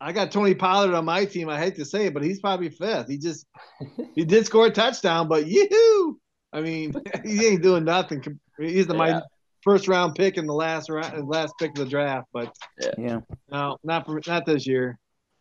I 0.00 0.12
got 0.12 0.32
Tony 0.32 0.54
Pollard 0.54 0.94
on 0.94 1.04
my 1.04 1.24
team. 1.24 1.48
I 1.48 1.58
hate 1.58 1.76
to 1.76 1.84
say 1.84 2.06
it, 2.06 2.14
but 2.14 2.24
he's 2.24 2.40
probably 2.40 2.70
fifth. 2.70 3.08
He 3.08 3.18
just 3.18 3.46
he 4.14 4.24
did 4.24 4.46
score 4.46 4.66
a 4.66 4.70
touchdown, 4.70 5.28
but 5.28 5.46
you, 5.46 6.20
I 6.52 6.60
mean, 6.60 6.94
he 7.24 7.46
ain't 7.46 7.62
doing 7.62 7.84
nothing. 7.84 8.22
He's 8.58 8.86
the, 8.86 8.94
yeah. 8.94 8.98
my 8.98 9.22
first 9.62 9.88
round 9.88 10.14
pick 10.14 10.36
in 10.36 10.46
the 10.46 10.54
last 10.54 10.90
round, 10.90 11.28
last 11.28 11.54
pick 11.58 11.70
of 11.70 11.76
the 11.76 11.86
draft. 11.86 12.28
But 12.32 12.54
yeah, 12.98 13.20
no, 13.50 13.78
not 13.84 14.06
for 14.06 14.20
not 14.26 14.46
this 14.46 14.66
year. 14.66 14.98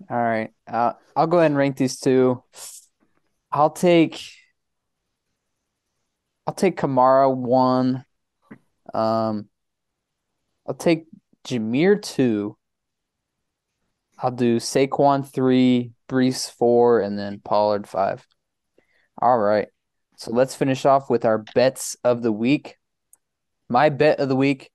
All 0.10 0.22
right, 0.22 0.50
uh, 0.68 0.94
I'll 1.16 1.28
go 1.28 1.38
ahead 1.38 1.52
and 1.52 1.58
rank 1.58 1.78
these 1.78 2.00
two. 2.00 2.44
I'll 3.52 3.70
take 3.70 4.22
I'll 6.48 6.54
take 6.54 6.80
Kamara 6.80 7.34
one. 7.34 8.04
Um, 8.94 9.48
I'll 10.68 10.76
take 10.76 11.06
Jahmyr 11.46 12.02
two. 12.02 12.58
I'll 14.20 14.32
do 14.32 14.58
Saquon 14.58 15.28
three, 15.28 15.92
Breece 16.08 16.52
four, 16.52 17.02
and 17.02 17.18
then 17.18 17.42
Pollard 17.44 17.88
five. 17.88 18.26
All 19.20 19.38
right. 19.38 19.68
So 20.18 20.32
let's 20.32 20.56
finish 20.56 20.86
off 20.86 21.10
with 21.10 21.26
our 21.26 21.40
bets 21.40 21.96
of 22.04 22.22
the 22.22 22.32
week. 22.32 22.78
My 23.70 23.90
bet 23.90 24.20
of 24.20 24.30
the 24.30 24.36
week. 24.36 24.70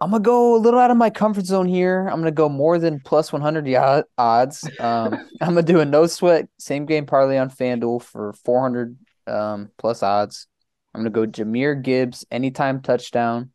I'm 0.00 0.10
gonna 0.10 0.22
go 0.22 0.54
a 0.54 0.58
little 0.58 0.78
out 0.78 0.90
of 0.90 0.96
my 0.96 1.10
comfort 1.10 1.46
zone 1.46 1.66
here. 1.66 2.06
I'm 2.06 2.18
gonna 2.18 2.30
go 2.30 2.48
more 2.48 2.78
than 2.78 3.00
plus 3.00 3.32
100 3.32 4.04
odds. 4.18 4.68
Um, 4.78 5.14
I'm 5.40 5.48
gonna 5.48 5.62
do 5.62 5.80
a 5.80 5.84
no 5.84 6.06
sweat 6.06 6.48
same 6.58 6.84
game 6.86 7.06
parlay 7.06 7.38
on 7.38 7.50
FanDuel 7.50 8.02
for 8.02 8.32
400 8.44 8.96
um, 9.26 9.70
plus 9.78 10.02
odds. 10.02 10.46
I'm 10.94 11.00
gonna 11.00 11.10
go 11.10 11.26
Jahmyr 11.26 11.82
Gibbs 11.82 12.24
anytime 12.30 12.82
touchdown. 12.82 13.50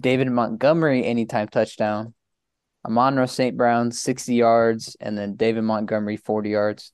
David 0.00 0.28
Montgomery 0.28 1.04
anytime 1.04 1.48
touchdown. 1.48 2.14
Amon-Ra 2.86 3.26
St. 3.26 3.56
Brown 3.56 3.92
60 3.92 4.34
yards, 4.34 4.96
and 5.00 5.16
then 5.16 5.36
David 5.36 5.62
Montgomery 5.64 6.16
40 6.16 6.50
yards. 6.50 6.92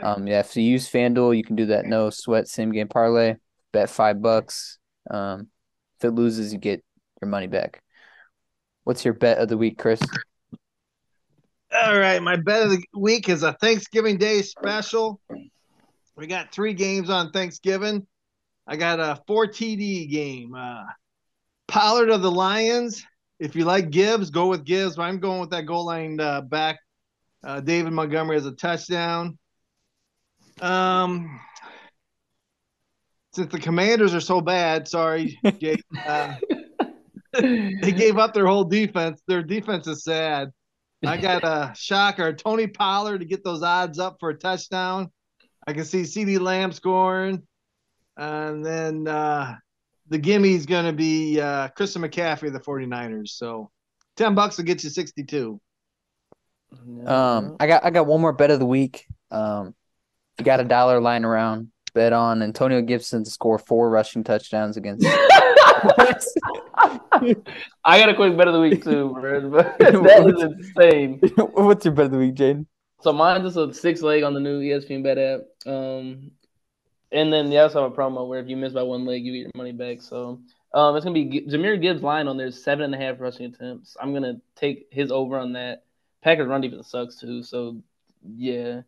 Um, 0.00 0.26
yeah, 0.26 0.40
if 0.40 0.56
you 0.56 0.62
use 0.62 0.90
FanDuel, 0.90 1.36
you 1.36 1.44
can 1.44 1.56
do 1.56 1.66
that 1.66 1.84
no 1.84 2.10
sweat 2.10 2.48
same 2.48 2.72
game 2.72 2.88
parlay. 2.88 3.36
Bet 3.72 3.90
five 3.90 4.20
bucks. 4.20 4.78
Um, 5.08 5.48
if 5.98 6.06
it 6.06 6.10
loses, 6.10 6.52
you 6.52 6.58
get 6.58 6.82
your 7.20 7.28
money 7.28 7.46
back. 7.46 7.82
What's 8.84 9.04
your 9.04 9.14
bet 9.14 9.38
of 9.38 9.48
the 9.48 9.56
week, 9.56 9.78
Chris? 9.78 10.00
All 11.72 11.98
right, 11.98 12.20
my 12.20 12.36
bet 12.36 12.64
of 12.64 12.70
the 12.70 12.82
week 12.94 13.28
is 13.28 13.42
a 13.44 13.52
Thanksgiving 13.52 14.16
Day 14.16 14.42
special. 14.42 15.20
We 16.16 16.26
got 16.26 16.52
three 16.52 16.74
games 16.74 17.10
on 17.10 17.30
Thanksgiving. 17.30 18.06
I 18.66 18.76
got 18.76 18.98
a 18.98 19.20
four 19.26 19.46
TD 19.46 20.10
game. 20.10 20.54
Uh, 20.54 20.82
Pollard 21.70 22.10
of 22.10 22.20
the 22.20 22.30
Lions. 22.30 23.04
If 23.38 23.54
you 23.54 23.64
like 23.64 23.90
Gibbs, 23.90 24.28
go 24.28 24.48
with 24.48 24.64
Gibbs. 24.64 24.96
But 24.96 25.02
I'm 25.02 25.20
going 25.20 25.40
with 25.40 25.50
that 25.50 25.66
goal 25.66 25.86
line 25.86 26.18
uh, 26.20 26.40
back. 26.42 26.80
Uh, 27.42 27.60
David 27.60 27.92
Montgomery 27.92 28.36
has 28.36 28.44
a 28.44 28.52
touchdown. 28.52 29.38
Um, 30.60 31.40
since 33.32 33.50
the 33.52 33.60
Commanders 33.60 34.14
are 34.14 34.20
so 34.20 34.40
bad, 34.40 34.88
sorry, 34.88 35.38
Jake. 35.58 35.84
Uh, 36.06 36.34
they 37.32 37.92
gave 37.92 38.18
up 38.18 38.34
their 38.34 38.46
whole 38.46 38.64
defense. 38.64 39.22
Their 39.28 39.42
defense 39.42 39.86
is 39.86 40.02
sad. 40.02 40.50
I 41.06 41.16
got 41.16 41.44
a 41.44 41.72
shocker, 41.74 42.34
Tony 42.34 42.66
Pollard 42.66 43.20
to 43.20 43.24
get 43.24 43.42
those 43.42 43.62
odds 43.62 43.98
up 43.98 44.16
for 44.20 44.30
a 44.30 44.36
touchdown. 44.36 45.10
I 45.66 45.72
can 45.72 45.84
see 45.84 46.02
CeeDee 46.02 46.40
Lamb 46.40 46.72
scoring, 46.72 47.42
and 48.16 48.66
then 48.66 49.06
uh, 49.06 49.54
the 50.10 50.18
gimme 50.18 50.54
is 50.54 50.66
going 50.66 50.84
to 50.84 50.92
be 50.92 51.40
uh, 51.40 51.68
Christian 51.68 52.02
McCaffrey 52.02 52.48
of 52.48 52.52
the 52.52 52.60
49ers. 52.60 53.30
So 53.30 53.70
10 54.16 54.34
bucks 54.34 54.58
will 54.58 54.64
get 54.64 54.84
you 54.84 54.90
62. 54.90 55.60
Um, 57.06 57.56
I 57.58 57.66
got 57.66 57.84
I 57.84 57.90
got 57.90 58.06
one 58.06 58.20
more 58.20 58.32
bet 58.32 58.50
of 58.50 58.60
the 58.60 58.66
week. 58.66 59.06
Um, 59.30 59.74
you 60.38 60.44
got 60.44 60.60
a 60.60 60.64
dollar 60.64 61.00
lying 61.00 61.24
around. 61.24 61.72
Bet 61.94 62.12
on 62.12 62.42
Antonio 62.42 62.80
Gibson 62.82 63.24
to 63.24 63.30
score 63.30 63.58
four 63.58 63.90
rushing 63.90 64.22
touchdowns 64.22 64.76
against. 64.76 65.04
I 67.84 67.98
got 67.98 68.08
a 68.08 68.14
quick 68.14 68.36
bet 68.36 68.46
of 68.46 68.54
the 68.54 68.60
week 68.60 68.84
too, 68.84 69.08
bro. 69.20 69.50
that 69.50 70.34
is 70.36 70.42
insane. 70.42 71.20
What's 71.36 71.84
your 71.84 71.94
bet 71.94 72.06
of 72.06 72.12
the 72.12 72.18
week, 72.18 72.34
Jaden? 72.34 72.66
So 73.02 73.12
mine's 73.12 73.42
just 73.42 73.56
a 73.56 73.74
six 73.74 74.02
leg 74.02 74.22
on 74.22 74.34
the 74.34 74.40
new 74.40 74.60
ESPN 74.60 75.02
bet 75.02 75.18
app. 75.18 75.40
Um, 75.66 76.30
and 77.12 77.32
then 77.32 77.50
they 77.50 77.58
also 77.58 77.82
have 77.82 77.92
a 77.92 77.94
promo 77.94 78.28
where 78.28 78.40
if 78.40 78.48
you 78.48 78.56
miss 78.56 78.72
by 78.72 78.82
one 78.82 79.04
leg, 79.04 79.24
you 79.24 79.32
get 79.32 79.38
your 79.38 79.50
money 79.54 79.72
back. 79.72 80.02
So 80.02 80.40
um, 80.72 80.96
it's 80.96 81.04
gonna 81.04 81.14
be 81.14 81.46
Jahmyr 81.48 81.80
Gibbs 81.80 82.02
line 82.02 82.28
on 82.28 82.36
there 82.36 82.50
seven 82.50 82.84
and 82.84 82.94
a 82.94 82.98
half 82.98 83.20
rushing 83.20 83.46
attempts. 83.46 83.96
I'm 84.00 84.12
gonna 84.12 84.40
take 84.56 84.88
his 84.90 85.10
over 85.10 85.38
on 85.38 85.54
that. 85.54 85.84
Packers 86.22 86.48
run 86.48 86.60
defense 86.60 86.90
sucks 86.90 87.16
too, 87.16 87.42
so 87.42 87.82
yeah. 88.22 88.82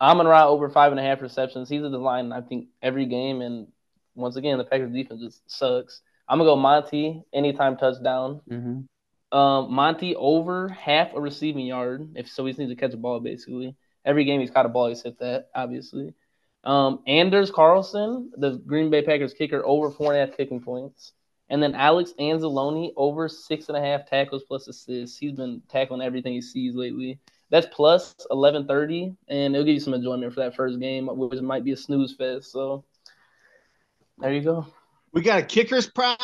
I'm 0.00 0.16
gonna 0.16 0.28
ride 0.28 0.46
over 0.46 0.68
five 0.68 0.92
and 0.92 1.00
a 1.00 1.02
half 1.02 1.22
receptions. 1.22 1.68
He's 1.68 1.82
at 1.82 1.90
the 1.90 1.98
line, 1.98 2.32
I 2.32 2.40
think, 2.40 2.68
every 2.82 3.06
game. 3.06 3.40
And 3.40 3.68
once 4.14 4.36
again, 4.36 4.58
the 4.58 4.64
Packers 4.64 4.92
defense 4.92 5.20
just 5.20 5.50
sucks. 5.50 6.02
I'm 6.28 6.38
gonna 6.38 6.50
go 6.50 6.56
Monty 6.56 7.22
anytime 7.32 7.76
touchdown. 7.76 8.40
Mm-hmm. 8.50 9.36
Um, 9.36 9.72
Monty 9.72 10.14
over 10.14 10.68
half 10.68 11.14
a 11.14 11.20
receiving 11.20 11.66
yard. 11.66 12.12
If 12.16 12.28
so, 12.28 12.44
he 12.44 12.52
needs 12.52 12.70
to 12.70 12.76
catch 12.76 12.94
a 12.94 12.96
ball 12.96 13.20
basically. 13.20 13.76
Every 14.04 14.24
game 14.24 14.40
he's 14.40 14.50
caught 14.50 14.66
a 14.66 14.68
ball, 14.68 14.88
he's 14.88 15.02
hit 15.02 15.18
that 15.20 15.48
obviously. 15.54 16.14
Um, 16.64 17.00
Anders 17.06 17.50
Carlson, 17.50 18.30
the 18.36 18.52
Green 18.66 18.90
Bay 18.90 19.02
Packers 19.02 19.34
kicker, 19.34 19.64
over 19.64 19.90
four 19.90 20.12
and 20.12 20.22
a 20.22 20.26
half 20.26 20.36
kicking 20.36 20.60
points. 20.60 21.12
And 21.50 21.62
then 21.62 21.74
Alex 21.74 22.14
Anzalone 22.18 22.92
over 22.96 23.28
six 23.28 23.68
and 23.68 23.76
a 23.76 23.80
half 23.80 24.08
tackles 24.08 24.44
plus 24.44 24.66
assists. 24.66 25.18
He's 25.18 25.32
been 25.32 25.62
tackling 25.68 26.00
everything 26.00 26.32
he 26.32 26.40
sees 26.40 26.74
lately. 26.74 27.18
that's 27.50 27.66
plus 27.70 28.14
eleven 28.30 28.66
thirty, 28.66 29.14
and 29.28 29.54
it'll 29.54 29.66
give 29.66 29.74
you 29.74 29.80
some 29.80 29.92
enjoyment 29.92 30.32
for 30.32 30.40
that 30.40 30.56
first 30.56 30.80
game, 30.80 31.06
which 31.06 31.40
might 31.42 31.64
be 31.64 31.72
a 31.72 31.76
snooze 31.76 32.14
fest. 32.14 32.50
So 32.50 32.84
there 34.18 34.32
you 34.32 34.40
go. 34.40 34.66
We 35.12 35.20
got 35.20 35.40
a 35.40 35.42
kickers 35.42 35.86
prop. 35.86 36.18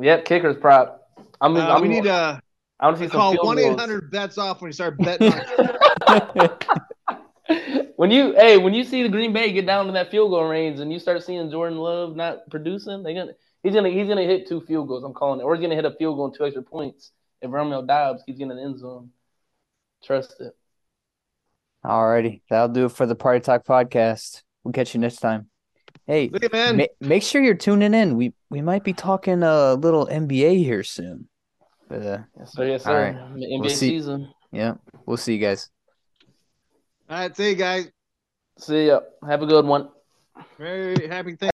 Yep, 0.00 0.24
kickers 0.24 0.56
prop. 0.56 1.10
I'm. 1.42 1.54
Uh, 1.54 1.68
I'm 1.68 1.82
we 1.82 1.88
need 1.88 2.04
to 2.04 2.40
I 2.80 2.86
want 2.86 2.98
to 2.98 3.04
see 3.04 3.10
some 3.10 3.20
call 3.20 3.44
one 3.44 3.58
eight 3.58 3.78
hundred 3.78 4.10
bets 4.10 4.38
off 4.38 4.60
when 4.60 4.68
you 4.68 4.72
start 4.72 4.98
betting. 4.98 5.32
on 7.98 8.02
when 8.02 8.10
you 8.10 8.34
hey, 8.34 8.58
when 8.58 8.74
you 8.74 8.84
see 8.84 9.02
the 9.02 9.08
Green 9.08 9.32
Bay 9.32 9.52
get 9.52 9.66
down 9.66 9.86
to 9.86 9.92
that 9.92 10.10
field 10.10 10.30
goal 10.30 10.44
range 10.48 10.80
and 10.80 10.92
you 10.92 10.98
start 10.98 11.22
seeing 11.24 11.50
Jordan 11.50 11.78
Love 11.78 12.16
not 12.16 12.48
producing, 12.50 13.02
they 13.02 13.14
gonna 13.14 13.32
he's 13.62 13.74
gonna 13.74 13.90
he's 13.90 14.08
gonna 14.08 14.22
hit 14.24 14.48
two 14.48 14.60
field 14.62 14.88
goals. 14.88 15.04
I'm 15.04 15.14
calling 15.14 15.40
it, 15.40 15.44
or 15.44 15.54
he's 15.54 15.62
gonna 15.62 15.74
hit 15.74 15.84
a 15.84 15.90
field 15.92 16.16
goal 16.16 16.26
and 16.26 16.34
two 16.34 16.44
extra 16.44 16.62
points. 16.62 17.12
If 17.40 17.50
Romeo 17.50 17.82
Doubs 17.82 18.22
keeps 18.24 18.38
getting 18.38 18.52
an 18.52 18.58
end 18.58 18.78
zone, 18.78 19.10
trust 20.04 20.34
it. 20.40 20.52
Alrighty, 21.84 22.42
that'll 22.50 22.68
do 22.68 22.86
it 22.86 22.92
for 22.92 23.06
the 23.06 23.14
Party 23.14 23.40
Talk 23.40 23.64
podcast. 23.64 24.42
We'll 24.64 24.72
catch 24.72 24.94
you 24.94 25.00
next 25.00 25.16
time. 25.18 25.48
Hey, 26.06 26.28
Look 26.28 26.44
at 26.44 26.52
man. 26.52 26.76
ma- 26.76 26.84
make 27.00 27.22
sure 27.22 27.42
you're 27.42 27.54
tuning 27.54 27.94
in. 27.94 28.16
We 28.16 28.32
we 28.50 28.60
might 28.62 28.82
be 28.84 28.92
talking 28.92 29.42
a 29.42 29.74
little 29.74 30.06
NBA 30.06 30.58
here 30.58 30.82
soon. 30.82 31.28
But 31.88 32.02
uh, 32.02 32.18
Yes, 32.38 32.52
sir. 32.52 32.66
Yes, 32.66 32.84
sir. 32.84 32.92
right. 33.02 33.14
NBA 33.14 33.60
We'll 33.60 33.70
see. 33.70 33.90
season. 33.90 34.32
yeah, 34.52 34.74
we'll 35.06 35.16
see 35.16 35.34
you 35.34 35.40
guys. 35.40 35.70
All 37.10 37.16
right, 37.16 37.34
see 37.34 37.50
you 37.50 37.54
guys. 37.54 37.90
See 38.58 38.88
ya. 38.88 39.00
Have 39.26 39.42
a 39.42 39.46
good 39.46 39.64
one. 39.64 39.88
Very 40.58 41.06
happy. 41.08 41.36
Thanksgiving. 41.36 41.50